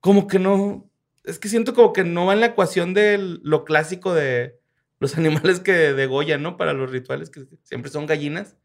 como 0.01 0.27
que 0.27 0.39
no. 0.39 0.91
Es 1.25 1.39
que 1.39 1.49
siento 1.49 1.75
como 1.75 1.93
que 1.93 2.05
no 2.05 2.25
va 2.27 2.33
en 2.33 2.41
la 2.41 2.47
ecuación 2.47 2.95
de 2.95 3.19
lo 3.19 3.65
clásico 3.65 4.15
de 4.15 4.59
los 4.99 5.19
animales 5.19 5.61
que 5.61 5.73
degollan, 5.73 6.43
¿no? 6.43 6.57
Para 6.57 6.73
los 6.73 6.91
rituales, 6.91 7.29
que 7.29 7.47
siempre 7.65 7.91
son 7.91 8.07
gallinas 8.07 8.57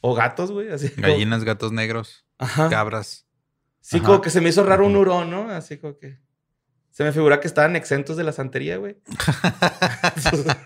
o 0.00 0.14
gatos, 0.14 0.50
güey. 0.50 0.68
Así 0.70 0.88
Gallinas, 0.96 1.44
gatos 1.44 1.72
negros, 1.72 2.26
Ajá. 2.38 2.68
cabras. 2.68 3.26
Sí, 3.80 3.98
Ajá. 3.98 4.06
como 4.06 4.20
que 4.20 4.30
se 4.30 4.40
me 4.40 4.48
hizo 4.48 4.64
raro 4.64 4.86
un 4.86 4.96
hurón, 4.96 5.30
¿no? 5.30 5.50
Así 5.50 5.78
como 5.78 5.98
que. 5.98 6.18
Se 6.90 7.02
me 7.04 7.12
figura 7.12 7.40
que 7.40 7.48
estaban 7.48 7.74
exentos 7.76 8.16
de 8.16 8.24
la 8.24 8.32
santería, 8.32 8.76
güey. 8.76 8.96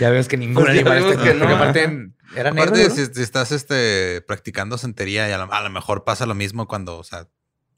Ya 0.00 0.10
vemos 0.10 0.28
que 0.28 0.36
ningún 0.36 0.64
Pues 0.64 0.70
animal 0.70 0.94
vemos 0.98 1.12
está- 1.12 1.24
que 1.24 1.34
no, 1.34 1.48
aparte 1.48 1.84
ajá. 1.84 1.92
era 2.36 2.50
negro. 2.50 2.62
Aparte, 2.70 2.88
¿no? 2.88 2.94
si, 2.94 3.06
si 3.06 3.22
estás 3.22 3.52
este, 3.52 4.22
practicando 4.26 4.76
santería 4.78 5.28
y 5.28 5.32
a 5.32 5.38
lo, 5.38 5.52
a 5.52 5.62
lo 5.62 5.70
mejor 5.70 6.04
pasa 6.04 6.26
lo 6.26 6.34
mismo 6.34 6.66
cuando, 6.66 6.98
o 6.98 7.04
sea, 7.04 7.28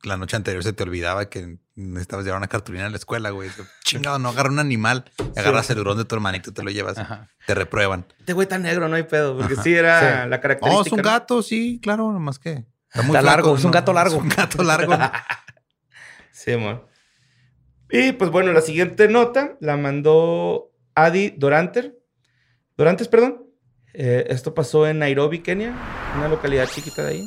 la 0.06 0.16
noche 0.16 0.36
anterior 0.36 0.62
se 0.62 0.72
te 0.72 0.82
olvidaba 0.82 1.28
que 1.28 1.58
necesitabas 1.74 2.24
llevar 2.24 2.38
una 2.38 2.48
cartulina 2.48 2.86
a 2.86 2.90
la 2.90 2.96
escuela, 2.96 3.30
güey. 3.30 3.50
Chingado, 3.84 4.18
no 4.18 4.28
agarra 4.30 4.50
un 4.50 4.58
animal, 4.58 5.04
agarras 5.36 5.68
el 5.70 5.78
hurón 5.80 5.98
de 5.98 6.04
tu 6.04 6.14
hermanito, 6.14 6.52
te 6.52 6.62
lo 6.62 6.70
llevas, 6.70 6.96
Ajá. 6.98 7.28
te 7.46 7.54
reprueban. 7.54 8.06
Este 8.18 8.32
güey 8.32 8.44
está 8.44 8.58
negro, 8.58 8.88
no 8.88 8.96
hay 8.96 9.02
pedo. 9.02 9.36
Porque 9.36 9.54
Ajá. 9.54 9.62
sí 9.62 9.74
era 9.74 10.22
Sí. 10.24 10.28
la 10.30 10.40
característica. 10.40 10.78
Oh, 10.80 10.86
es 10.86 10.92
un 10.92 10.98
¿no? 10.98 11.02
gato, 11.02 11.42
sí, 11.42 11.80
claro, 11.82 12.12
nomás 12.12 12.38
que. 12.38 12.64
Está, 12.92 13.06
Está 13.06 13.22
largo, 13.22 13.56
es 13.56 13.64
un 13.64 13.70
gato 13.72 13.92
largo. 13.92 14.16
Es 14.16 14.22
un 14.22 14.28
gato 14.28 14.62
largo. 14.62 14.92
Sí, 16.32 16.52
amor. 16.52 16.86
Y 17.90 18.12
pues 18.12 18.30
bueno, 18.30 18.52
la 18.52 18.60
siguiente 18.60 19.08
nota 19.08 19.56
la 19.60 19.76
mandó 19.76 20.70
Adi 20.94 21.30
Doranter. 21.36 21.98
Dorantes, 22.76 23.08
perdón. 23.08 23.42
Eh, 23.94 24.26
esto 24.28 24.54
pasó 24.54 24.86
en 24.86 24.98
Nairobi, 24.98 25.40
Kenia, 25.40 25.74
una 26.16 26.28
localidad 26.28 26.68
chiquita 26.68 27.02
de 27.04 27.10
ahí. 27.12 27.24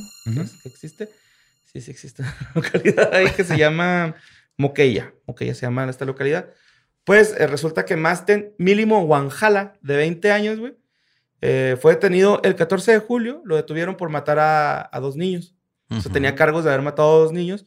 Que 0.63 0.69
existe. 0.69 1.09
Sí, 1.71 1.81
sí 1.81 1.91
existe 1.91 2.23
una 2.23 2.35
localidad 2.55 3.13
ahí 3.13 3.29
que 3.31 3.43
se 3.43 3.57
llama 3.57 4.15
Moqueya. 4.57 5.13
Moqueya 5.27 5.53
se 5.53 5.61
llama 5.61 5.89
esta 5.89 6.05
localidad. 6.05 6.49
Pues 7.03 7.35
eh, 7.37 7.47
resulta 7.47 7.85
que 7.85 7.95
Masten 7.95 8.53
Milimo 8.57 9.01
Wanjala, 9.03 9.77
de 9.81 9.95
20 9.95 10.31
años, 10.31 10.59
güey, 10.59 10.77
eh, 11.41 11.77
fue 11.79 11.93
detenido 11.93 12.41
el 12.43 12.55
14 12.55 12.93
de 12.93 12.99
julio. 12.99 13.41
Lo 13.45 13.55
detuvieron 13.55 13.97
por 13.97 14.09
matar 14.09 14.39
a, 14.39 14.89
a 14.91 14.99
dos 14.99 15.15
niños. 15.15 15.55
O 15.91 16.01
sea, 16.01 16.11
tenía 16.11 16.35
cargos 16.35 16.63
de 16.63 16.69
haber 16.69 16.83
matado 16.83 17.09
a 17.09 17.19
dos 17.19 17.31
niños 17.31 17.65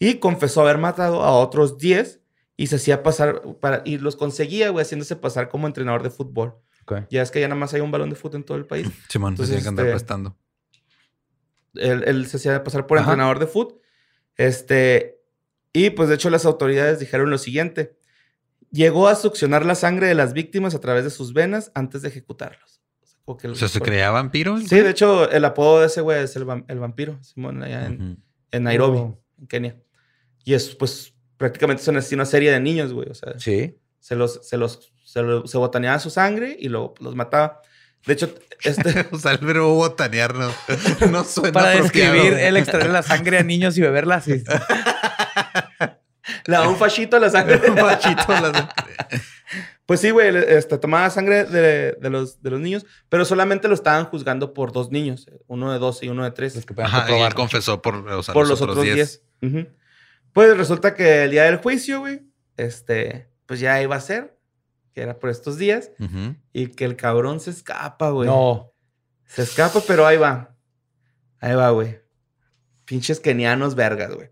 y 0.00 0.14
confesó 0.14 0.62
haber 0.62 0.78
matado 0.78 1.22
a 1.22 1.30
otros 1.30 1.78
10 1.78 2.20
y 2.56 2.66
se 2.66 2.76
hacía 2.76 3.02
pasar 3.02 3.42
para 3.60 3.82
y 3.84 3.98
los 3.98 4.16
conseguía, 4.16 4.70
güey, 4.70 4.84
haciéndose 4.84 5.14
pasar 5.14 5.48
como 5.48 5.66
entrenador 5.66 6.02
de 6.02 6.10
fútbol. 6.10 6.56
Ok. 6.82 7.06
Ya 7.10 7.22
es 7.22 7.30
que 7.30 7.40
ya 7.40 7.46
nada 7.46 7.60
más 7.60 7.72
hay 7.74 7.80
un 7.80 7.92
balón 7.92 8.10
de 8.10 8.16
fútbol 8.16 8.40
en 8.40 8.44
todo 8.44 8.56
el 8.56 8.66
país. 8.66 8.88
Simón, 9.08 9.36
se 9.36 9.42
Entonces, 9.42 9.48
tiene 9.48 9.62
que 9.62 9.68
andar 9.68 9.86
este, 9.86 9.94
prestando. 9.94 10.36
Él, 11.74 12.02
él 12.06 12.26
se 12.26 12.36
hacía 12.38 12.62
pasar 12.64 12.86
por 12.86 12.98
Ajá. 12.98 13.10
entrenador 13.12 13.38
de 13.38 13.46
fútbol. 13.46 13.80
Este, 14.36 15.20
y 15.72 15.90
pues 15.90 16.08
de 16.08 16.14
hecho 16.16 16.30
las 16.30 16.44
autoridades 16.46 16.98
dijeron 16.98 17.30
lo 17.30 17.38
siguiente. 17.38 17.96
Llegó 18.72 19.08
a 19.08 19.14
succionar 19.16 19.66
la 19.66 19.74
sangre 19.74 20.06
de 20.06 20.14
las 20.14 20.32
víctimas 20.32 20.74
a 20.74 20.80
través 20.80 21.04
de 21.04 21.10
sus 21.10 21.32
venas 21.32 21.72
antes 21.74 22.02
de 22.02 22.08
ejecutarlos. 22.08 22.80
O 23.02 23.06
sea, 23.06 23.20
O 23.24 23.38
el- 23.42 23.56
sea, 23.56 23.68
¿se 23.68 23.80
creía 23.80 24.10
vampiro? 24.10 24.58
Sí, 24.58 24.80
de 24.80 24.90
hecho, 24.90 25.30
el 25.30 25.44
apodo 25.44 25.80
de 25.80 25.86
ese 25.86 26.00
güey 26.00 26.22
es 26.22 26.36
el, 26.36 26.46
vam- 26.46 26.64
el 26.68 26.78
vampiro, 26.78 27.18
Simón, 27.22 27.62
allá 27.62 27.86
en, 27.86 27.94
Ujú. 28.12 28.16
en 28.52 28.62
Nairobi, 28.62 28.98
Oh. 28.98 29.20
en 29.38 29.46
Kenia. 29.46 29.76
Y 30.44 30.54
es, 30.54 30.74
pues, 30.76 31.14
prácticamente 31.36 31.82
son 31.82 31.96
así 31.96 32.14
una 32.14 32.24
serie 32.26 32.50
de 32.52 32.60
niños, 32.60 32.92
güey. 32.92 33.08
O 33.10 33.14
sea, 33.14 33.38
Sí. 33.38 33.76
se 33.98 34.14
los, 34.16 34.46
se 34.46 34.56
los, 34.56 34.92
se, 35.04 35.22
lo- 35.22 35.46
se 35.46 35.58
botaneaba 35.58 35.98
su 35.98 36.10
sangre 36.10 36.56
y 36.58 36.68
luego 36.68 36.94
los 37.00 37.14
mataba. 37.14 37.60
De 38.06 38.12
hecho, 38.14 38.34
este, 38.64 39.06
O 39.12 39.18
sea, 39.18 39.32
el 39.32 39.38
verbo 39.38 39.74
botanear 39.74 40.34
no, 40.34 40.50
no 41.10 41.24
suena 41.24 41.52
Para 41.52 41.70
describir 41.70 42.34
el 42.34 42.56
extraer 42.56 42.90
la 42.90 43.02
sangre 43.02 43.38
a 43.38 43.42
niños 43.42 43.76
y 43.78 43.82
beberla 43.82 44.16
así. 44.16 44.42
le 46.46 46.52
daba 46.54 46.68
un 46.68 46.76
fachito 46.76 47.16
a 47.16 47.20
la 47.20 47.30
sangre. 47.30 47.60
Un 47.70 47.74
machito 47.74 48.32
la- 48.32 48.72
Pues 49.86 50.00
sí, 50.00 50.10
güey, 50.10 50.32
este, 50.36 50.78
tomaba 50.78 51.10
sangre 51.10 51.44
de, 51.44 51.92
de 52.00 52.10
los, 52.10 52.40
de 52.42 52.50
los 52.50 52.60
niños, 52.60 52.86
pero 53.08 53.24
solamente 53.24 53.66
lo 53.66 53.74
estaban 53.74 54.04
juzgando 54.04 54.54
por 54.54 54.70
dos 54.72 54.90
niños, 54.92 55.26
uno 55.48 55.72
de 55.72 55.78
12 55.80 56.06
y 56.06 56.08
uno 56.10 56.22
de 56.22 56.30
13. 56.30 56.56
Los 56.58 56.66
que 56.66 56.74
puedan 56.74 56.88
Ajá, 56.90 56.98
y 56.98 57.00
él 57.00 57.06
comprobar. 57.08 57.34
confesó 57.34 57.82
por, 57.82 57.96
o 57.96 58.22
sea, 58.22 58.32
por 58.32 58.48
los 58.48 58.62
otros 58.62 58.82
10. 58.84 59.22
Ujú. 59.42 59.66
Pues 60.32 60.56
resulta 60.56 60.94
que 60.94 61.24
el 61.24 61.32
día 61.32 61.42
del 61.44 61.56
juicio, 61.56 61.98
güey, 62.00 62.20
este, 62.56 63.28
pues 63.46 63.58
ya 63.58 63.82
iba 63.82 63.96
a 63.96 64.00
ser, 64.00 64.38
que 64.92 65.02
era 65.02 65.18
por 65.18 65.30
estos 65.30 65.56
días, 65.58 65.90
y 66.52 66.68
que 66.68 66.84
el 66.84 66.96
cabrón 66.96 67.40
se 67.40 67.50
escapa, 67.50 68.10
güey. 68.10 68.28
No. 68.28 68.72
Se 69.26 69.42
escapa, 69.42 69.80
pero 69.86 70.06
ahí 70.06 70.16
va. 70.16 70.56
Ahí 71.40 71.54
va, 71.54 71.70
güey. 71.70 72.00
Pinches 72.84 73.20
kenianos 73.20 73.74
vergas, 73.74 74.14
güey. 74.14 74.30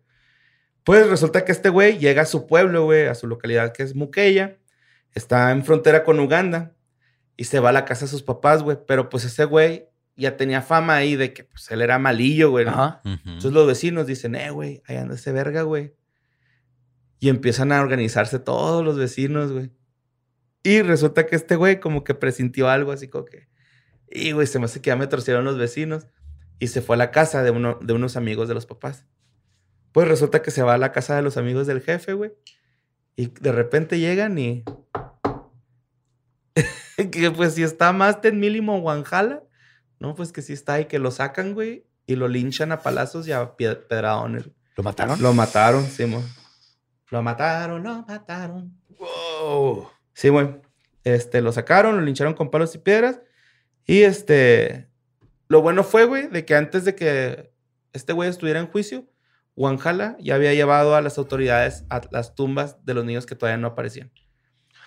Pues 0.85 1.09
resulta 1.09 1.44
que 1.44 1.53
este 1.53 1.68
güey 1.68 1.99
llega 1.99 2.23
a 2.23 2.27
su 2.27 2.47
pueblo, 2.47 2.85
güey, 2.85 3.07
a 3.07 3.14
su 3.14 3.27
localidad 3.27 3.73
que 3.73 3.83
es 3.83 3.94
Mukeya. 3.94 4.59
Está 5.14 5.51
en 5.53 5.64
frontera 5.64 6.03
con 6.03 6.18
Uganda. 6.18 6.75
Y 7.37 7.44
se 7.44 7.61
va 7.61 7.68
a 7.68 7.73
la 7.73 7.85
casa 7.85 8.07
de 8.07 8.11
sus 8.11 8.23
papás, 8.23 8.62
güey. 8.62 8.79
Pero 8.87 9.09
pues 9.09 9.25
ese 9.25 9.44
güey 9.44 9.88
ya 10.16 10.37
tenía 10.37 10.62
fama 10.62 10.97
ahí 10.97 11.14
de 11.14 11.33
que 11.33 11.44
pues 11.44 11.71
él 11.71 11.83
era 11.83 11.99
malillo, 11.99 12.51
güey. 12.51 12.64
¿no? 12.64 12.73
Ajá. 12.73 13.01
Ujú. 13.05 13.21
Entonces 13.27 13.53
los 13.53 13.66
vecinos 13.66 14.07
dicen, 14.07 14.35
eh, 14.35 14.51
güey, 14.51 14.83
ahí 14.87 14.97
anda 14.97 15.14
ese 15.14 15.31
verga, 15.31 15.62
güey. 15.62 15.94
Y 17.21 17.29
empiezan 17.29 17.71
a 17.71 17.81
organizarse 17.81 18.38
todos 18.38 18.85
los 18.85 18.97
vecinos, 18.97 19.53
güey. 19.53 19.71
Y 20.62 20.83
resulta 20.83 21.27
que 21.27 21.37
este 21.37 21.57
güey 21.57 21.81
como 21.81 22.05
que 22.05 22.14
presintió 22.14 22.68
algo 22.68 22.92
así 22.92 23.09
como 23.09 23.25
que... 23.25 23.49
Y, 24.11 24.33
güey, 24.33 24.47
se 24.47 24.59
me 24.59 24.64
hace 24.64 24.81
que 24.81 24.88
ya 24.88 24.97
me 24.97 25.07
torcieron 25.07 25.44
los 25.44 25.59
vecinos. 25.59 26.07
Y 26.59 26.68
se 26.68 26.83
fue 26.83 26.97
a 26.97 26.99
la 26.99 27.11
casa 27.11 27.42
de, 27.42 27.51
uno, 27.51 27.79
de 27.81 27.92
unos 27.92 28.16
amigos 28.16 28.49
de 28.49 28.55
los 28.55 28.66
papás. 28.66 29.07
Pues 29.92 30.09
resulta 30.09 30.42
que 30.42 30.51
se 30.51 30.62
va 30.62 30.75
a 30.75 30.79
la 30.79 30.92
casa 30.92 31.14
de 31.16 31.23
los 31.23 31.37
amigos 31.37 31.66
del 31.66 31.81
jefe, 31.81 32.14
güey. 32.14 32.33
Y 33.16 33.27
de 33.27 33.53
repente 33.53 33.99
llegan 33.99 34.38
y... 34.38 34.64
que 37.12 37.31
pues 37.31 37.55
si 37.55 37.62
está 37.62 37.92
Masten 37.92 38.40
Mínimo 38.40 38.79
Wanjala, 38.79 39.42
no, 40.01 40.14
pues 40.14 40.33
que 40.33 40.42
sí 40.42 40.53
está 40.53 40.75
ahí, 40.75 40.87
que 40.87 40.99
lo 40.99 41.11
sacan, 41.11 41.55
güey. 41.55 41.87
Y 42.07 42.16
lo 42.16 42.29
linchan 42.29 42.73
a 42.73 42.83
palazos 42.83 43.29
y 43.29 43.33
a 43.33 43.57
pedradones. 43.57 44.49
¿Lo 44.77 44.83
mataron? 44.83 45.21
Lo 45.21 45.33
mataron, 45.35 45.87
sí, 45.87 46.07
mo. 46.07 46.23
Lo 47.11 47.23
mataron, 47.23 47.83
lo 47.83 48.03
mataron. 48.03 48.81
Wow. 48.99 49.88
Sí, 50.18 50.31
güey. 50.31 50.48
Este, 51.04 51.40
lo 51.40 51.52
sacaron, 51.52 51.94
lo 51.94 52.02
lincharon 52.02 52.35
con 52.35 52.50
palos 52.50 52.74
y 52.74 52.78
piedras. 52.78 53.20
Y 53.87 54.02
este, 54.02 54.88
lo 55.46 55.62
bueno 55.62 55.85
fue, 55.85 56.07
güey, 56.07 56.26
de 56.26 56.44
que 56.44 56.57
antes 56.57 56.85
de 56.85 56.96
que 56.96 57.52
este 57.92 58.12
güey 58.14 58.28
estuviera 58.28 58.59
en 58.59 58.66
juicio, 58.66 59.09
Wanjala 59.54 60.16
ya 60.18 60.35
había 60.35 60.52
llevado 60.54 60.96
a 60.96 61.02
las 61.02 61.18
autoridades 61.18 61.85
a 61.88 62.00
las 62.11 62.35
tumbas 62.35 62.85
de 62.85 62.94
los 62.94 63.04
niños 63.04 63.26
que 63.26 63.37
todavía 63.37 63.59
no 63.59 63.68
aparecían. 63.68 64.11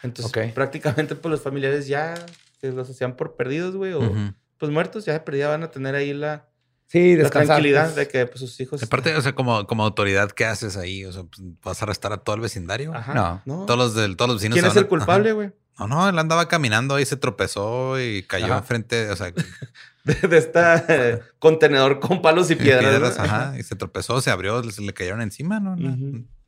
Entonces, 0.04 0.52
prácticamente, 0.52 1.16
pues 1.16 1.32
los 1.32 1.42
familiares 1.42 1.88
ya 1.88 2.14
que 2.60 2.70
los 2.74 2.90
hacían 2.90 3.16
por 3.16 3.38
perdidos, 3.38 3.78
güey, 3.78 3.94
o 3.94 4.00
Ujú. 4.00 4.34
pues 4.58 4.70
muertos, 4.70 5.06
ya 5.06 5.14
de 5.14 5.22
perdida 5.22 5.48
van 5.48 5.64
a 5.64 5.72
tener 5.72 5.96
ahí 5.96 6.14
la, 6.14 6.50
Sí, 6.92 7.16
la 7.16 7.24
descansar. 7.24 7.46
tranquilidad 7.56 7.84
pues. 7.86 7.96
de 7.96 8.08
que 8.10 8.26
pues, 8.26 8.40
sus 8.42 8.60
hijos. 8.60 8.84
Aparte, 8.84 9.16
o 9.16 9.22
sea, 9.22 9.34
como, 9.34 9.66
como 9.66 9.84
autoridad, 9.84 10.30
¿qué 10.32 10.46
haces 10.46 10.76
ahí? 10.76 11.06
O 11.06 11.14
sea, 11.14 11.24
pues, 11.24 11.42
¿vas 11.64 11.82
a 11.82 11.86
arrestar 11.86 12.12
a 12.12 12.18
todo 12.18 12.36
el 12.36 12.42
vecindario? 12.42 12.94
Ajá, 12.94 13.42
No. 13.46 13.66
Todos 13.66 13.78
los, 13.78 13.96
del, 13.96 14.18
todos 14.18 14.30
los 14.30 14.38
vecinos 14.38 14.56
¿Quién 14.56 14.66
es 14.66 14.76
el 14.76 14.84
a- 14.84 14.88
culpable, 14.88 15.32
güey? 15.32 15.52
No, 15.80 15.88
no, 15.88 16.10
él 16.10 16.20
andaba 16.20 16.48
caminando 16.50 16.96
ahí, 16.96 17.06
se 17.06 17.16
tropezó 17.16 18.00
y 18.00 18.24
cayó 18.24 18.48
Ajá. 18.48 18.58
enfrente, 18.58 19.10
o 19.10 19.16
sea, 19.16 19.32
De, 20.04 20.16
de 20.16 20.38
esta 20.38 20.84
eh, 20.90 21.22
contenedor 21.40 22.00
con 22.02 22.22
palos 22.22 22.52
y 22.52 22.56
piedras. 22.56 22.90
piedras, 22.92 23.18
¿no? 23.18 23.24
ajá, 23.24 23.54
y 23.58 23.64
se 23.64 23.76
tropezó, 23.76 24.20
se 24.20 24.30
abrió, 24.32 24.62
se 24.70 24.82
le 24.82 24.94
cayeron 24.94 25.22
encima, 25.22 25.60
¿no? 25.60 25.76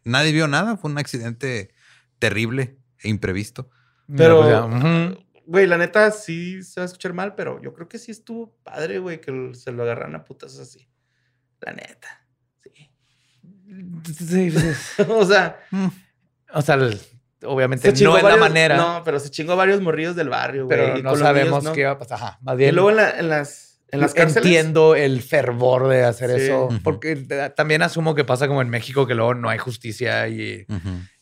Nadie 0.03 0.31
vio 0.33 0.47
nada, 0.49 0.75
fue 0.75 0.91
un 0.91 0.97
accidente 0.97 1.73
terrible 2.19 2.77
e 3.01 3.09
imprevisto. 3.09 3.69
Pero, 4.13 4.41
pues 4.41 4.49
ya. 4.49 5.22
Güey, 5.45 5.67
la 5.67 5.77
neta 5.77 6.11
sí 6.11 6.63
se 6.63 6.79
va 6.79 6.83
a 6.83 6.87
escuchar 6.87 7.13
mal, 7.13 7.35
pero 7.35 7.61
yo 7.61 7.73
creo 7.73 7.87
que 7.89 7.97
sí 7.99 8.11
estuvo 8.11 8.55
padre, 8.63 8.99
güey, 8.99 9.19
que 9.21 9.51
se 9.53 9.71
lo 9.71 9.83
agarran 9.83 10.15
a 10.15 10.23
putas 10.25 10.57
así. 10.59 10.87
La 11.61 11.73
neta. 11.73 12.25
Sí. 12.63 12.89
Sí, 14.13 14.51
pues, 14.51 14.95
o 15.09 15.25
sea, 15.25 15.59
Mm. 15.71 15.87
o 16.53 16.61
sea, 16.61 16.75
el- 16.75 16.99
obviamente 17.45 17.93
se 17.95 18.03
no 18.03 18.17
es 18.17 18.23
la 18.23 18.37
manera, 18.37 18.77
No, 18.77 19.01
pero 19.03 19.19
se 19.19 19.29
chingó 19.31 19.55
varios 19.55 19.81
morrillos 19.81 20.15
del 20.15 20.29
barrio, 20.29 20.65
güey. 20.65 20.77
pero 20.77 20.97
y 20.97 21.03
no 21.03 21.15
sabemos 21.15 21.63
¿no? 21.63 21.73
qué 21.73 21.85
va 21.85 21.91
a 21.91 21.97
pasar. 21.97 22.17
Ajá, 22.17 22.39
más 22.41 22.55
Y 22.55 22.57
bien. 22.57 22.75
luego 22.75 22.91
en, 22.91 22.95
la- 22.97 23.19
en 23.19 23.29
las, 23.29 23.81
en 23.89 23.99
las 23.99 24.13
cárceles. 24.13 24.45
Entiendo 24.45 24.95
el 24.95 25.21
fervor 25.21 25.87
de 25.89 26.03
hacer 26.03 26.29
Sí. 26.31 26.45
eso, 26.45 26.69
porque 26.83 27.15
t- 27.15 27.49
también 27.51 27.81
asumo 27.81 28.15
que 28.15 28.23
pasa 28.23 28.47
como 28.47 28.61
en 28.61 28.69
México, 28.69 29.05
que 29.07 29.13
luego 29.15 29.33
no 29.35 29.49
hay 29.49 29.57
justicia 29.57 30.27
y 30.29 30.65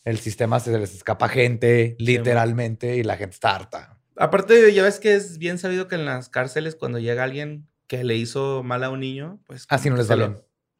el 0.04 0.20
sistema 0.20 0.60
se 0.60 0.78
les 0.78 0.94
escapa 0.94 1.28
gente, 1.30 1.96
literalmente, 2.00 2.96
y 2.98 3.04
la 3.04 3.18
gente 3.18 3.34
está 3.36 3.56
harta. 3.56 3.98
Aparte, 4.22 4.74
ya 4.74 4.84
ves 4.84 5.00
que 5.00 5.16
es 5.16 5.38
bien 5.38 5.58
sabido 5.58 5.88
que 5.88 5.96
en 5.96 6.06
las 6.06 6.30
cárceles, 6.30 6.76
cuando 6.76 7.00
llega 7.00 7.24
alguien 7.24 7.68
que 7.88 8.04
le 8.04 8.16
hizo 8.16 8.64
mal 8.64 8.84
a 8.84 8.90
un 8.90 9.00
niño, 9.00 9.42
pues. 9.48 9.66
Así 9.70 9.90
no 9.90 9.96
como 9.96 10.02
les 10.02 10.08
valen. 10.08 10.38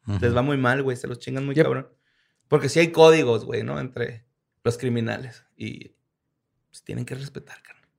le- 0.08 0.20
Les 0.20 0.36
va 0.36 0.42
muy 0.42 0.58
mal, 0.58 0.82
güey. 0.84 0.96
Se 0.98 1.08
los 1.08 1.20
chingan 1.20 1.46
muy 1.46 1.56
Yep. 1.56 1.64
cabrón. 1.66 1.90
Porque 2.48 2.70
sí 2.70 2.80
hay 2.80 2.92
códigos, 2.92 3.46
güey, 3.46 3.64
¿no? 3.64 3.80
Entre 3.80 4.26
los 4.64 4.78
criminales. 4.78 5.46
Y 5.56 5.96
pues, 6.70 6.84
tienen 6.84 7.06
que 7.06 7.16
respetar, 7.16 7.62
carnal. 7.64 7.90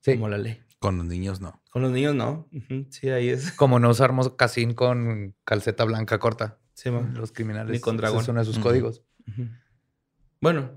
Sí. 0.00 0.12
Como 0.14 0.28
la 0.28 0.38
ley. 0.38 0.62
Con 0.78 0.96
los 0.98 1.06
niños 1.06 1.40
no. 1.40 1.62
Con 1.70 1.82
los 1.82 1.92
niños, 1.92 2.14
no. 2.14 2.48
Sí, 2.90 3.08
ahí 3.10 3.28
es. 3.28 3.52
Como 3.56 3.78
no 3.78 3.88
usar 3.90 4.12
mocasín 4.12 4.74
con 4.74 5.34
calceta 5.44 5.84
blanca 5.84 6.18
corta. 6.18 6.58
Sí, 6.74 6.90
ma. 6.90 7.00
Los 7.14 7.32
criminales. 7.32 7.70
Ni 7.72 7.80
con 7.80 7.94
ese 7.94 8.00
dragón. 8.02 8.22
Es 8.22 8.28
uno 8.28 8.40
de 8.40 8.44
sus 8.46 8.58
códigos. 8.58 9.02
Bueno, 10.40 10.72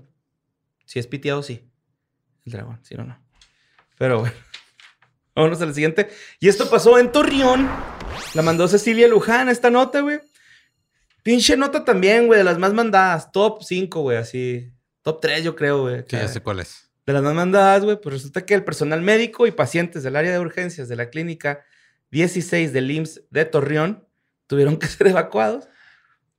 si 0.84 0.98
es 0.98 1.06
piteado, 1.06 1.42
sí. 1.42 1.68
El 2.44 2.52
dragón, 2.52 2.78
si 2.84 2.94
no, 2.94 3.04
no. 3.04 3.18
Pero 3.98 4.20
bueno. 4.20 4.36
Vámonos 5.34 5.60
al 5.60 5.74
siguiente. 5.74 6.08
Y 6.40 6.48
esto 6.48 6.70
pasó 6.70 6.98
en 6.98 7.12
Torreón. 7.12 7.68
La 8.34 8.42
mandó 8.42 8.68
Cecilia 8.68 9.06
Luján 9.06 9.48
esta 9.48 9.70
nota, 9.70 10.00
güey. 10.00 10.20
Pinche 11.22 11.56
nota 11.56 11.84
también, 11.84 12.26
güey, 12.26 12.38
de 12.38 12.44
las 12.44 12.58
más 12.58 12.72
mandadas. 12.72 13.32
Top 13.32 13.62
5, 13.62 14.00
güey, 14.00 14.16
así. 14.16 14.72
Top 15.02 15.20
3, 15.20 15.44
yo 15.44 15.56
creo, 15.56 15.82
güey. 15.82 16.04
Sí, 16.08 16.16
ya 16.16 16.28
sé 16.28 16.40
cuál 16.40 16.60
es. 16.60 16.90
De 17.04 17.12
las 17.12 17.22
más 17.22 17.34
mandadas, 17.34 17.84
güey, 17.84 18.00
pues 18.00 18.14
resulta 18.14 18.46
que 18.46 18.54
el 18.54 18.64
personal 18.64 19.02
médico 19.02 19.46
y 19.46 19.50
pacientes 19.50 20.02
del 20.02 20.16
área 20.16 20.32
de 20.32 20.38
urgencias 20.40 20.88
de 20.88 20.96
la 20.96 21.10
clínica 21.10 21.64
16 22.10 22.72
del 22.72 22.90
IMSS 22.90 23.22
de 23.30 23.44
Torreón 23.44 24.06
tuvieron 24.46 24.76
que 24.78 24.86
ser 24.86 25.08
evacuados 25.08 25.68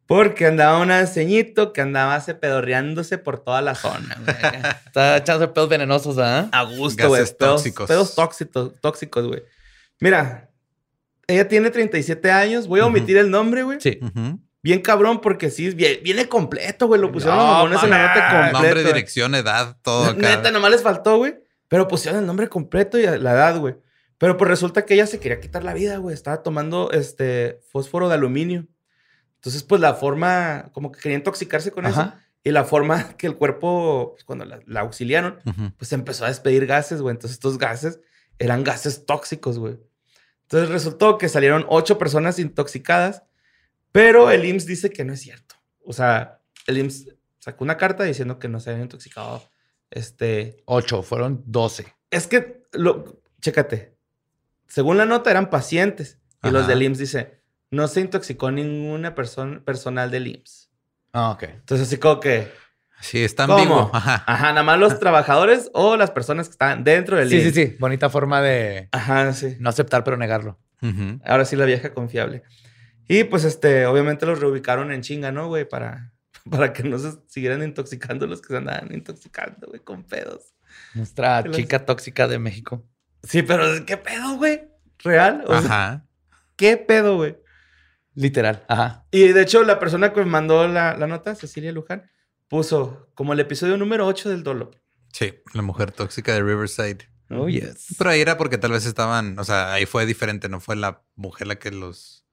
porque 0.08 0.46
andaba 0.48 0.80
un 0.80 1.08
ceñito 1.08 1.74
que 1.74 1.82
andaba 1.82 2.20
se 2.22 2.34
pedorreándose 2.34 3.18
por 3.18 3.40
toda 3.44 3.62
la 3.62 3.76
zona, 3.76 4.18
güey. 4.24 4.36
Está 4.88 5.18
echándose 5.18 5.52
pedos 5.54 5.70
venenosos, 5.70 6.18
¿ah? 6.18 6.50
A 6.52 6.64
gusto, 6.64 7.08
güey. 7.10 7.22
Pedos, 7.24 7.38
tóxicos. 7.38 7.88
pedos 7.88 8.16
tóxicos, 8.16 8.72
tóxicos, 8.82 9.28
güey. 9.28 9.44
Mira, 10.00 10.50
ella 11.28 11.48
tiene 11.48 11.70
37 11.70 12.32
años. 12.32 12.68
Voy 12.68 12.80
a 12.80 12.86
omitir 12.86 13.18
el 13.18 13.30
nombre, 13.30 13.64
güey. 13.64 13.80
Sí. 13.82 14.00
Bien 14.64 14.82
cabrón 14.82 15.22
porque 15.22 15.50
sí, 15.50 15.70
vie- 15.72 16.02
viene 16.02 16.28
completo, 16.28 16.88
güey. 16.88 17.00
Lo 17.02 17.12
pusieron 17.12 17.38
No, 17.38 17.68
los 17.68 17.84
en 17.84 17.90
la 17.90 18.08
nota 18.08 18.30
completo. 18.30 18.54
Nombre, 18.54 18.74
güey. 18.74 18.86
dirección, 18.86 19.36
edad, 19.36 19.78
todo 19.82 20.06
acá. 20.06 20.14
Neta, 20.38 20.52
nomás 20.52 20.72
les 20.72 20.82
faltó, 20.84 21.18
güey. 21.18 21.36
Pero 21.68 21.88
pusieron 21.88 22.20
el 22.22 22.26
nombre 22.26 22.48
completo 22.48 22.98
y 22.98 23.04
la 23.06 23.32
edad, 23.34 23.58
güey. 23.60 23.76
Pero 24.18 24.36
pues 24.38 24.50
resulta 24.50 24.86
que 24.86 24.94
ella 24.94 25.06
se 25.06 25.20
quería 25.20 25.40
quitar 25.40 25.64
la 25.64 25.74
vida, 25.74 25.98
güey. 25.98 26.14
Estaba 26.14 26.42
tomando 26.44 26.92
este 26.92 27.60
fósforo 27.72 28.08
de 28.08 28.16
aluminio. 28.16 28.66
Entonces, 29.48 29.64
pues 29.64 29.80
la 29.80 29.94
forma, 29.94 30.70
como 30.74 30.92
que 30.92 31.00
quería 31.00 31.18
intoxicarse 31.18 31.72
con 31.72 31.86
eso. 31.86 32.14
Y 32.44 32.52
la 32.52 32.66
forma 32.66 33.14
que 33.18 33.28
el 33.28 33.38
cuerpo, 33.38 34.12
pues, 34.14 34.26
cuando 34.26 34.44
la, 34.44 34.60
la 34.66 34.82
auxiliaron, 34.82 35.40
pues 35.78 35.94
empezó 35.94 36.26
a 36.26 36.28
despedir 36.28 36.66
gases, 36.66 37.02
güey. 37.02 37.14
Entonces, 37.14 37.36
estos 37.36 37.58
gases 37.58 38.02
eran 38.40 38.66
gases 38.66 39.06
tóxicos, 39.06 39.58
güey. 39.58 39.80
Entonces 40.44 40.70
resultó 40.70 41.18
que 41.18 41.30
salieron 41.30 41.66
ocho 41.70 41.98
personas 41.98 42.40
intoxicadas, 42.40 43.24
pero 43.94 44.32
el 44.32 44.44
IMSS 44.44 44.66
dice 44.66 44.90
que 44.90 45.06
no 45.06 45.14
es 45.14 45.22
cierto. 45.22 45.56
O 45.86 45.94
sea, 45.94 46.42
el 46.68 46.78
IMSS 46.78 47.16
sacó 47.40 47.64
una 47.64 47.78
carta 47.78 48.04
diciendo 48.04 48.40
que 48.40 48.50
no 48.50 48.60
se 48.60 48.70
habían 48.70 48.84
intoxicado. 48.84 49.44
Este, 49.92 50.62
Ocho, 50.66 51.04
fueron 51.04 51.44
doce. 51.46 51.96
es 52.12 52.28
que, 52.28 52.64
lo, 52.74 53.22
chécate, 53.40 53.96
según 54.68 54.98
la 54.98 55.06
nota 55.06 55.32
eran 55.32 55.50
pacientes 55.50 56.18
y 56.44 56.50
los 56.50 56.68
del 56.68 56.84
IMSS 56.84 57.00
dice, 57.00 57.38
no 57.72 57.88
se 57.88 58.02
intoxicó 58.02 58.52
ninguna 58.52 59.16
persona 59.16 59.60
personal 59.64 60.10
del 60.12 60.28
IMSS. 60.28 60.70
Ah, 61.14 61.32
ok. 61.32 61.44
Entonces 61.44 61.88
así 61.88 61.98
como 61.98 62.20
que, 62.20 62.52
Sí, 63.00 63.24
está 63.24 63.46
¿Cómo? 63.46 63.58
ambiguo. 63.60 63.92
Ajá. 63.94 64.24
ajá, 64.26 64.50
nada 64.50 64.64
más 64.64 64.80
los 64.80 65.00
trabajadores 65.00 65.70
o 65.74 65.98
las 65.98 66.10
personas 66.12 66.48
que 66.48 66.54
están 66.54 66.84
dentro 66.84 67.16
del 67.18 67.30
Sí, 67.30 67.42
sí, 67.42 67.46
IMSS. 67.48 67.56
sí. 67.56 67.78
Bonita 67.80 68.10
forma 68.10 68.42
de 68.42 68.90
Ajá, 68.92 69.34
sí. 69.34 69.56
no 69.60 69.70
aceptar, 69.70 70.04
pero 70.04 70.18
negarlo. 70.18 70.60
Ujú. 70.82 71.20
Ahora 71.26 71.46
sí 71.46 71.56
la 71.56 71.66
vieja 71.66 71.94
confiable. 71.94 72.42
Y 73.08 73.24
pues 73.26 73.44
este, 73.44 73.86
obviamente 73.86 74.26
los 74.26 74.40
reubicaron 74.40 74.92
en 74.92 75.02
chinga, 75.02 75.32
¿no, 75.32 75.48
güey? 75.48 75.64
Para, 75.70 76.12
para 76.50 76.74
que 76.74 76.84
no 76.84 76.98
se 76.98 77.12
siguieran 77.28 77.62
intoxicando 77.62 78.26
los 78.26 78.42
que 78.42 78.48
se 78.48 78.58
andaban 78.58 78.92
intoxicando, 78.94 79.68
güey, 79.68 79.80
con 79.82 80.04
pedos. 80.04 80.54
Nuestra 80.96 81.42
los- 81.42 81.56
chica 81.56 81.86
tóxica 81.86 82.28
de 82.28 82.40
México. 82.40 82.84
Sí, 83.24 83.44
pero 83.44 83.64
¿qué 83.86 83.98
pedo, 83.98 84.38
güey? 84.38 84.68
¿Real? 85.00 85.44
O 85.48 85.50
sea, 85.62 85.66
Ajá. 85.90 86.06
¿Qué 86.56 86.78
pedo, 86.78 87.16
güey? 87.18 87.38
Literal. 88.18 88.66
Ajá. 88.68 89.06
Y 89.12 89.28
de 89.28 89.42
hecho, 89.44 89.64
la 89.64 89.80
persona 89.80 90.12
que 90.12 90.20
me 90.22 90.26
mandó 90.26 90.68
la, 90.68 90.98
la 90.98 91.06
nota, 91.06 91.36
Cecilia 91.36 91.72
Luján, 91.72 92.10
puso 92.48 93.10
como 93.14 93.34
el 93.34 93.40
episodio 93.40 93.78
número 93.78 94.08
8 94.08 94.30
del 94.30 94.42
Dolo. 94.44 94.72
Sí, 95.14 95.36
la 95.54 95.62
mujer 95.62 95.92
tóxica 95.92 96.34
de 96.34 96.42
Riverside. 96.42 97.08
Oh, 97.30 97.48
yes. 97.48 97.94
Pero 97.98 98.10
ahí 98.10 98.20
era 98.22 98.38
porque 98.38 98.58
tal 98.58 98.72
vez 98.72 98.86
estaban, 98.88 99.38
o 99.38 99.44
sea, 99.44 99.72
ahí 99.74 99.86
fue 99.86 100.06
diferente, 100.08 100.50
no 100.50 100.60
fue 100.60 100.76
la 100.76 101.04
mujer 101.16 101.46
la 101.48 101.58
que 101.60 101.70
los 101.72 102.26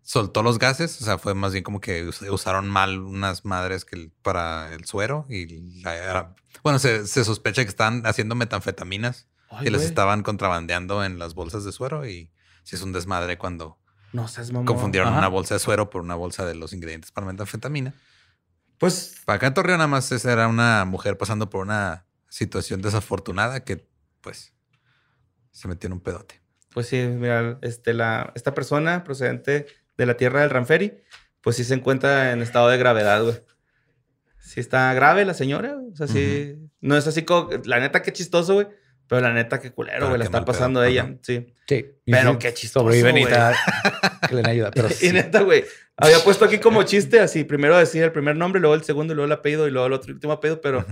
soltó 0.00 0.42
los 0.42 0.58
gases, 0.58 1.02
o 1.02 1.04
sea, 1.04 1.18
fue 1.18 1.34
más 1.34 1.52
bien 1.52 1.62
como 1.64 1.80
que 1.80 2.04
us- 2.06 2.22
usaron 2.22 2.66
mal 2.68 2.98
unas 3.00 3.44
madres 3.44 3.84
que 3.84 4.10
para 4.22 4.72
el 4.72 4.86
suero 4.86 5.26
y 5.28 5.82
la- 5.82 5.94
era- 5.96 6.34
bueno, 6.62 6.78
se, 6.78 7.06
se 7.06 7.24
sospecha 7.24 7.62
que 7.64 7.68
están 7.68 8.06
haciendo 8.06 8.34
metanfetaminas 8.34 9.28
Ay, 9.50 9.66
y 9.66 9.70
las 9.70 9.82
estaban 9.82 10.22
contrabandeando 10.22 11.04
en 11.04 11.18
las 11.18 11.34
bolsas 11.34 11.64
de 11.64 11.72
suero 11.72 12.06
y 12.08 12.30
sí 12.62 12.76
es 12.76 12.82
un 12.82 12.92
desmadre 12.92 13.36
cuando 13.36 13.78
No 14.12 14.26
seas 14.28 14.50
mamón. 14.52 14.66
confundieron 14.66 15.08
Ajá. 15.10 15.18
una 15.18 15.28
bolsa 15.28 15.54
de 15.54 15.60
suero 15.60 15.90
por 15.90 16.02
una 16.02 16.14
bolsa 16.14 16.46
de 16.46 16.54
los 16.54 16.72
ingredientes 16.72 17.10
para 17.12 17.26
metanfetamina. 17.26 17.94
Pues, 18.78 19.16
Acá 19.26 19.48
en 19.48 19.54
Torreón 19.54 19.78
nada 19.78 19.88
más 19.88 20.10
era 20.24 20.46
una 20.48 20.84
mujer 20.84 21.18
pasando 21.18 21.50
por 21.50 21.62
una 21.62 22.06
situación 22.28 22.80
desafortunada 22.80 23.64
que 23.64 23.86
pues 24.20 24.52
se 25.50 25.68
metió 25.68 25.88
en 25.88 25.94
un 25.94 26.00
pedote. 26.00 26.40
pues 26.72 26.86
sí, 26.86 26.98
mira, 26.98 27.58
este, 27.62 27.92
la, 27.92 28.32
esta 28.36 28.54
persona 28.54 29.02
procedente 29.04 29.66
de 29.96 30.06
la 30.06 30.16
tierra 30.16 30.42
del 30.42 30.50
Ranferi, 30.50 31.02
pues 31.40 31.56
sí 31.56 31.64
se 31.64 31.74
encuentra 31.74 32.30
en 32.32 32.40
estado 32.42 32.68
de 32.68 32.78
gravedad, 32.78 33.22
güey. 33.24 33.42
Sí 34.38 34.60
está 34.60 34.94
grave 34.94 35.24
la 35.24 35.34
señora, 35.34 35.74
güey. 35.74 35.92
O 35.92 35.96
sea, 35.96 36.06
sí. 36.06 36.56
No 36.80 36.96
es 36.96 37.06
así 37.06 37.22
como, 37.24 37.50
la 37.64 37.80
neta, 37.80 38.02
qué 38.02 38.12
chistoso, 38.12 38.54
güey. 38.54 38.68
Pero 39.08 39.22
la 39.22 39.32
neta, 39.32 39.58
qué 39.60 39.70
culero, 39.72 39.96
Pero 39.96 40.08
güey, 40.08 40.18
la 40.18 40.24
está 40.26 40.38
mal 40.38 40.44
pedo, 40.44 40.52
pasando 40.52 40.84
ella. 40.84 41.02
ajá. 41.02 41.14
Sí. 41.22 41.46
Sí. 41.66 41.86
Pero 42.06 42.32
sí, 42.32 42.38
qué 42.38 42.54
chistoso, 42.54 42.84
Sobreviven 42.84 43.16
y 43.18 43.22
güey. 43.22 43.32
tal. 43.32 43.54
Que 44.28 44.34
le 44.34 44.50
ayuda. 44.50 44.70
Pero 44.72 44.88
Y 45.00 45.10
neta, 45.12 45.40
güey. 45.40 45.64
Había 45.96 46.18
puesto 46.18 46.44
aquí 46.44 46.58
como 46.58 46.82
chiste, 46.82 47.18
así, 47.20 47.44
primero 47.44 47.76
decir 47.78 48.02
el 48.04 48.12
primer 48.12 48.36
nombre, 48.36 48.60
luego 48.60 48.74
el 48.74 48.84
segundo, 48.84 49.14
y 49.14 49.16
luego 49.16 49.26
el 49.26 49.32
apellido, 49.32 49.66
y 49.66 49.70
luego 49.70 49.86
el 49.86 49.94
otro 49.94 50.12
último 50.12 50.34
apellido, 50.34 50.60
pero 50.60 50.84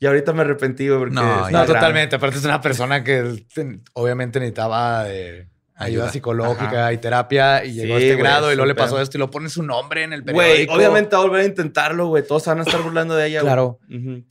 ya 0.00 0.08
ahorita 0.08 0.32
me 0.32 0.40
arrepentí, 0.42 0.88
güey, 0.88 0.98
porque. 0.98 1.14
No, 1.14 1.48
No, 1.50 1.64
totalmente. 1.64 2.16
Aparte 2.16 2.38
es 2.38 2.44
una 2.44 2.60
persona 2.60 3.04
que 3.04 3.46
obviamente 3.94 4.40
necesitaba 4.40 5.04
de 5.04 5.48
ayuda, 5.76 6.02
Ayuda. 6.04 6.08
psicológica 6.10 6.92
y 6.92 6.98
terapia 6.98 7.64
y 7.64 7.72
llegó 7.72 7.94
a 7.94 7.98
este 7.98 8.12
güey, 8.14 8.18
grado 8.18 8.52
y 8.52 8.56
luego 8.56 8.66
le 8.66 8.74
pasó 8.74 9.00
esto 9.00 9.16
y 9.16 9.20
lo 9.20 9.30
pone 9.30 9.48
su 9.48 9.62
nombre 9.62 10.02
en 10.02 10.12
el 10.12 10.22
Güey, 10.22 10.34
periódico. 10.36 10.74
obviamente 10.74 11.16
va 11.16 11.22
a 11.22 11.24
volver 11.26 11.40
a 11.42 11.44
intentarlo, 11.46 12.08
güey. 12.08 12.26
Todos 12.26 12.44
van 12.46 12.58
a 12.58 12.62
estar 12.62 12.82
burlando 12.82 13.14
de 13.14 13.28
ella, 13.28 13.40
güey. 13.40 13.46
Claro. 13.48 13.78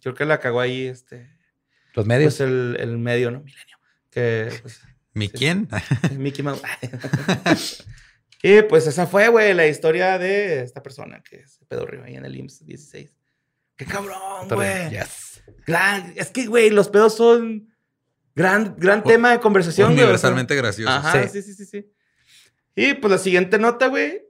Creo 0.01 0.13
que 0.13 0.25
la 0.25 0.39
cagó 0.39 0.59
ahí, 0.59 0.85
este. 0.87 1.27
Los 1.93 2.05
medios. 2.05 2.35
Pues 2.37 2.49
el, 2.49 2.77
el 2.79 2.97
medio, 2.97 3.31
¿no? 3.31 3.39
Milenio. 3.41 3.77
Que, 4.09 4.51
pues, 4.61 4.81
¿Mi 5.13 5.27
Sí. 5.27 5.33
quién? 5.37 5.67
Mickey 6.17 6.43
Mouse. 6.43 6.61
y 8.43 8.61
pues 8.63 8.87
esa 8.87 9.05
fue, 9.07 9.27
güey, 9.29 9.53
la 9.53 9.67
historia 9.67 10.17
de 10.17 10.61
esta 10.61 10.81
persona 10.81 11.21
que 11.21 11.45
se 11.47 11.65
pedorrió 11.65 12.03
ahí 12.03 12.15
en 12.15 12.25
el 12.25 12.35
IMSS 12.35 12.65
16. 12.65 13.13
¡Qué 13.75 13.85
cabrón, 13.85 14.47
güey! 14.49 14.89
Yes. 14.91 15.41
Gran- 15.65 16.13
Es 16.15 16.29
que, 16.31 16.45
güey, 16.47 16.69
los 16.69 16.89
pedos 16.89 17.15
son 17.15 17.73
gran, 18.35 18.75
gran 18.77 19.03
tema 19.03 19.31
de 19.31 19.39
conversación. 19.39 19.93
Universalmente 19.93 20.55
gracioso. 20.55 20.91
Ajá, 20.91 21.23
Sí. 21.23 21.29
sí, 21.29 21.41
sí, 21.41 21.53
sí, 21.53 21.65
sí. 21.65 21.91
Y 22.75 22.93
pues 22.95 23.11
la 23.11 23.17
siguiente 23.17 23.57
nota, 23.57 23.87
güey. 23.87 24.21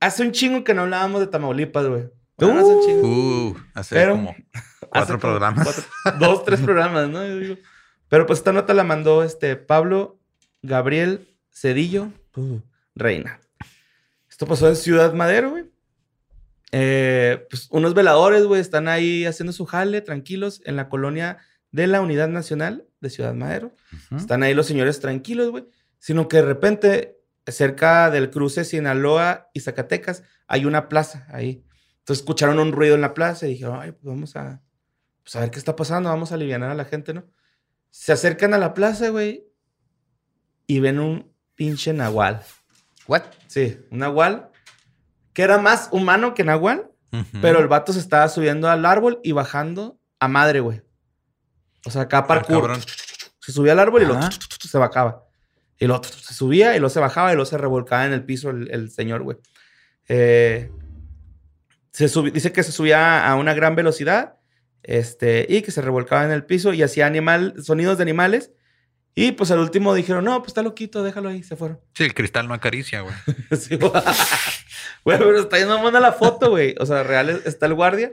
Hace 0.00 0.22
un 0.22 0.32
chingo 0.32 0.64
que 0.64 0.74
no 0.74 0.82
hablábamos 0.82 1.20
de 1.20 1.26
Tamaulipas, 1.28 1.86
güey. 1.86 2.04
Bueno, 2.36 2.60
hace 2.60 2.68
un 2.68 2.84
chingo. 2.86 3.08
Uh, 3.08 3.56
hace 3.74 3.94
Pero- 3.94 4.12
como 4.16 4.34
cuatro 4.94 5.18
programas. 5.18 5.64
cuatro- 5.64 6.18
dos, 6.18 6.44
tres 6.44 6.60
programas, 6.64 7.08
¿no? 7.08 7.26
Yo 7.26 7.38
digo. 7.38 7.56
Pero 8.08 8.26
pues 8.26 8.38
esta 8.40 8.52
nota 8.52 8.74
la 8.74 8.84
mandó 8.84 9.22
este 9.22 9.56
Pablo 9.56 10.18
Gabriel 10.62 11.28
Cedillo 11.52 12.08
uh, 12.36 12.60
Reina. 12.94 13.40
Esto 14.28 14.46
pasó 14.46 14.68
en 14.68 14.76
Ciudad 14.76 15.12
Madero, 15.14 15.50
güey. 15.50 15.64
Eh, 16.72 17.46
pues 17.50 17.68
unos 17.70 17.94
veladores, 17.94 18.44
güey, 18.44 18.60
están 18.60 18.88
ahí 18.88 19.24
haciendo 19.26 19.52
su 19.52 19.64
jale, 19.64 20.00
tranquilos, 20.00 20.60
en 20.64 20.76
la 20.76 20.88
colonia 20.88 21.38
de 21.70 21.86
la 21.86 22.00
Unidad 22.00 22.28
Nacional 22.28 22.84
de 23.00 23.10
Ciudad 23.10 23.34
Madero. 23.34 23.74
Están 24.16 24.42
ahí 24.42 24.54
los 24.54 24.66
señores 24.66 24.98
tranquilos, 25.00 25.50
güey. 25.50 25.66
Sino 25.98 26.28
que 26.28 26.38
de 26.38 26.42
repente, 26.42 27.16
cerca 27.46 28.10
del 28.10 28.30
cruce 28.30 28.64
Sinaloa 28.64 29.50
y 29.54 29.60
Zacatecas, 29.60 30.24
hay 30.48 30.64
una 30.66 30.88
plaza 30.88 31.26
ahí. 31.30 31.64
Entonces 32.00 32.22
escucharon 32.22 32.58
un 32.58 32.72
ruido 32.72 32.94
en 32.96 33.00
la 33.00 33.14
plaza 33.14 33.46
y 33.46 33.50
dijeron, 33.50 33.78
ay, 33.80 33.92
pues 33.92 34.04
vamos 34.04 34.34
a, 34.36 34.60
pues 35.24 35.34
a 35.36 35.40
ver 35.40 35.50
qué 35.50 35.58
está 35.58 35.74
pasando, 35.74 36.10
vamos 36.10 36.30
a 36.30 36.36
aliviar 36.36 36.62
a 36.62 36.74
la 36.74 36.84
gente, 36.84 37.14
¿no? 37.14 37.24
Se 37.90 38.12
acercan 38.12 38.54
a 38.54 38.58
la 38.58 38.74
plaza, 38.74 39.08
güey, 39.08 39.46
y 40.66 40.80
ven 40.80 41.00
un 41.00 41.32
pinche 41.54 41.92
nahual. 41.92 42.42
What? 43.06 43.22
Sí, 43.46 43.78
un 43.90 43.98
nahual 43.98 44.50
que 45.32 45.42
era 45.42 45.58
más 45.58 45.88
humano 45.90 46.32
que 46.34 46.44
nahual, 46.44 46.90
pero 47.40 47.60
el 47.60 47.68
vato 47.68 47.92
se 47.92 48.00
estaba 48.00 48.28
subiendo 48.28 48.68
al 48.68 48.84
árbol 48.84 49.20
y 49.22 49.32
bajando 49.32 50.00
a 50.18 50.26
madre, 50.26 50.60
güey. 50.60 50.82
O 51.84 51.90
sea, 51.90 52.02
acá 52.02 52.26
parkour. 52.26 52.56
Ah, 52.56 52.60
cabrón. 52.60 52.80
Se 53.40 53.52
subía 53.52 53.72
al 53.72 53.78
árbol 53.78 54.02
y 54.02 54.04
Ajá. 54.06 54.30
se 54.30 54.78
bajaba. 54.78 55.24
Y 55.78 55.86
luego 55.86 56.02
se 56.04 56.34
subía 56.34 56.74
y 56.74 56.78
luego 56.78 56.90
se 56.90 57.00
bajaba 57.00 57.30
y 57.30 57.34
luego 57.34 57.46
se 57.46 57.58
revolcaba 57.58 58.06
en 58.06 58.12
el 58.12 58.24
piso 58.24 58.50
el, 58.50 58.70
el 58.70 58.90
señor, 58.90 59.22
güey. 59.22 59.36
Eh, 60.08 60.70
se 61.92 62.08
dice 62.32 62.52
que 62.52 62.62
se 62.62 62.72
subía 62.72 63.28
a 63.28 63.36
una 63.36 63.54
gran 63.54 63.76
velocidad 63.76 64.36
este, 64.84 65.46
y 65.48 65.62
que 65.62 65.70
se 65.70 65.82
revolcaba 65.82 66.24
en 66.24 66.30
el 66.30 66.44
piso 66.44 66.72
y 66.72 66.82
hacía 66.82 67.06
animal, 67.06 67.54
sonidos 67.62 67.98
de 67.98 68.02
animales. 68.02 68.52
Y 69.16 69.32
pues 69.32 69.50
al 69.52 69.60
último 69.60 69.94
dijeron, 69.94 70.24
no, 70.24 70.38
pues 70.40 70.48
está 70.48 70.62
loquito, 70.62 71.02
déjalo 71.04 71.28
ahí, 71.28 71.42
se 71.44 71.54
fueron. 71.56 71.80
Sí, 71.94 72.02
el 72.04 72.14
cristal 72.14 72.48
no 72.48 72.54
acaricia, 72.54 73.00
güey. 73.02 73.14
Sí, 73.58 73.76
güey. 73.76 73.92
Güey, 75.04 75.18
pero 75.18 75.38
está 75.38 75.58
yendo 75.58 75.78
buena 75.80 76.00
la 76.00 76.12
foto, 76.12 76.50
güey. 76.50 76.74
O 76.80 76.86
sea, 76.86 77.02
real 77.02 77.30
es- 77.30 77.46
está 77.46 77.66
el 77.66 77.74
guardia 77.74 78.12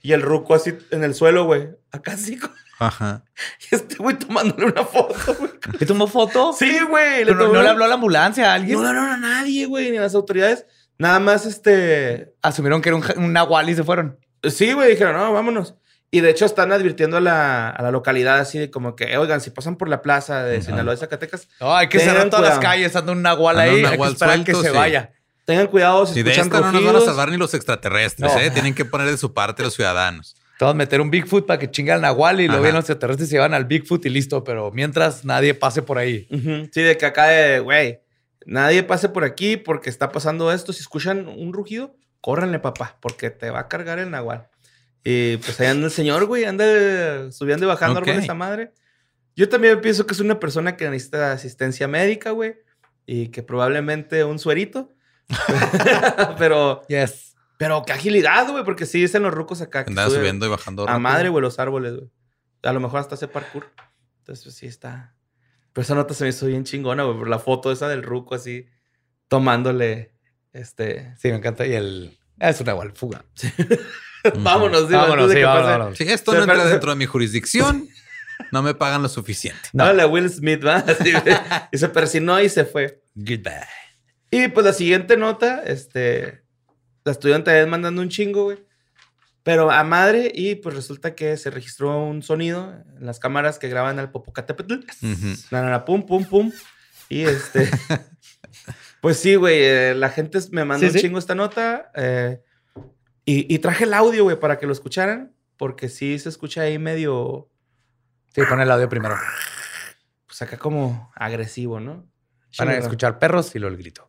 y 0.00 0.12
el 0.12 0.20
ruco 0.22 0.54
así 0.54 0.74
en 0.90 1.04
el 1.04 1.14
suelo, 1.14 1.44
güey. 1.44 1.68
Acá 1.90 2.16
sí. 2.16 2.36
güey. 2.38 2.52
Ajá. 2.78 3.24
Y 3.70 3.74
este 3.76 3.96
güey 3.96 4.18
tomándole 4.18 4.66
una 4.66 4.84
foto, 4.84 5.34
güey. 5.38 5.50
¿Le 5.78 5.86
tomó 5.86 6.06
foto? 6.06 6.52
Sí, 6.52 6.80
güey. 6.88 7.24
Pero 7.24 7.34
no, 7.34 7.40
tomó 7.44 7.54
no 7.54 7.62
le 7.62 7.68
habló 7.70 7.84
a 7.84 7.88
la 7.88 7.94
ambulancia 7.94 8.50
a 8.50 8.54
alguien. 8.54 8.76
No 8.76 8.82
le 8.82 8.88
hablaron 8.90 9.10
a 9.10 9.16
nadie, 9.16 9.66
güey, 9.66 9.90
ni 9.90 9.96
a 9.96 10.02
las 10.02 10.14
autoridades. 10.14 10.66
Nada 10.98 11.18
más, 11.18 11.46
este... 11.46 12.34
Asumieron 12.42 12.82
que 12.82 12.90
era 12.90 12.96
un, 12.96 13.04
un 13.16 13.32
nahual 13.32 13.70
y 13.70 13.74
se 13.74 13.84
fueron. 13.84 14.18
Sí, 14.50 14.72
güey, 14.72 14.90
dijeron, 14.90 15.16
no, 15.16 15.32
vámonos. 15.32 15.76
Y 16.14 16.20
de 16.20 16.28
hecho 16.30 16.44
están 16.44 16.70
advirtiendo 16.72 17.16
a 17.16 17.20
la, 17.20 17.70
a 17.70 17.82
la 17.82 17.90
localidad 17.90 18.38
así 18.38 18.58
de 18.58 18.70
como 18.70 18.94
que, 18.94 19.16
oigan, 19.16 19.40
si 19.40 19.48
pasan 19.50 19.76
por 19.76 19.88
la 19.88 20.02
plaza 20.02 20.44
de 20.44 20.60
Sinaloa 20.60 20.92
y 20.94 20.98
Zacatecas, 20.98 21.48
No, 21.58 21.74
hay 21.74 21.88
que 21.88 21.98
cerrar 21.98 22.28
todas 22.28 22.42
las 22.44 22.58
cuidado. 22.58 22.60
calles, 22.60 22.94
anda 22.96 23.12
un 23.12 23.22
nahual 23.22 23.58
Anda 23.58 23.72
un 23.72 23.78
ahí. 23.78 23.84
hay 23.86 23.90
nahual 23.92 24.10
que 24.10 24.12
esperar 24.12 24.44
que 24.44 24.52
suelto, 24.52 24.62
se 24.62 24.70
sí. 24.72 24.76
vaya. 24.76 25.12
tengan 25.46 25.66
cuidado 25.68 26.04
si 26.06 26.20
Y 26.20 26.22
de 26.22 26.30
escuchan 26.32 26.46
esta 26.48 26.60
no 26.60 26.66
nos 26.70 26.74
van 26.74 26.84
a 26.84 26.92
rugidos. 26.92 27.04
salvar 27.06 27.30
ni 27.30 27.36
los 27.38 27.54
extraterrestres, 27.54 28.32
No. 28.34 28.38
¿eh? 28.40 28.50
Tienen 28.50 28.74
que 28.74 28.84
poner 28.84 29.08
de 29.10 29.16
su 29.16 29.32
parte 29.32 29.62
los 29.62 29.74
ciudadanos. 29.74 30.36
Todos 30.58 30.76
meter 30.76 31.00
un 31.00 31.10
Bigfoot 31.10 31.46
para 31.46 31.58
que 31.58 31.70
chingue 31.70 31.90
al 31.92 32.02
nahual 32.02 32.40
y 32.40 32.44
luego 32.46 32.56
Ajá. 32.56 32.62
vienen 32.62 32.76
los 32.76 32.84
extraterrestres 32.90 33.28
y 33.28 33.30
se 33.30 33.36
llevan 33.36 33.54
al 33.54 33.64
Bigfoot 33.64 34.04
y 34.04 34.10
listo. 34.10 34.44
Pero 34.44 34.70
mientras 34.70 35.24
nadie 35.24 35.54
pase 35.54 35.80
por 35.82 35.96
ahí. 35.98 36.28
Ujú, 36.30 36.68
Sí, 36.72 36.82
de 36.82 36.96
que 36.98 37.06
acá 37.06 37.26
de, 37.28 37.58
güey, 37.60 38.00
nadie 38.46 38.82
pase 38.82 39.08
por 39.08 39.24
aquí 39.24 39.56
porque 39.56 39.88
está 39.90 40.12
pasando 40.12 40.52
esto. 40.52 40.72
Si 40.74 40.80
escuchan 40.80 41.26
un 41.26 41.52
rugido, 41.54 41.96
córranle, 42.20 42.58
papá, 42.60 42.98
porque 43.00 43.30
te 43.30 43.50
va 43.50 43.60
a 43.60 43.68
cargar 43.68 43.98
el 43.98 44.10
nahual. 44.10 44.46
Y 45.04 45.36
pues 45.38 45.58
ahí 45.60 45.66
anda 45.66 45.86
el 45.86 45.92
señor, 45.92 46.26
güey, 46.26 46.44
anda 46.44 47.30
subiendo 47.32 47.64
y 47.64 47.68
bajando 47.68 47.98
Ok. 48.00 48.06
árboles 48.06 48.24
esa 48.24 48.34
madre. 48.34 48.72
Yo 49.34 49.48
también 49.48 49.80
pienso 49.80 50.06
que 50.06 50.12
es 50.14 50.20
una 50.20 50.38
persona 50.38 50.76
que 50.76 50.88
necesita 50.90 51.32
asistencia 51.32 51.88
médica, 51.88 52.30
güey, 52.30 52.54
y 53.06 53.28
que 53.28 53.42
probablemente 53.42 54.22
un 54.24 54.38
suerito. 54.38 54.94
pero, 56.38 56.82
Yes. 56.88 57.34
pero 57.56 57.82
qué 57.86 57.92
agilidad, 57.92 58.48
güey, 58.50 58.64
porque 58.64 58.86
sí 58.86 59.00
dicen 59.00 59.22
los 59.22 59.32
rucos 59.34 59.60
acá. 59.60 59.84
Andaba 59.86 60.08
sube 60.08 60.18
subiendo 60.18 60.46
y 60.46 60.50
bajando. 60.50 60.82
A 60.84 60.86
rápido. 60.86 61.00
madre, 61.00 61.28
güey, 61.30 61.42
los 61.42 61.58
árboles, 61.58 61.94
güey. 61.96 62.10
A 62.62 62.72
lo 62.72 62.80
mejor 62.80 63.00
hasta 63.00 63.14
hace 63.16 63.26
parkour. 63.28 63.66
Entonces, 64.18 64.44
pues 64.44 64.54
sí 64.56 64.66
está. 64.66 65.14
Pero 65.72 65.82
esa 65.82 65.94
nota 65.94 66.14
se 66.14 66.24
me 66.24 66.30
hizo 66.30 66.46
bien 66.46 66.64
chingona, 66.64 67.02
güey, 67.02 67.18
por 67.18 67.28
la 67.28 67.38
foto 67.38 67.72
esa 67.72 67.88
del 67.88 68.02
ruco 68.02 68.34
así 68.34 68.66
tomándole 69.28 70.14
este. 70.52 71.14
Sí, 71.18 71.28
me 71.30 71.36
encanta. 71.36 71.66
Y 71.66 71.72
el. 71.74 72.18
Es 72.38 72.60
una 72.60 72.72
igual 72.72 72.92
fuga. 72.92 73.24
sí, 73.34 73.48
Vámonos, 74.38 74.82
sí, 74.82 74.88
que 74.88 74.94
vámonos, 74.96 75.26
pase. 75.28 75.42
vámonos. 75.44 75.98
Si 75.98 76.04
esto 76.04 76.32
no 76.32 76.40
entra 76.40 76.64
dentro 76.64 76.90
de 76.90 76.96
mi 76.96 77.06
jurisdicción, 77.06 77.88
no 78.52 78.62
me 78.62 78.74
pagan 78.74 79.02
lo 79.02 79.08
suficiente. 79.08 79.68
No. 79.72 79.84
Dale 79.84 80.02
a 80.02 80.06
Will 80.06 80.28
Smith, 80.30 80.64
¿va? 80.64 80.76
Así, 80.76 81.12
güey. 81.12 81.36
y 81.72 81.78
se 81.78 81.88
persinó 81.88 82.40
y 82.40 82.48
se 82.48 82.64
fue. 82.64 83.02
Goodbye. 83.14 83.66
Y 84.30 84.48
pues 84.48 84.64
la 84.66 84.72
siguiente 84.72 85.16
nota, 85.16 85.62
este. 85.64 86.42
La 87.04 87.12
estudiante 87.12 87.50
también 87.50 87.68
mandando 87.68 88.00
un 88.00 88.08
chingo, 88.08 88.44
güey. 88.44 88.64
Pero 89.42 89.72
a 89.72 89.82
madre, 89.82 90.30
y 90.32 90.54
pues 90.54 90.76
resulta 90.76 91.16
que 91.16 91.36
se 91.36 91.50
registró 91.50 92.04
un 92.04 92.22
sonido 92.22 92.72
en 92.96 93.04
las 93.06 93.18
cámaras 93.18 93.58
que 93.58 93.68
graban 93.68 93.98
al 93.98 94.12
Popocatépetl. 94.12 94.74
La, 95.50 95.62
la, 95.62 95.70
la, 95.70 95.84
pum, 95.84 96.06
pum, 96.06 96.24
pum. 96.24 96.52
Y 97.08 97.22
este. 97.22 97.68
pues 99.00 99.16
sí, 99.18 99.34
güey. 99.34 99.58
eh, 99.62 99.94
la 99.96 100.10
gente 100.10 100.38
me 100.52 100.64
mandó 100.64 100.86
Sí, 100.86 100.86
un 100.86 100.92
sí. 100.92 101.00
chingo 101.00 101.18
esta 101.18 101.34
nota. 101.34 101.90
eh, 101.96 102.40
y, 103.24 103.52
y 103.52 103.58
traje 103.58 103.84
el 103.84 103.94
audio, 103.94 104.24
güey, 104.24 104.38
para 104.38 104.58
que 104.58 104.66
lo 104.66 104.72
escucharan. 104.72 105.34
Porque 105.56 105.88
sí 105.88 106.18
se 106.18 106.28
escucha 106.28 106.62
ahí 106.62 106.78
medio. 106.78 107.48
Sí, 108.34 108.42
pon 108.48 108.60
el 108.60 108.70
audio 108.70 108.88
primero. 108.88 109.16
Pues 110.26 110.42
acá 110.42 110.56
como 110.56 111.12
agresivo, 111.14 111.78
¿no? 111.78 112.08
Van 112.58 112.68
a 112.68 112.72
Chido. 112.72 112.82
escuchar 112.82 113.18
perros 113.18 113.54
y 113.54 113.58
luego 113.58 113.74
el 113.76 113.80
grito. 113.80 114.08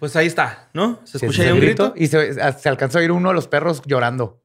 Pues 0.00 0.16
ahí 0.16 0.26
está, 0.26 0.68
¿no? 0.74 1.00
Se 1.04 1.18
Sí, 1.20 1.26
escucha 1.26 1.42
ese 1.42 1.50
ahí 1.52 1.54
un 1.56 1.60
grito. 1.60 1.92
Y 1.96 2.08
se, 2.08 2.34
se 2.58 2.68
alcanzó 2.68 2.98
a 2.98 3.02
oír 3.02 3.12
uno 3.12 3.28
de 3.28 3.34
los 3.34 3.46
perros 3.46 3.82
llorando. 3.86 4.42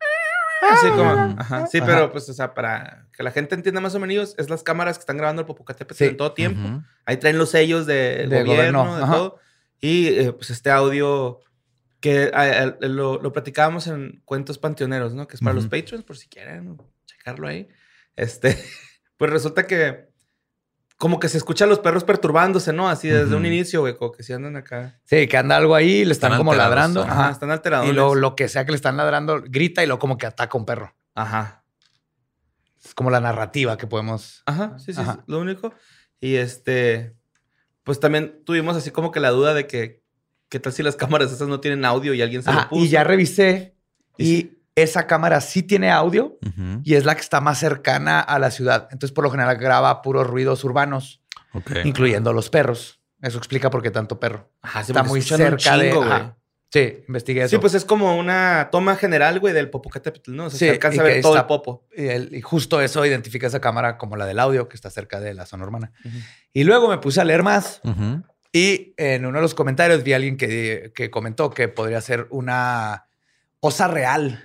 Así 0.70 0.88
como, 0.90 1.10
ajá. 1.38 1.68
Sí, 1.68 1.78
Ajá. 1.78 1.86
pero 1.88 2.12
pues, 2.12 2.28
o 2.30 2.34
sea, 2.34 2.54
para 2.54 3.08
que 3.16 3.24
la 3.24 3.32
gente 3.32 3.56
entienda 3.56 3.82
más 3.82 3.96
o 3.96 4.00
menos, 4.00 4.36
es 4.38 4.50
las 4.50 4.64
cámaras 4.64 4.98
que 4.98 5.02
están 5.02 5.18
grabando 5.18 5.42
el 5.42 5.46
Popocatépetl 5.46 5.98
Sí. 5.98 6.04
en 6.06 6.18
todo 6.18 6.34
tiempo. 6.34 6.84
Ahí 7.06 7.18
traen 7.18 7.38
los 7.38 7.50
sellos 7.52 7.86
del 7.86 8.30
De 8.30 8.44
gobierno, 8.44 8.80
gobierno, 8.84 8.98
de 8.98 9.04
ajá. 9.04 9.14
todo. 9.14 9.40
Y 9.80 10.08
eh, 10.08 10.34
pues 10.34 10.50
este 10.50 10.72
audio 10.72 11.40
que 12.00 12.32
ah, 12.34 12.48
eh, 12.48 12.76
lo, 12.82 13.22
lo 13.22 13.32
platicábamos 13.32 13.88
en 13.88 14.22
Cuentos 14.26 14.58
Panteoneros, 14.58 15.14
¿no? 15.14 15.28
Que 15.28 15.36
es 15.36 15.42
para 15.42 15.56
los 15.56 15.68
patrons, 15.68 16.04
por 16.04 16.18
si 16.18 16.28
quieren 16.28 16.78
checarlo 17.06 17.48
ahí. 17.48 17.68
Este, 18.16 18.58
pues 19.18 19.32
resulta 19.32 19.68
que 19.68 20.05
como 20.98 21.20
que 21.20 21.28
se 21.30 21.38
escuchan 21.38 21.68
los 21.70 21.80
perros 21.80 22.04
perturbándose, 22.04 22.72
¿no? 22.74 22.88
Así 22.90 23.10
desde 23.10 23.36
un 23.36 23.46
inicio, 23.46 23.82
güey, 23.82 23.96
como 23.98 24.12
que 24.14 24.24
si 24.24 24.32
andan 24.34 24.56
acá. 24.56 25.00
Sí, 25.04 25.28
que 25.28 25.38
anda 25.38 25.58
algo 25.58 25.76
ahí, 25.76 26.06
le 26.06 26.12
están, 26.14 26.32
Están 26.32 26.38
como 26.40 26.52
alterados, 26.54 26.76
ladrando. 26.96 27.04
ajá. 27.04 27.32
Están 27.32 27.52
alterados. 27.52 27.90
Y 27.90 27.94
lo, 27.94 28.16
lo 28.16 28.36
que 28.36 28.48
sea 28.48 28.66
que 28.66 28.72
le 28.72 28.78
están 28.78 28.96
ladrando, 28.98 29.42
grita 29.46 29.84
y 29.84 29.88
luego 29.88 30.00
como 30.00 30.18
que 30.18 30.26
ataca 30.26 30.58
a 30.58 30.60
un 30.60 30.66
perro. 30.66 30.96
Ajá. 31.14 31.64
Es 32.84 32.94
como 32.94 33.10
la 33.10 33.20
narrativa 33.20 33.78
que 33.78 33.88
podemos. 33.88 34.44
Ajá, 34.46 34.78
sí, 34.80 34.94
sí, 34.94 35.02
Ajá. 35.02 35.14
sí, 35.16 35.20
lo 35.28 35.40
único. 35.40 35.74
Y 36.22 36.36
este, 36.36 37.14
pues 37.84 38.00
también 38.00 38.42
tuvimos 38.46 38.78
así 38.78 38.92
como 38.92 39.12
que 39.12 39.20
la 39.20 39.32
duda 39.32 39.54
de 39.54 39.68
que, 39.68 40.02
¿qué 40.50 40.60
tal 40.60 40.72
si 40.72 40.82
las 40.84 40.96
cámaras 40.96 41.32
esas 41.32 41.48
no 41.48 41.60
tienen 41.60 41.84
audio 41.84 42.14
y 42.14 42.22
alguien 42.22 42.42
se 42.44 42.50
Ajá, 42.52 42.64
lo 42.64 42.70
puso? 42.70 42.86
y 42.86 42.90
ya 42.90 43.04
revisé 43.04 43.76
y 44.18 44.55
esa 44.76 45.08
cámara 45.08 45.40
sí 45.42 45.64
tiene 45.64 45.90
audio 45.92 46.38
y 46.84 46.96
es 46.96 47.06
la 47.06 47.16
que 47.16 47.22
está 47.22 47.40
más 47.42 47.58
cercana 47.60 48.20
a 48.20 48.40
la 48.40 48.52
ciudad. 48.52 48.90
Entonces, 48.92 49.14
por 49.14 49.24
lo 49.24 49.32
general, 49.32 49.58
graba 49.58 50.02
puros 50.02 50.28
ruidos 50.28 50.64
urbanos, 50.64 51.22
incluyendo 51.86 52.34
los 52.34 52.50
perros. 52.50 53.00
Eso 53.22 53.38
explica 53.38 53.70
por 53.70 53.82
qué 53.82 53.90
tanto 53.92 54.20
perro. 54.20 54.52
Ajá, 54.62 54.84
sí, 54.84 54.92
está 54.92 55.04
muy 55.04 55.22
cerca 55.22 55.58
chingo, 55.58 56.04
ajá. 56.04 56.38
Sí, 56.72 57.04
investigué 57.08 57.44
eso. 57.44 57.52
Sí, 57.52 57.58
pues 57.60 57.74
es 57.74 57.86
como 57.86 58.18
una 58.18 58.68
toma 58.70 58.98
general, 58.98 59.40
güey, 59.40 59.54
del 59.54 59.70
Popocatépetl, 59.70 60.36
¿no? 60.36 60.46
O 60.48 60.50
sea, 60.50 60.60
Sí, 60.60 60.66
se 60.66 60.72
alcanza 60.72 61.02
a 61.02 61.04
ver 61.06 61.14
que 61.16 61.22
todo 61.22 61.32
está- 61.36 61.42
el 61.42 61.48
popo. 61.48 61.88
Y, 61.96 62.08
el- 62.08 62.36
y 62.36 62.42
justo 62.42 62.82
eso 62.82 63.06
identifica 63.06 63.48
esa 63.48 63.62
cámara 63.62 63.98
como 63.98 64.18
la 64.18 64.26
del 64.26 64.40
audio 64.40 64.68
que 64.68 64.76
está 64.76 64.90
cerca 64.90 65.22
de 65.22 65.34
la 65.34 65.46
zona 65.46 65.64
urbana. 65.64 65.94
Y 66.52 66.66
luego 66.66 66.90
me 66.90 66.98
puse 66.98 67.22
a 67.22 67.24
leer 67.24 67.44
más 67.44 67.80
y 68.52 68.94
en 68.98 69.26
uno 69.26 69.38
de 69.38 69.42
los 69.44 69.56
comentarios 69.56 70.04
vi 70.04 70.12
a 70.14 70.16
alguien 70.18 70.36
que, 70.36 70.92
que 70.94 71.10
comentó 71.10 71.50
que 71.50 71.70
podría 71.70 72.02
ser 72.02 72.28
una 72.30 73.08
osa 73.62 73.88
real. 73.88 74.44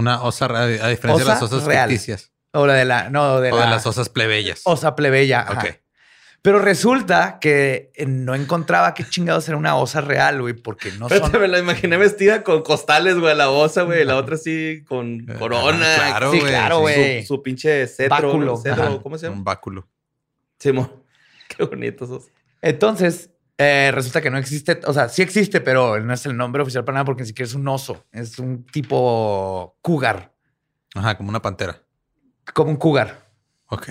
Una 0.00 0.22
osa, 0.22 0.46
a 0.46 0.62
a 0.62 0.66
diferencia 0.88 1.24
de 1.24 1.30
las 1.30 1.42
Osa 1.42 1.56
osas 1.56 1.66
real. 1.68 1.88
ficticias. 1.88 2.32
O 2.52 2.66
la 2.66 2.74
de 2.74 2.84
la, 2.84 3.10
no, 3.10 3.40
de 3.40 3.52
o 3.52 3.56
la 3.58 3.64
de 3.66 3.70
las 3.70 3.86
osas 3.86 4.08
plebeyas. 4.08 4.62
osa 4.64 4.96
plebeya. 4.96 5.40
ajá. 5.40 5.60
Ok. 5.60 5.76
Pero 6.42 6.58
resulta 6.58 7.36
que 7.38 7.92
eh, 7.94 8.06
no 8.06 8.34
encontraba 8.34 8.94
qué 8.94 9.04
chingados 9.04 9.46
era 9.48 9.58
una 9.58 9.76
osa 9.76 10.00
real, 10.00 10.40
güey, 10.40 10.54
porque 10.54 10.90
no 10.92 11.06
Espérate, 11.06 11.32
son. 11.32 11.40
me 11.42 11.48
la 11.48 11.58
imaginé 11.58 11.98
vestida 11.98 12.42
con 12.42 12.62
costales, 12.62 13.18
güey, 13.18 13.36
la 13.36 13.50
osa, 13.50 13.82
güey, 13.82 14.06
la 14.06 14.16
otra 14.16 14.36
así 14.36 14.82
con 14.88 15.26
Eh, 15.28 15.34
corona. 15.38 15.84
ah, 15.86 16.06
claro, 16.08 16.32
Sí, 16.32 16.40
güey. 16.40 16.50
claro, 16.50 16.76
sí. 16.76 16.80
güey. 16.82 17.20
Su, 17.26 17.34
su 17.36 17.42
pinche 17.42 17.86
cetro. 17.86 18.28
Báculo, 18.28 18.56
cetro. 18.56 19.02
¿Cómo 19.02 19.18
se 19.18 19.26
llama? 19.26 19.36
Un 19.36 19.44
báculo. 19.44 19.86
Simón. 20.58 20.90
Qué 21.48 21.62
bonito 21.64 22.06
sos. 22.06 22.24
Entonces, 22.62 23.28
eh, 23.60 23.90
resulta 23.92 24.20
que 24.22 24.30
no 24.30 24.38
existe, 24.38 24.80
o 24.86 24.92
sea, 24.92 25.08
sí 25.08 25.22
existe, 25.22 25.60
pero 25.60 26.00
no 26.00 26.14
es 26.14 26.24
el 26.26 26.36
nombre 26.36 26.62
oficial 26.62 26.84
para 26.84 26.94
nada 26.94 27.04
porque 27.04 27.22
ni 27.22 27.28
siquiera 27.28 27.46
es 27.48 27.54
un 27.54 27.68
oso. 27.68 28.04
Es 28.10 28.38
un 28.38 28.64
tipo 28.64 29.76
cougar, 29.82 30.34
Ajá, 30.94 31.16
como 31.16 31.28
una 31.28 31.42
pantera. 31.42 31.82
como 32.54 32.70
un 32.70 32.76
cougar. 32.76 33.30
Ok. 33.66 33.88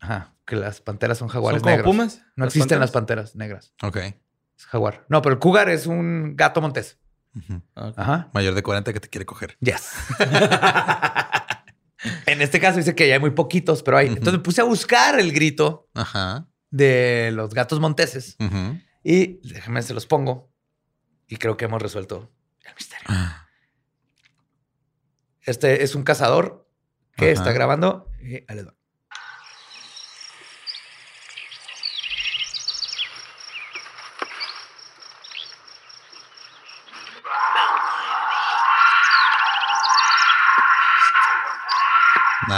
Ajá, 0.00 0.34
que 0.44 0.56
las 0.56 0.80
panteras 0.80 1.16
son 1.18 1.28
jaguares 1.28 1.60
¿Son 1.60 1.64
como 1.64 1.76
negros. 1.76 1.90
pumas? 1.92 2.22
No 2.36 2.44
existen 2.44 2.80
las 2.80 2.90
panteras 2.90 3.36
negras. 3.36 3.72
Ok. 3.82 3.96
Es 4.58 4.66
jaguar. 4.66 5.06
No, 5.08 5.22
pero 5.22 5.34
el 5.34 5.38
cougar 5.38 5.68
es 5.70 5.86
un 5.86 6.34
gato 6.36 6.60
montés. 6.60 6.98
Ajá. 7.74 8.28
Mayor 8.34 8.54
de 8.54 8.62
40 8.62 8.92
que 8.92 9.00
te 9.00 9.08
quiere 9.08 9.24
coger. 9.24 9.56
Yes. 9.60 9.92
en 12.26 12.42
este 12.42 12.60
caso 12.60 12.78
dice 12.78 12.94
que 12.94 13.08
ya 13.08 13.14
hay 13.14 13.20
muy 13.20 13.30
poquitos, 13.30 13.82
pero 13.82 13.96
hay. 13.96 14.08
Entonces 14.08 14.34
me 14.34 14.38
puse 14.40 14.60
a 14.60 14.64
buscar 14.64 15.18
el 15.18 15.32
grito 15.32 15.88
Ajá. 15.94 16.46
de 16.70 17.30
los 17.32 17.54
gatos 17.54 17.80
monteses 17.80 18.36
Ujú. 18.40 18.78
Y 19.04 19.40
déjenme 19.48 19.82
se 19.82 19.94
los 19.94 20.06
pongo 20.06 20.50
y 21.28 21.36
creo 21.36 21.56
que 21.56 21.64
hemos 21.64 21.80
resuelto 21.82 22.30
el 22.64 22.74
misterio. 22.74 23.06
Ah, 23.08 23.48
Este 25.42 25.82
es 25.82 25.94
un 25.94 26.02
cazador 26.04 26.68
que 27.16 27.26
Ajá. 27.26 27.32
está 27.32 27.52
grabando. 27.52 28.08
y 28.22 28.34
ahí 28.36 28.44
les 28.50 28.66
va. 28.66 28.74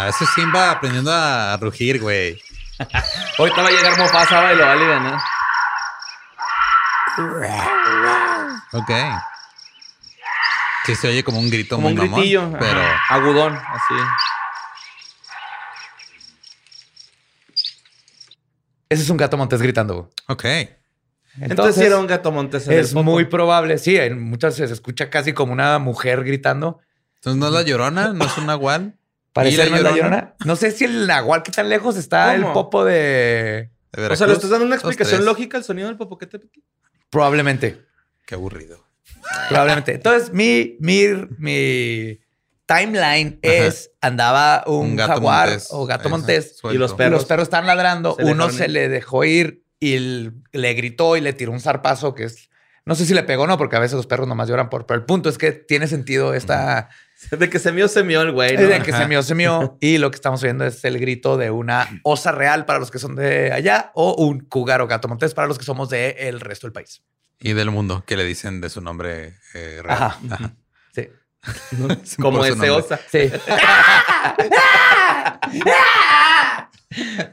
Ese 0.08 0.26
Simba 0.26 0.70
aprendiendo 0.70 1.12
a 1.12 1.56
rugir, 1.56 2.00
güey. 2.00 2.40
Ahorita 3.38 3.62
va 3.62 3.68
a 3.68 3.70
llegar 3.72 3.98
Mofasa 3.98 4.52
y 4.52 4.56
lo 4.56 4.64
va 4.66 4.72
a 4.72 4.76
ganar. 4.76 5.20
Ok. 8.72 8.90
Sí, 10.86 10.94
se 10.94 11.08
oye 11.08 11.24
como 11.24 11.38
un 11.38 11.48
grito 11.50 11.76
Como 11.76 11.88
muy 11.88 11.92
un 11.92 11.98
mamón, 11.98 12.20
gritillo. 12.20 12.42
ajá, 12.42 12.58
pero 12.58 12.80
Agudón, 13.08 13.54
así. 13.56 13.94
Ese 18.88 19.02
es 19.02 19.10
un 19.10 19.16
gato 19.16 19.36
montés 19.36 19.62
gritando. 19.62 19.94
güey. 19.94 20.06
ok. 20.28 20.44
Entonces, 20.44 21.50
Entonces, 21.50 21.74
sí 21.76 21.84
era 21.84 21.98
un 21.98 22.06
gato 22.06 22.30
montés. 22.30 22.66
en 22.68 22.78
es 22.78 22.94
muy 22.94 23.24
probable. 23.24 23.78
Sí, 23.78 23.96
en 23.96 24.20
muchas 24.22 24.54
veces 24.54 24.68
se 24.70 24.74
escucha 24.74 25.10
casi 25.10 25.32
como 25.32 25.52
una 25.52 25.78
mujer 25.80 26.22
gritando. 26.22 26.78
Entonces 27.16 27.40
no 27.40 27.46
es 27.48 27.52
la 27.52 27.62
llorona, 27.62 28.12
no 28.12 28.24
es 28.24 28.38
un 28.38 28.46
nahual. 28.46 28.96
Parece 29.32 29.54
¿Y 29.54 29.56
la 29.56 29.64
la 29.64 29.90
Llorona? 29.90 29.96
llorona. 29.96 30.34
No 30.44 30.54
sé 30.54 30.70
si 30.70 30.84
el 30.84 31.08
nahual, 31.08 31.42
qué 31.42 31.50
tan 31.50 31.68
lejos 31.68 31.96
está 31.96 32.32
¿Cómo? 32.36 32.46
el 32.48 32.52
popo 32.52 32.84
de. 32.84 33.70
De 33.90 34.06
O 34.06 34.14
sea. 34.16 34.28
¿le 34.28 34.34
estás 34.34 34.50
dando 34.50 34.64
una 34.66 34.76
explicación 34.76 35.24
lógica 35.24 35.56
al 35.56 35.64
sonido 35.64 35.88
del 35.88 35.96
Popocatépetl? 35.96 36.60
Probablemente. 37.14 37.80
Qué 38.26 38.34
aburrido. 38.34 38.84
Probablemente. 39.48 39.94
Entonces, 39.94 40.32
mi, 40.32 40.76
mi, 40.80 41.06
mi 41.38 42.20
timeline 42.66 43.38
es 43.40 43.92
andaba 44.00 44.64
un, 44.66 44.90
Un 44.90 44.96
gato 44.96 45.12
jaguar 45.12 45.48
montés. 45.48 45.68
o 45.70 45.86
gato 45.86 46.08
montés 46.10 46.56
suelto. 46.58 46.74
Y 46.74 46.78
los 46.78 46.92
perros. 46.94 47.20
los 47.20 47.24
perros 47.26 47.44
estaban 47.44 47.66
ladrando. 47.66 48.16
Se 48.18 48.24
Uno 48.24 48.50
se 48.50 48.68
le 48.68 48.88
dejó 48.88 49.24
ir 49.24 49.62
y 49.78 49.96
le 50.52 50.74
gritó 50.74 51.16
y 51.16 51.20
le 51.20 51.32
tiró 51.32 51.52
un 51.52 51.60
zarpazo 51.60 52.14
que 52.14 52.24
es. 52.24 52.50
No 52.84 52.94
sé 52.96 53.06
si 53.06 53.14
le 53.14 53.22
pegó 53.22 53.44
o 53.44 53.46
no, 53.46 53.56
porque 53.56 53.76
a 53.76 53.80
veces 53.80 53.96
los 53.96 54.06
perros 54.06 54.26
nomás 54.28 54.48
lloran 54.48 54.68
por. 54.68 54.84
Pero 54.84 54.98
el 54.98 55.06
punto 55.06 55.28
es 55.28 55.38
que 55.38 55.52
tiene 55.52 55.86
sentido 55.86 56.34
esta. 56.34 56.90
De 57.38 57.50
que 57.50 57.58
se 57.58 57.72
mió, 57.72 57.88
se 57.88 58.02
mió 58.04 58.22
el 58.22 58.32
güey. 58.32 58.56
¿no? 58.56 58.62
de 58.62 58.80
que 58.80 58.92
se 58.92 59.06
mió, 59.06 59.22
se 59.22 59.34
mió. 59.34 59.76
Y 59.80 59.98
lo 59.98 60.10
que 60.10 60.16
estamos 60.16 60.42
oyendo 60.42 60.64
es 60.64 60.84
el 60.84 60.98
grito 60.98 61.36
de 61.36 61.50
una 61.50 62.00
osa 62.02 62.32
real 62.32 62.64
para 62.64 62.78
los 62.78 62.90
que 62.90 62.98
son 62.98 63.16
de 63.16 63.52
allá 63.52 63.90
o 63.94 64.14
un 64.14 64.40
cougar 64.40 64.80
o 64.80 64.86
gato 64.86 65.08
montés 65.08 65.34
para 65.34 65.46
los 65.46 65.58
que 65.58 65.64
somos 65.64 65.88
de 65.90 66.10
el 66.20 66.40
resto 66.40 66.66
del 66.66 66.72
país. 66.72 67.02
Y 67.40 67.52
del 67.52 67.70
mundo, 67.70 68.04
que 68.06 68.16
le 68.16 68.24
dicen 68.24 68.60
de 68.60 68.70
su 68.70 68.80
nombre 68.80 69.34
eh, 69.54 69.80
real. 69.82 70.02
Ajá. 70.02 70.18
Ajá. 70.30 70.54
Sí. 70.94 71.08
Como 72.20 72.44
ese 72.44 72.50
nombre. 72.50 72.70
osa. 72.70 73.00
Sí. 73.10 73.30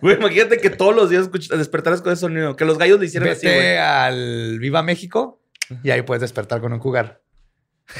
Güey, 0.02 0.16
imagínate 0.16 0.58
que 0.58 0.70
todos 0.70 0.96
los 0.96 1.10
días 1.10 1.30
despertaras 1.32 2.02
con 2.02 2.12
ese 2.12 2.22
sonido. 2.22 2.56
Que 2.56 2.66
los 2.66 2.78
gallos 2.78 3.00
le 3.00 3.06
hicieran 3.06 3.30
así, 3.30 3.48
güey. 3.48 3.78
al 3.78 4.60
Viva 4.60 4.82
México 4.82 5.42
y 5.84 5.92
ahí 5.92 6.02
puedes 6.02 6.22
despertar 6.22 6.62
con 6.62 6.74
un 6.74 6.80
cougar. 6.80 7.21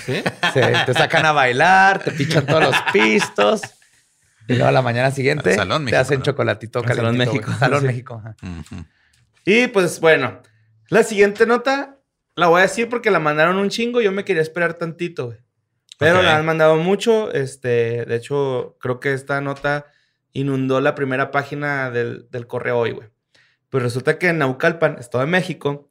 ¿Sí? 0.06 0.24
Sí, 0.54 0.60
te 0.86 0.94
sacan 0.94 1.26
a 1.26 1.32
bailar, 1.32 2.00
te 2.04 2.12
pichan 2.12 2.46
todos 2.46 2.64
los 2.64 2.76
pistos. 2.94 3.62
Y 4.48 4.54
luego 4.54 4.68
a 4.68 4.72
la 4.72 4.82
mañana 4.82 5.12
siguiente 5.12 5.52
Al 5.52 5.56
Salón 5.58 5.86
te 5.86 5.96
hacen 5.96 6.20
¿no? 6.20 6.24
chocolatito 6.26 6.80
Al 6.80 6.96
Salón 6.96 7.18
México. 7.18 7.46
güey. 7.46 7.58
Salón 7.60 7.82
Sí. 7.82 7.88
México. 7.88 8.22
ajá. 8.24 8.36
Y 9.46 9.68
pues 9.68 10.00
bueno, 10.00 10.42
la 10.90 11.04
siguiente 11.04 11.46
nota 11.46 11.98
la 12.36 12.48
voy 12.48 12.60
a 12.60 12.64
decir 12.64 12.90
porque 12.90 13.12
la 13.12 13.20
mandaron 13.20 13.58
un 13.58 13.70
chingo. 13.70 14.02
Yo 14.02 14.12
me 14.12 14.26
quería 14.26 14.42
esperar 14.42 14.74
tantito, 14.76 15.28
güey. 15.28 15.38
Pero 16.00 16.22
la 16.24 16.36
han 16.38 16.46
mandado 16.46 16.78
mucho. 16.78 17.32
Este, 17.32 18.06
de 18.06 18.16
hecho, 18.16 18.76
creo 18.82 19.00
que 19.00 19.14
esta 19.14 19.40
nota 19.42 19.86
inundó 20.34 20.82
la 20.82 20.96
primera 20.96 21.30
página 21.30 21.92
del, 21.92 22.28
del 22.32 22.48
correo 22.48 22.80
hoy, 22.80 22.92
güey. 22.92 23.10
Pues 23.70 23.84
resulta 23.84 24.18
que 24.18 24.30
en 24.30 24.40
Naucalpan, 24.40 24.98
Estado 25.00 25.24
de 25.24 25.30
México, 25.32 25.90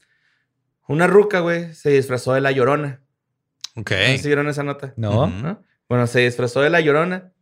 una 0.89 1.07
ruca, 1.07 1.39
güey, 1.41 1.73
se 1.75 1.91
disfrazó 1.91 2.33
de 2.35 2.41
la 2.41 2.51
llorona. 2.51 3.01
Ok. 3.81 3.91
¿No 3.91 3.97
sé 3.97 4.19
si 4.19 4.27
vieron 4.29 4.49
esa 4.49 4.63
nota? 4.63 4.95
No. 4.97 5.63
Bueno, 5.89 6.07
se 6.07 6.21
disfrazó 6.21 6.61
de 6.61 6.71
la 6.71 6.81
llorona. 6.81 7.33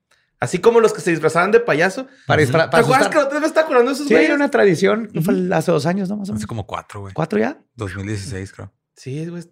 Así 0.41 0.59
como 0.61 0.79
los 0.81 0.93
que 0.93 1.01
se 1.01 1.11
disfrazaban 1.11 1.51
de 1.51 1.59
payaso. 1.61 2.07
Para, 2.27 2.41
disfra- 2.43 2.71
¿Te 2.71 2.77
acuerdas 2.77 3.09
que 3.09 3.19
otra 3.19 3.41
vez 3.41 3.49
estaba 3.49 3.65
acordando 3.65 3.91
de 3.91 3.95
esos 3.97 4.07
Sí, 4.07 4.15
güeyes? 4.15 4.29
era 4.29 4.37
una 4.37 4.51
tradición. 4.51 5.11
Fue 5.25 5.35
hace 5.53 5.73
dos 5.73 5.85
años, 5.85 6.09
¿no? 6.09 6.17
Más 6.17 6.29
o 6.29 6.33
menos. 6.33 6.41
Hace 6.43 6.47
como 6.47 6.65
cuatro, 6.67 7.01
güey. 7.01 7.13
¿Cuatro 7.13 7.41
ya? 7.41 7.61
2016, 7.75 8.53
creo. 8.53 8.73
Sí, 8.95 9.27
güey. 9.27 9.43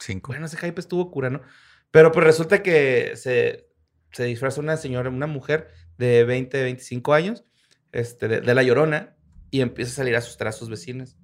Cinco. 0.00 0.30
Bueno, 0.32 0.46
ese 0.46 0.56
hype 0.56 0.80
estuvo 0.80 1.10
cura, 1.10 1.28
¿no? 1.28 1.42
Pero 1.90 2.12
pues 2.12 2.24
resulta 2.24 2.62
que 2.62 3.12
se, 3.16 3.68
se 4.12 4.24
disfraza 4.24 4.60
una 4.60 4.76
señora, 4.76 5.10
una 5.10 5.26
mujer 5.26 5.68
de 5.96 6.22
20, 6.22 6.62
25 6.62 7.14
años, 7.14 7.44
este, 7.90 8.28
de, 8.28 8.40
de 8.40 8.54
la 8.54 8.62
llorona, 8.62 9.16
y 9.50 9.60
empieza 9.60 9.90
a 9.90 9.94
salir 9.96 10.14
a 10.14 10.18
asustar 10.18 10.46
a 10.46 10.52
sus 10.52 10.70
vecinos. 10.70 11.16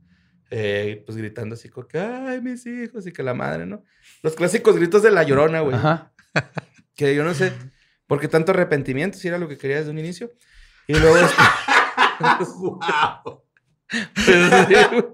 Eh, 0.56 1.02
pues 1.04 1.18
gritando 1.18 1.54
así 1.56 1.68
como 1.68 1.88
que, 1.88 1.98
ay, 1.98 2.40
mis 2.40 2.64
hijos, 2.66 3.04
y 3.08 3.12
que 3.12 3.24
la 3.24 3.34
madre, 3.34 3.66
¿no? 3.66 3.82
Los 4.22 4.34
clásicos 4.36 4.76
gritos 4.76 5.02
de 5.02 5.10
la 5.10 5.24
llorona, 5.24 5.60
güey. 5.60 5.74
Ajá. 5.76 6.12
Que 6.94 7.12
yo 7.16 7.24
no 7.24 7.34
sé 7.34 7.52
por 8.06 8.20
qué 8.20 8.28
tanto 8.28 8.52
arrepentimiento, 8.52 9.18
si 9.18 9.26
era 9.26 9.36
lo 9.36 9.48
que 9.48 9.58
quería 9.58 9.78
desde 9.78 9.90
un 9.90 9.98
inicio. 9.98 10.30
Y 10.86 10.94
luego... 10.96 11.16
este- 11.16 11.42
Pero 14.26 14.48
sí, 14.68 14.74
güey. 14.92 15.04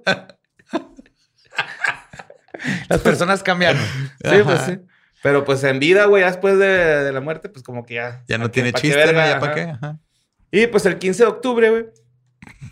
Las 2.89 3.01
personas 3.01 3.43
cambian. 3.43 3.77
Sí, 3.79 4.37
pues 4.45 4.61
sí. 4.63 4.79
Pero 5.23 5.45
pues 5.45 5.63
en 5.65 5.79
vida, 5.79 6.05
güey, 6.07 6.23
ya 6.23 6.27
después 6.29 6.59
de, 6.59 6.67
de 6.67 7.13
la 7.13 7.21
muerte, 7.21 7.49
pues 7.49 7.63
como 7.63 7.85
que 7.85 7.95
ya. 7.95 8.25
Ya 8.29 8.39
no 8.39 8.45
¿pa' 8.45 8.49
qué- 8.51 8.53
tiene 8.53 8.73
qué 8.73 8.81
chiste, 8.81 9.07
¿no? 9.13 9.19
¿Ya 9.27 9.39
para 9.41 9.55
qué? 9.55 9.63
Ajá. 9.63 9.99
Y 10.51 10.67
pues 10.67 10.85
el 10.87 10.99
15 10.99 11.23
de 11.25 11.29
octubre, 11.29 11.71
güey, 11.71 11.87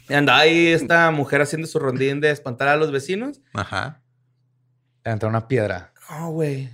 andaba 0.09 0.41
ahí 0.41 0.69
esta 0.69 1.11
mujer 1.11 1.41
haciendo 1.41 1.67
su 1.67 1.79
rondín 1.79 2.21
de 2.21 2.31
espantar 2.31 2.69
a 2.69 2.77
los 2.77 2.91
vecinos. 2.93 3.41
Ajá. 3.55 4.03
Entra 5.05 5.29
una 5.29 5.49
piedra. 5.49 5.93
No, 6.11 6.31
güey. 6.31 6.71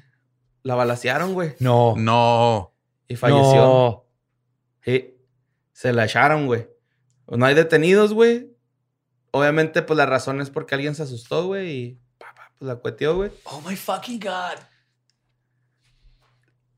La 0.63 0.75
balacearon, 0.75 1.35
güey. 1.35 1.55
No. 1.61 1.95
No. 1.97 2.75
Y 3.09 3.17
falleció. 3.17 3.55
No. 3.57 4.05
Sí. 4.85 5.17
Se 5.73 5.93
la 5.93 6.05
echaron, 6.07 6.47
güey. 6.47 6.69
No 7.29 7.45
hay 7.47 7.55
detenidos, 7.55 8.13
güey. 8.13 8.51
Obviamente, 9.31 9.83
pues 9.83 9.97
la 9.97 10.07
razón 10.07 10.41
es 10.41 10.51
porque 10.51 10.75
alguien 10.75 10.95
se 10.95 11.03
asustó, 11.03 11.47
güey, 11.47 11.71
y 11.71 12.01
pa, 12.19 12.33
pa, 12.35 12.53
pues 12.57 12.69
la 12.69 12.77
cueteó, 12.77 13.17
güey. 13.17 13.31
Oh 13.45 13.61
my 13.67 13.75
fucking 13.75 14.21
God. 14.21 14.59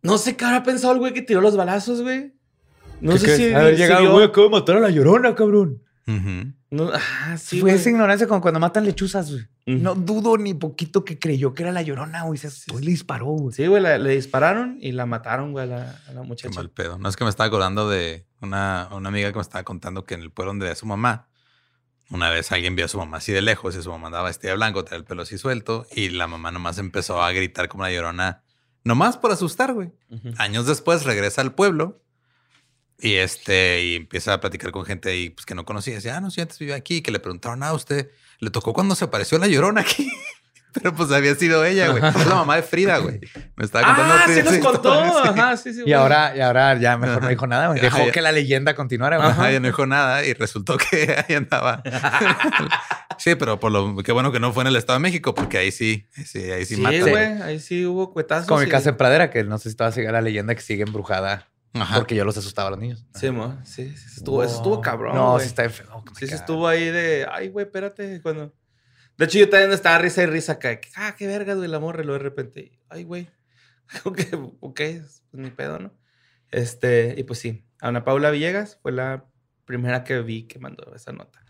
No 0.02 0.18
sé 0.18 0.36
qué 0.36 0.44
habrá 0.44 0.62
pensado 0.62 0.92
el 0.94 0.98
güey 1.00 1.12
que 1.12 1.22
tiró 1.22 1.40
los 1.40 1.56
balazos, 1.56 2.02
güey. 2.02 2.32
No 3.00 3.12
¿Qué 3.12 3.18
sé 3.18 3.24
crees? 3.26 3.38
si. 3.38 3.52
Haber 3.54 3.76
si 3.76 3.82
llegado, 3.82 4.02
vio- 4.02 4.12
güey, 4.12 4.24
acabo 4.26 4.46
de 4.46 4.50
matar 4.52 4.76
a 4.76 4.80
la 4.80 4.90
llorona, 4.90 5.34
cabrón. 5.34 5.82
No, 6.06 6.90
ah, 6.92 7.36
sí, 7.36 7.60
Fue 7.60 7.70
güey. 7.70 7.80
esa 7.80 7.90
ignorancia 7.90 8.26
como 8.28 8.40
cuando 8.40 8.60
matan 8.60 8.84
lechuzas, 8.84 9.30
güey. 9.30 9.44
No 9.66 9.94
dudo 9.96 10.36
ni 10.38 10.54
poquito 10.54 11.04
que 11.04 11.18
creyó 11.18 11.52
que 11.52 11.64
era 11.64 11.72
la 11.72 11.82
llorona, 11.82 12.22
güey. 12.22 12.38
Se 12.38 12.48
y 12.48 12.80
le 12.84 12.90
disparó, 12.92 13.26
güey. 13.26 13.52
Sí, 13.54 13.66
güey, 13.66 13.82
la- 13.82 13.98
le 13.98 14.14
dispararon 14.14 14.78
y 14.80 14.92
la 14.92 15.06
mataron, 15.06 15.50
güey, 15.52 15.64
a 15.64 15.66
la, 15.66 15.90
a 16.08 16.12
la 16.12 16.20
Qué 16.22 16.26
muchacha. 16.28 16.54
mal 16.54 16.70
pedo. 16.70 16.98
No 16.98 17.08
es 17.08 17.16
que 17.16 17.24
me 17.24 17.30
estaba 17.30 17.48
acordando 17.48 17.88
de 17.88 18.26
una, 18.40 18.88
una 18.92 19.08
amiga 19.08 19.30
que 19.32 19.36
me 19.36 19.42
estaba 19.42 19.64
contando 19.64 20.04
que 20.04 20.14
en 20.14 20.22
el 20.22 20.30
pueblo 20.30 20.50
donde 20.50 20.66
era 20.66 20.74
su 20.76 20.86
mamá, 20.86 21.28
una 22.10 22.30
vez 22.30 22.52
alguien 22.52 22.76
vio 22.76 22.84
a 22.84 22.88
su 22.88 22.98
mamá 22.98 23.16
así 23.16 23.32
de 23.32 23.42
lejos 23.42 23.74
y 23.74 23.82
su 23.82 23.90
mamá 23.90 24.06
andaba 24.06 24.28
vestida 24.28 24.50
de 24.52 24.56
blanco, 24.56 24.84
tenía 24.84 24.98
el 24.98 25.04
pelo 25.04 25.22
así 25.22 25.38
suelto 25.38 25.86
y 25.90 26.10
la 26.10 26.28
mamá 26.28 26.52
nomás 26.52 26.78
empezó 26.78 27.20
a 27.20 27.32
gritar 27.32 27.66
como 27.68 27.82
una 27.82 27.90
llorona, 27.90 28.44
nomás 28.84 29.16
por 29.16 29.32
asustar, 29.32 29.72
güey. 29.72 29.90
Años 30.38 30.66
después 30.66 31.02
regresa 31.04 31.40
al 31.40 31.54
pueblo 31.56 32.00
y 32.98 33.14
este 33.14 33.84
y 33.84 33.94
empieza 33.96 34.32
a 34.34 34.40
platicar 34.40 34.70
con 34.70 34.84
gente 34.84 35.10
ahí 35.10 35.30
pues, 35.30 35.44
que 35.46 35.54
no 35.54 35.64
conocía. 35.64 35.94
Decía, 35.94 36.16
ah, 36.16 36.20
no, 36.20 36.30
sí, 36.30 36.40
antes 36.40 36.58
vivía 36.58 36.76
aquí. 36.76 37.02
Que 37.02 37.10
le 37.10 37.20
preguntaron, 37.20 37.62
ah, 37.62 37.72
usted 37.72 38.10
le 38.38 38.50
tocó 38.50 38.72
cuando 38.72 38.94
se 38.94 39.04
apareció 39.04 39.38
la 39.38 39.46
llorona 39.46 39.82
aquí. 39.82 40.10
Pero 40.72 40.94
pues 40.94 41.10
había 41.10 41.34
sido 41.34 41.64
ella, 41.64 41.88
güey. 41.88 42.06
Es 42.06 42.26
la 42.26 42.34
mamá 42.34 42.56
de 42.56 42.62
Frida, 42.62 42.98
güey. 42.98 43.18
Me 43.56 43.64
estaba 43.64 43.86
contando. 43.86 44.14
Ah, 44.14 44.26
sí 44.28 44.42
nos 44.42 44.58
contó. 44.58 44.92
Ajá, 44.92 45.56
sí, 45.56 45.72
sí. 45.72 45.82
Y 45.86 45.94
ahora, 45.94 46.36
y 46.36 46.40
ahora 46.42 46.78
ya 46.78 46.98
mejor 46.98 47.22
no 47.22 47.28
dijo 47.28 47.46
nada, 47.46 47.68
güey. 47.68 47.80
Dejó 47.80 48.10
que 48.12 48.20
la 48.20 48.30
leyenda 48.30 48.74
continuara, 48.74 49.16
güey. 49.16 49.30
Ajá, 49.30 49.50
ya 49.50 49.58
no 49.58 49.68
dijo 49.68 49.86
nada 49.86 50.22
y 50.26 50.34
resultó 50.34 50.76
que 50.76 51.24
ahí 51.28 51.34
andaba. 51.34 51.82
sí, 53.18 53.36
pero 53.36 53.58
por 53.58 53.72
lo 53.72 53.96
qué 54.02 54.12
bueno 54.12 54.32
que 54.32 54.40
no 54.40 54.52
fue 54.52 54.64
en 54.64 54.66
el 54.66 54.76
Estado 54.76 54.98
de 54.98 55.02
México, 55.02 55.34
porque 55.34 55.56
ahí 55.56 55.72
sí, 55.72 56.06
sí, 56.26 56.50
ahí 56.50 56.66
sí, 56.66 56.74
Sí, 56.74 56.80
matan. 56.82 57.00
güey, 57.00 57.24
ahí 57.42 57.58
sí 57.58 57.86
hubo 57.86 58.12
cuetazos. 58.12 58.46
Como 58.46 58.60
mi 58.60 58.66
y- 58.66 58.70
casa 58.70 58.90
en 58.90 58.98
Pradera, 58.98 59.30
que 59.30 59.44
no 59.44 59.56
sé 59.56 59.70
si 59.70 59.76
todavía 59.76 59.94
sigue 59.94 60.12
la 60.12 60.20
leyenda 60.20 60.54
que 60.54 60.60
sigue 60.60 60.82
embrujada 60.82 61.48
Ajá. 61.82 61.96
porque 61.96 62.14
yo 62.14 62.24
los 62.24 62.36
asustaba 62.36 62.68
a 62.68 62.70
los 62.72 62.80
niños. 62.80 63.06
Sí, 63.14 63.30
mo, 63.30 63.58
sí, 63.64 63.94
sí, 63.96 64.06
estuvo, 64.16 64.42
eso 64.42 64.56
estuvo 64.56 64.80
cabrón, 64.80 65.14
No, 65.14 65.32
güey. 65.32 65.42
sí 65.42 65.48
está 65.48 65.64
enfermo. 65.64 66.02
me 66.04 66.10
Sí, 66.14 66.26
sí 66.26 66.26
caga. 66.26 66.36
estuvo 66.40 66.66
ahí 66.68 66.84
de, 66.90 67.26
ay, 67.30 67.48
güey, 67.48 67.66
espérate, 67.66 68.20
cuando... 68.22 68.54
De 69.18 69.24
hecho, 69.24 69.38
yo 69.38 69.48
también 69.48 69.72
estaba 69.72 69.96
risa 69.98 70.22
y 70.22 70.26
risa 70.26 70.52
acá. 70.52 70.78
que, 70.80 70.90
Ah, 70.96 71.14
qué 71.16 71.26
vergas, 71.26 71.56
güey, 71.56 71.68
la 71.70 71.78
morra. 71.80 72.02
Y 72.02 72.04
luego 72.06 72.18
de 72.18 72.24
repente, 72.24 72.78
ay, 72.90 73.04
güey. 73.04 73.28
ok, 74.04 74.20
ok, 74.60 74.76
pues 74.80 75.22
ni 75.32 75.50
pedo, 75.50 75.78
¿no? 75.78 75.92
Este, 76.50 77.14
y 77.16 77.22
pues 77.24 77.38
sí, 77.38 77.66
Ana 77.80 78.04
Paula 78.04 78.30
Villegas 78.30 78.78
fue 78.82 78.92
la 78.92 79.24
primera 79.64 80.04
que 80.04 80.20
vi 80.20 80.46
que 80.46 80.58
mandó 80.58 80.94
esa 80.94 81.12
nota. 81.12 81.40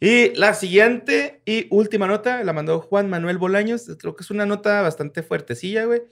Y 0.00 0.34
la 0.34 0.54
siguiente 0.54 1.42
y 1.46 1.66
última 1.70 2.06
nota 2.06 2.42
la 2.42 2.52
mandó 2.52 2.80
Juan 2.80 3.08
Manuel 3.08 3.38
Bolaños. 3.38 3.84
Creo 3.98 4.16
que 4.16 4.22
es 4.24 4.30
una 4.30 4.44
nota 4.46 4.82
bastante 4.82 5.22
fuertecilla, 5.22 5.84
güey. 5.84 6.02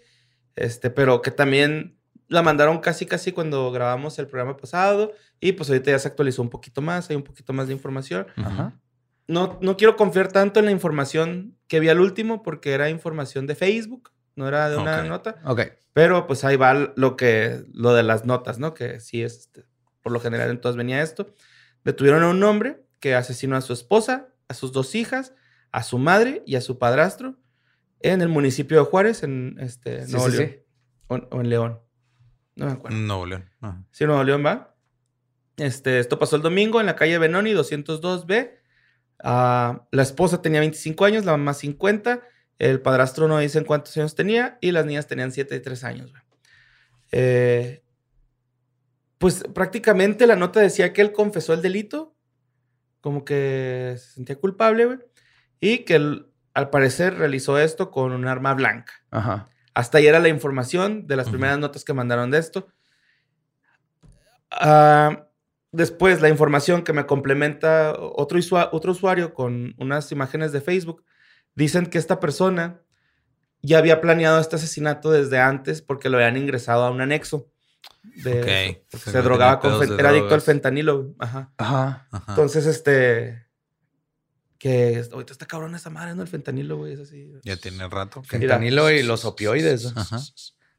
Este, 0.57 0.91
pero 0.91 1.21
que 1.23 1.31
también 1.31 1.99
la 2.33 2.43
mandaron 2.43 2.79
casi, 2.81 3.07
casi 3.07 3.33
cuando 3.33 3.71
grabamos 3.71 4.19
el 4.19 4.27
programa 4.27 4.57
pasado. 4.57 5.13
Y 5.41 5.53
pues 5.53 5.69
ahorita 5.69 5.91
ya 5.91 5.99
se 5.99 6.09
actualizó 6.09 6.43
un 6.43 6.51
poquito 6.51 6.81
más, 6.83 7.09
hay 7.11 7.17
un 7.17 7.23
poquito 7.23 7.53
más 7.53 7.67
de 7.69 7.73
información. 7.75 8.27
Ajá. 8.37 8.79
No, 9.29 9.59
no 9.61 9.77
quiero 9.77 9.97
confiar 9.97 10.29
tanto 10.33 10.59
en 10.61 10.67
la 10.67 10.73
información 10.73 11.57
que 11.69 11.81
vi 11.81 11.89
al 11.89 12.01
último 12.01 12.43
porque 12.43 12.73
era 12.73 12.91
información 12.91 13.47
de 13.47 13.55
Facebook, 13.55 14.11
no 14.35 14.49
era 14.49 14.69
de 14.69 14.77
una 14.77 15.01
Ok. 15.03 15.07
nota. 15.09 15.41
Ok. 15.45 15.61
Pero 15.93 16.27
pues 16.27 16.45
ahí 16.45 16.57
va 16.57 16.93
lo 16.97 17.17
que 17.17 17.63
lo 17.73 17.93
de 17.95 18.03
las 18.03 18.25
notas, 18.25 18.59
¿no? 18.59 18.75
Que 18.75 18.99
sí 19.01 19.23
es 19.23 19.39
este, 19.41 19.65
por 20.03 20.11
lo 20.13 20.21
general 20.21 20.51
entonces 20.51 20.77
venía 20.77 21.03
esto. 21.03 21.35
Detuvieron 21.85 22.23
a 22.23 22.29
un 22.31 22.43
hombre 22.43 22.83
que 23.01 23.15
asesinó 23.15 23.57
a 23.57 23.61
su 23.61 23.73
esposa, 23.73 24.29
a 24.49 24.55
sus 24.55 24.73
dos 24.73 24.95
hijas, 24.95 25.35
a 25.71 25.83
su 25.83 25.99
madre 25.99 26.43
y 26.47 26.57
a 26.57 26.61
su 26.61 26.79
padrastro 26.79 27.37
en 28.01 28.21
el 28.23 28.29
municipio 28.29 28.79
de 28.79 28.85
Juárez, 28.85 29.23
en 29.23 29.57
este 29.61 30.07
Sí, 30.07 30.13
Nuevo 30.13 30.31
sí, 30.31 30.37
León. 30.37 30.51
sí. 30.51 30.59
O, 31.09 31.15
o 31.37 31.41
en 31.41 31.49
León. 31.51 31.81
No 32.57 32.67
me 32.67 32.73
acuerdo. 32.73 32.97
Nuevo 32.97 33.27
León. 33.27 33.51
Ajá. 33.61 33.83
Sí, 33.91 34.05
Nuevo 34.05 34.23
León 34.25 34.45
va. 34.45 34.75
Este, 35.57 35.99
esto 35.99 36.19
pasó 36.19 36.37
el 36.37 36.43
domingo 36.43 36.81
en 36.81 36.87
la 36.87 36.97
calle 36.97 37.19
Benoni 37.19 37.53
202B. 37.53 38.59
Ah, 39.23 39.87
la 39.91 40.03
esposa 40.03 40.43
tenía 40.43 40.61
25 40.61 41.05
años, 41.05 41.25
la 41.25 41.33
mamá 41.33 41.55
50. 41.55 42.23
El 42.59 42.81
padrastro 42.81 43.29
no 43.29 43.39
dicen 43.39 43.65
cuántos 43.65 43.97
años 43.97 44.15
tenía 44.15 44.59
y 44.61 44.73
las 44.73 44.87
niñas 44.87 45.07
tenían 45.07 45.33
7 45.33 45.57
y 45.57 45.61
3 45.61 45.85
años. 45.85 46.13
Eh, 47.13 47.83
pues 49.19 49.45
prácticamente 49.55 50.27
la 50.27 50.37
nota 50.37 50.61
decía 50.61 50.93
que 50.93 51.03
él 51.03 51.13
confesó 51.13 51.55
el 51.55 51.63
delito, 51.63 52.17
como 53.01 53.25
que 53.25 53.95
se 53.99 54.15
sentía 54.15 54.37
culpable, 54.37 54.87
güey, 54.87 54.99
y 55.61 55.79
que 55.85 55.95
él, 55.95 56.33
al 56.55 56.71
parecer 56.71 57.15
realizó 57.19 57.59
esto 57.59 57.91
con 57.91 58.13
un 58.13 58.27
arma 58.27 58.55
blanca. 58.55 58.93
Ajá. 59.11 59.49
Hasta 59.75 59.99
ahí 59.99 60.07
era 60.07 60.19
la 60.19 60.29
información 60.29 61.07
de 61.07 61.17
las 61.17 61.29
primeras 61.29 61.59
notas 61.59 61.85
que 61.85 61.95
mandaron 61.95 62.31
de 62.31 62.39
esto. 62.39 62.69
Ah, 64.51 65.29
después, 65.71 66.21
la 66.21 66.29
información 66.29 66.83
que 66.83 66.93
me 66.93 67.07
complementa 67.07 67.95
otro, 67.99 68.39
otro 68.73 68.93
usuario 68.93 69.33
con 69.33 69.75
unas 69.79 70.13
imágenes 70.13 70.53
de 70.53 70.61
Facebook, 70.61 71.05
dicen 71.55 71.87
que 71.87 71.99
esta 71.99 72.21
persona 72.21 72.83
ya 73.63 73.79
había 73.79 74.01
planeado 74.01 74.41
este 74.41 74.57
asesinato 74.57 75.11
desde 75.11 75.39
antes 75.39 75.83
porque 75.83 76.09
lo 76.09 76.19
habían 76.19 76.37
ingresado 76.37 76.85
a 76.85 76.91
un 76.91 77.01
anexo. 77.01 77.49
De, 78.17 78.41
Ok. 78.41 78.87
porque 78.91 79.11
Se 79.11 79.23
drogaba 79.23 79.61
con 79.61 79.99
era 79.99 80.11
adicto 80.11 80.35
al 80.35 80.41
fentanilo. 80.41 81.15
Ajá. 81.19 81.53
Ajá. 81.57 82.09
Entonces, 82.29 82.67
este. 82.67 83.47
Que 84.63 85.05
ahorita 85.11 85.33
está 85.33 85.45
cabrón 85.45 85.75
esa 85.75 85.91
madre, 85.91 86.15
¿no? 86.15 86.23
El 86.23 86.29
fentanilo, 86.29 86.77
güey. 86.77 86.93
Es 86.93 87.01
así. 87.01 87.33
ya 87.43 87.57
tiene 87.57 87.89
rato. 87.89 88.21
Mira. 88.21 88.39
Fentanilo 88.39 88.93
y 88.93 89.03
los 89.03 89.25
opioides. 89.25 89.93
Ajá. 89.97 90.21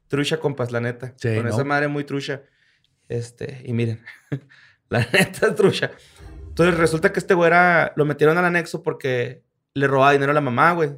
Trucha, 0.08 0.40
compas, 0.40 0.72
la 0.72 0.80
neta. 0.80 1.12
Sí, 1.18 1.34
Con 1.34 1.44
¿no? 1.44 1.50
esa 1.50 1.64
madre 1.64 1.88
muy 1.88 2.04
trucha. 2.04 2.40
Este, 3.10 3.60
y 3.62 3.74
miren, 3.74 4.02
la 4.88 5.00
neta 5.00 5.48
es 5.48 5.54
trucha. 5.54 5.90
Entonces 6.48 6.78
resulta 6.78 7.12
que 7.12 7.18
este 7.18 7.34
güey 7.34 7.48
era, 7.48 7.92
lo 7.96 8.06
metieron 8.06 8.38
al 8.38 8.46
anexo 8.46 8.82
porque 8.82 9.44
le 9.74 9.86
robaba 9.86 10.12
dinero 10.12 10.30
a 10.30 10.34
la 10.34 10.40
mamá, 10.40 10.72
güey. 10.72 10.92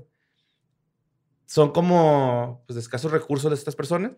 Son 1.46 1.72
como, 1.72 2.62
pues, 2.68 2.76
de 2.76 2.82
escasos 2.82 3.10
recursos 3.10 3.50
de 3.50 3.56
estas 3.56 3.74
personas. 3.74 4.12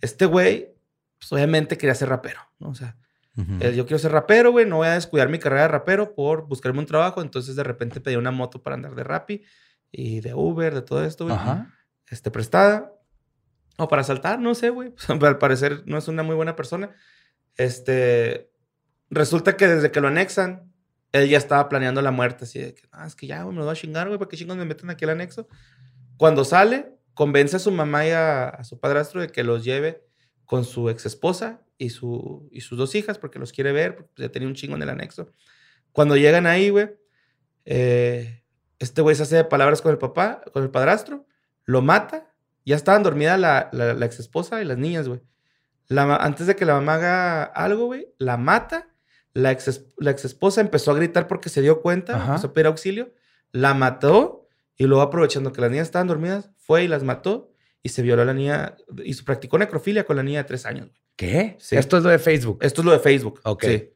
Este 0.00 0.26
güey, 0.26 0.76
pues, 1.18 1.32
obviamente 1.32 1.76
quería 1.76 1.96
ser 1.96 2.08
rapero, 2.08 2.40
¿no? 2.60 2.68
O 2.68 2.74
sea, 2.76 2.96
ujú. 3.36 3.58
él, 3.60 3.74
yo 3.74 3.86
quiero 3.86 3.98
ser 3.98 4.12
rapero, 4.12 4.52
güey, 4.52 4.66
no 4.66 4.76
voy 4.76 4.88
a 4.88 4.94
descuidar 4.94 5.28
mi 5.28 5.38
carrera 5.38 5.62
de 5.62 5.68
rapero 5.68 6.14
por 6.14 6.46
buscarme 6.46 6.80
un 6.80 6.86
trabajo. 6.86 7.22
Entonces, 7.22 7.56
de 7.56 7.62
repente 7.62 8.00
pedí 8.00 8.16
una 8.16 8.30
moto 8.30 8.62
para 8.62 8.74
andar 8.74 8.94
de 8.94 9.04
Rappi 9.04 9.42
y 9.90 10.20
de 10.20 10.34
Uber, 10.34 10.74
de 10.74 10.82
todo 10.82 11.04
esto, 11.04 11.24
güey 11.24 11.36
Ajá. 11.36 11.72
este, 12.10 12.30
prestada. 12.30 12.92
O 13.78 13.88
para 13.88 14.04
saltar, 14.04 14.38
no 14.38 14.54
sé, 14.54 14.70
güey. 14.70 14.94
Al 15.08 15.38
parecer 15.38 15.82
no 15.86 15.98
es 15.98 16.08
una 16.08 16.22
muy 16.22 16.34
buena 16.34 16.56
persona. 16.56 16.90
Este, 17.56 18.50
resulta 19.10 19.56
que 19.56 19.66
desde 19.66 19.90
que 19.90 20.00
lo 20.00 20.08
anexan, 20.08 20.72
él 21.12 21.28
ya 21.28 21.38
estaba 21.38 21.68
planeando 21.68 22.00
la 22.00 22.10
muerte, 22.10 22.44
así 22.44 22.58
de 22.58 22.74
que, 22.74 22.82
ah, 22.90 23.06
es 23.06 23.14
que 23.14 23.26
ya, 23.26 23.42
güey, 23.42 23.54
me 23.54 23.60
lo 23.60 23.66
voy 23.66 23.72
a 23.72 23.76
chingar, 23.76 24.08
güey, 24.08 24.18
¿para 24.18 24.28
qué 24.28 24.36
chingos 24.36 24.56
me 24.56 24.64
meten 24.64 24.88
aquí 24.88 25.04
al 25.04 25.10
anexo? 25.10 25.46
Cuando 26.16 26.44
sale, 26.44 26.94
convence 27.14 27.56
a 27.56 27.58
su 27.58 27.70
mamá 27.70 28.06
y 28.06 28.10
a, 28.10 28.48
a 28.48 28.64
su 28.64 28.80
padrastro 28.80 29.20
de 29.20 29.28
que 29.28 29.44
los 29.44 29.64
lleve 29.64 30.06
con 30.52 30.66
su 30.66 30.90
ex 30.90 31.06
esposa 31.06 31.62
y, 31.78 31.88
su, 31.88 32.46
y 32.52 32.60
sus 32.60 32.76
dos 32.76 32.94
hijas, 32.94 33.16
porque 33.16 33.38
los 33.38 33.52
quiere 33.52 33.72
ver, 33.72 33.96
porque 33.96 34.10
ya 34.18 34.28
tenía 34.28 34.46
un 34.46 34.54
chingo 34.54 34.76
en 34.76 34.82
el 34.82 34.90
anexo. 34.90 35.30
Cuando 35.92 36.14
llegan 36.14 36.46
ahí, 36.46 36.68
güey, 36.68 36.90
eh, 37.64 38.44
este 38.78 39.00
güey 39.00 39.16
se 39.16 39.22
hace 39.22 39.36
de 39.36 39.44
palabras 39.44 39.80
con 39.80 39.92
el 39.92 39.96
papá, 39.96 40.42
con 40.52 40.62
el 40.62 40.68
padrastro, 40.68 41.24
lo 41.64 41.80
mata. 41.80 42.30
Ya 42.66 42.76
estaban 42.76 43.02
dormidas 43.02 43.40
la, 43.40 43.70
la, 43.72 43.94
la 43.94 44.04
ex 44.04 44.20
esposa 44.20 44.60
y 44.60 44.66
las 44.66 44.76
niñas, 44.76 45.08
güey. 45.08 45.22
La 45.88 46.16
antes 46.16 46.46
de 46.46 46.54
que 46.54 46.66
la 46.66 46.74
mamá 46.74 46.96
haga 46.96 47.44
algo, 47.44 47.86
güey, 47.86 48.08
la 48.18 48.36
mata. 48.36 48.90
La 49.32 49.52
ex, 49.52 49.86
la 49.96 50.10
ex 50.10 50.26
esposa 50.26 50.60
empezó 50.60 50.90
a 50.90 50.96
gritar 50.96 51.28
porque 51.28 51.48
se 51.48 51.62
dio 51.62 51.80
cuenta, 51.80 52.16
Ajá. 52.16 52.26
empezó 52.26 52.48
a 52.48 52.52
pedir 52.52 52.66
auxilio. 52.66 53.14
La 53.52 53.72
mató 53.72 54.50
y 54.76 54.84
luego, 54.84 55.00
aprovechando 55.00 55.50
que 55.50 55.62
las 55.62 55.70
niñas 55.70 55.86
estaban 55.86 56.08
dormidas, 56.08 56.50
fue 56.58 56.84
y 56.84 56.88
las 56.88 57.04
mató 57.04 57.51
y 57.82 57.88
se 57.88 58.02
violó 58.02 58.22
a 58.22 58.24
la 58.24 58.34
niña 58.34 58.76
y 59.04 59.14
se 59.14 59.22
practicó 59.24 59.58
necrofilia 59.58 60.04
con 60.04 60.16
la 60.16 60.22
niña 60.22 60.38
de 60.38 60.44
tres 60.44 60.66
años. 60.66 60.88
güey. 60.88 61.02
¿Qué? 61.16 61.56
Sí. 61.58 61.76
Esto 61.76 61.98
es 61.98 62.04
lo 62.04 62.10
de 62.10 62.18
Facebook. 62.18 62.58
Esto 62.62 62.80
es 62.80 62.84
lo 62.84 62.92
de 62.92 62.98
Facebook. 63.00 63.40
Ok. 63.44 63.64
Sí. 63.64 63.90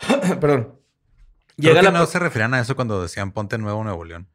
Perdón. 0.40 0.78
Creo 1.56 1.72
Llega 1.74 1.80
que 1.80 1.90
la 1.90 1.98
no 1.98 2.06
se 2.06 2.18
referían 2.18 2.54
a 2.54 2.60
eso 2.60 2.76
cuando 2.76 3.02
decían 3.02 3.32
ponte 3.32 3.58
nuevo 3.58 3.82
Nuevo 3.82 4.04
León. 4.04 4.28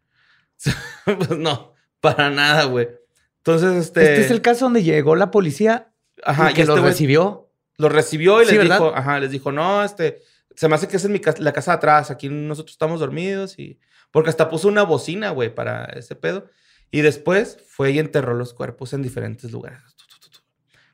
Pues 1.06 1.38
no, 1.38 1.74
para 2.00 2.30
nada, 2.30 2.66
güey. 2.66 2.90
Entonces, 3.38 3.74
este. 3.86 4.02
Este 4.02 4.22
es 4.26 4.32
el 4.32 4.42
caso 4.42 4.66
donde 4.66 4.84
llegó 4.84 5.16
la 5.16 5.32
policía 5.32 5.92
Ajá, 6.24 6.52
y 6.52 6.54
que 6.54 6.62
este 6.62 6.74
los 6.76 6.84
recibió. 6.84 7.50
Lo 7.78 7.90
recibió 7.90 8.42
y 8.42 8.46
Sí, 8.46 8.52
les 8.52 8.60
¿verdad? 8.60 8.78
dijo, 8.78 8.96
ajá, 8.96 9.20
les 9.20 9.32
dijo, 9.32 9.52
no, 9.52 9.84
este, 9.84 10.22
se 10.56 10.68
me 10.70 10.76
hace 10.76 10.88
que 10.88 10.98
esa 10.98 11.08
es 11.08 11.12
mi 11.12 11.20
casa, 11.20 11.42
la 11.42 11.52
casa 11.52 11.72
de 11.72 11.78
atrás, 11.78 12.12
aquí 12.12 12.30
nosotros 12.30 12.74
estamos 12.74 13.00
dormidos 13.00 13.58
y... 13.58 13.80
Porque 14.12 14.30
hasta 14.30 14.48
puso 14.48 14.68
una 14.68 14.84
bocina, 14.84 15.32
güey, 15.32 15.54
para 15.54 15.86
ese 15.86 16.16
pedo. 16.16 16.46
Y 16.94 17.02
después 17.02 17.58
fue 17.68 17.90
y 17.90 17.98
enterró 17.98 18.36
los 18.36 18.54
cuerpos 18.54 18.94
en 18.94 19.02
diferentes 19.02 19.52
lugares. 19.52 19.82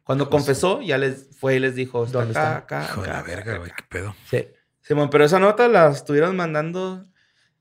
Cuando 0.06 0.30
confesó, 0.30 0.82
ya 0.82 0.98
les 0.98 1.28
fue 1.38 1.58
y 1.58 1.60
les 1.60 1.76
dijo, 1.76 2.06
está 2.06 2.20
¿Dónde 2.20 2.40
acá, 2.40 2.58
está? 2.60 2.80
acá, 2.80 2.86
Hijo 2.86 3.02
de 3.02 3.08
la 3.10 3.22
verga, 3.22 3.58
güey, 3.58 3.72
qué 3.76 3.84
pedo. 3.90 4.16
Sí. 4.30 4.48
Simón, 4.80 5.10
pero 5.10 5.26
esa 5.26 5.40
nota 5.40 5.68
la 5.68 5.90
estuvieron 5.90 6.38
mandando 6.38 7.06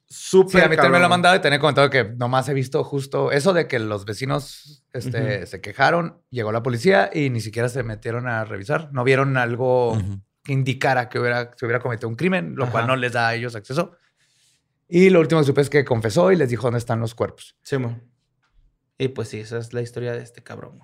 súper 0.07 0.61
Sí, 0.61 0.67
a 0.67 0.69
mí 0.69 0.77
también 0.77 0.93
me 0.93 0.99
lo 1.01 1.07
han 1.07 1.11
mandado 1.11 1.35
y 1.35 1.41
tenía 1.41 1.59
comentado 1.59 1.91
que 1.91 2.05
nomás 2.05 2.49
he 2.49 2.55
visto 2.55 2.85
justo 2.85 3.33
eso 3.33 3.53
de 3.53 3.67
que 3.67 3.81
los 3.81 4.05
vecinos 4.05 4.85
este, 4.93 5.45
se 5.47 5.61
quejaron, 5.61 6.23
llegó 6.31 6.53
la 6.53 6.63
policía 6.63 7.11
y 7.13 7.31
ni 7.31 7.41
siquiera 7.41 7.69
se 7.69 7.83
metieron 7.83 8.29
a 8.29 8.45
revisar. 8.45 8.91
No 8.93 9.03
vieron 9.03 9.37
algo 9.37 10.01
que 10.45 10.53
indicara 10.53 11.09
que 11.09 11.19
hubiera, 11.19 11.51
se 11.57 11.67
hubiera 11.67 11.81
cometido 11.81 12.09
un 12.09 12.15
crimen, 12.15 12.55
lo 12.55 12.71
cual 12.71 12.87
no 12.87 12.95
les 12.95 13.13
da 13.15 13.27
a 13.27 13.35
ellos 13.35 13.57
acceso. 13.57 13.97
Y 14.87 15.11
lo 15.11 15.19
último 15.19 15.41
que 15.41 15.47
supe 15.49 15.61
es 15.61 15.69
que 15.69 15.85
confesó 15.85 16.31
y 16.31 16.37
les 16.37 16.49
dijo 16.49 16.63
dónde 16.63 16.79
están 16.79 17.01
los 17.01 17.17
cuerpos. 17.17 17.57
Simón. 17.65 18.17
Y 18.99 19.09
pues 19.09 19.29
sí, 19.29 19.41
esa 19.41 19.59
es 19.59 19.73
la 19.73 19.81
historia 19.81 20.13
de 20.13 20.23
este 20.23 20.43
cabrón. 20.43 20.81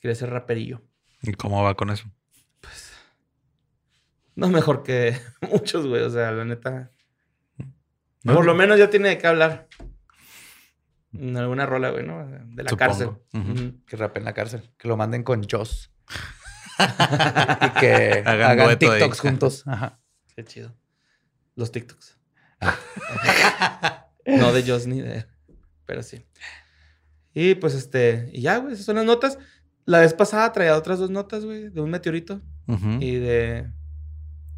Quiere 0.00 0.14
ser 0.14 0.30
raperillo. 0.30 0.82
¿Y 1.22 1.32
cómo 1.32 1.62
va 1.62 1.74
con 1.74 1.90
eso? 1.90 2.10
No 4.34 4.48
mejor 4.48 4.82
que 4.82 5.20
muchos, 5.50 5.86
güey. 5.86 6.02
O 6.02 6.10
sea, 6.10 6.32
la 6.32 6.44
neta. 6.44 6.90
¿No? 8.24 8.34
Por 8.34 8.44
lo 8.44 8.54
menos 8.54 8.78
ya 8.78 8.88
tiene 8.90 9.08
de 9.10 9.18
qué 9.18 9.26
hablar. 9.26 9.68
En 11.12 11.36
alguna 11.36 11.66
rola, 11.66 11.90
güey, 11.90 12.06
¿no? 12.06 12.24
De 12.26 12.62
la 12.62 12.70
Supongo. 12.70 12.76
cárcel. 12.78 13.08
Ujú. 13.34 13.52
Ujú. 13.52 13.84
Que 13.86 13.96
rape 13.96 14.20
en 14.20 14.24
la 14.24 14.32
cárcel, 14.32 14.70
que 14.78 14.88
lo 14.88 14.96
manden 14.96 15.24
con 15.24 15.42
Joss. 15.48 15.92
y 16.78 17.80
que 17.80 18.22
Hagan 18.24 18.50
hagan, 18.52 18.66
dueto 18.66 18.90
ahí. 18.92 18.98
TikToks 19.00 19.20
juntos. 19.20 19.62
Ajá. 19.66 20.00
Qué 20.34 20.44
chido. 20.44 20.74
Los 21.56 21.70
TikToks. 21.70 22.18
no 24.26 24.52
de 24.52 24.62
Joss 24.66 24.86
ni 24.86 25.00
de 25.02 25.16
él, 25.18 25.26
pero 25.84 26.02
sí. 26.02 26.24
Y 27.34 27.54
pues 27.54 27.74
este, 27.74 28.28
y 28.32 28.42
ya, 28.42 28.58
güey, 28.58 28.74
esas 28.74 28.86
son 28.86 28.96
las 28.96 29.04
notas. 29.04 29.38
La 29.84 30.00
vez 30.00 30.14
pasada 30.14 30.52
traía 30.52 30.76
otras 30.76 30.98
dos 30.98 31.10
notas, 31.10 31.44
güey, 31.44 31.68
de 31.70 31.80
un 31.80 31.90
meteorito 31.90 32.40
y 33.00 33.16
de 33.16 33.70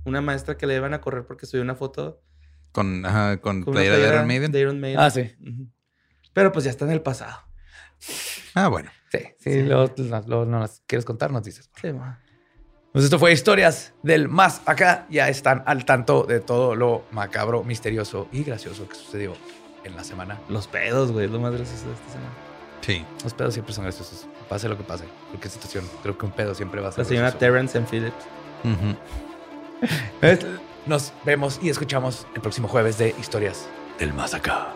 una 0.04 0.20
maestra 0.20 0.56
que 0.56 0.66
le 0.66 0.76
iban 0.76 0.92
a 0.94 1.00
correr 1.00 1.24
porque 1.26 1.46
subió 1.46 1.62
una 1.62 1.74
foto 1.74 2.20
Con, 2.72 3.04
ajá, 3.06 3.40
con, 3.40 3.62
con 3.62 3.72
playera 3.74 3.96
de 3.96 4.08
Iron 4.08 4.26
Maiden. 4.26 4.52
de 4.52 4.60
Iron 4.60 4.80
Maiden. 4.80 5.00
Ah, 5.00 5.10
sí. 5.10 5.32
Pero 6.32 6.52
pues 6.52 6.64
ya 6.64 6.70
está 6.70 6.84
en 6.84 6.90
el 6.92 7.00
pasado. 7.00 7.38
Ah, 8.54 8.68
bueno. 8.68 8.90
Sí, 9.10 9.18
sí, 9.38 9.62
Lo, 9.62 9.86
lo- 9.96 10.22
lo- 10.26 10.44
nos 10.44 10.82
quieres 10.86 11.04
contar, 11.04 11.30
nos 11.30 11.44
dices. 11.44 11.70
Sí, 11.80 11.92
ma. 11.92 12.20
Pues 12.92 13.04
esto 13.04 13.18
fue 13.18 13.32
Historias 13.32 13.94
del 14.02 14.28
Más 14.28 14.60
Acá. 14.66 15.06
Ya 15.10 15.28
están 15.28 15.62
al 15.66 15.84
tanto 15.84 16.24
de 16.24 16.40
todo 16.40 16.74
lo 16.76 17.04
macabro, 17.12 17.64
misterioso 17.64 18.28
y 18.30 18.44
gracioso 18.44 18.86
que 18.88 18.94
sucedió 18.96 19.34
en 19.84 19.96
la 19.96 20.04
semana. 20.04 20.38
Los 20.48 20.66
pedos, 20.68 21.10
güey, 21.12 21.26
es 21.26 21.30
lo 21.32 21.40
más 21.40 21.52
gracioso 21.54 21.86
de 21.86 21.94
esta 21.94 22.08
semana. 22.12 22.30
Sí. 22.84 23.04
Los 23.22 23.32
pedos 23.32 23.54
siempre 23.54 23.74
son 23.74 23.84
graciosos. 23.84 24.26
Pase 24.48 24.68
lo 24.68 24.76
que 24.76 24.84
pase. 24.84 25.04
Cualquier 25.30 25.50
situación. 25.50 25.88
Creo 26.02 26.18
que 26.18 26.26
un 26.26 26.32
pedo 26.32 26.54
siempre 26.54 26.80
va 26.80 26.88
a 26.88 26.92
ser 26.92 27.04
La 27.04 27.08
señora 27.08 27.30
gracioso. 27.30 27.38
Terrence 27.40 27.78
and 27.78 27.88
Phillips. 27.88 28.24
Nos 30.86 31.12
vemos 31.24 31.58
y 31.62 31.70
escuchamos 31.70 32.26
el 32.34 32.42
próximo 32.42 32.68
jueves 32.68 32.98
de 32.98 33.14
Historias 33.18 33.66
del 33.98 34.12
Más 34.12 34.34
Acá. 34.34 34.74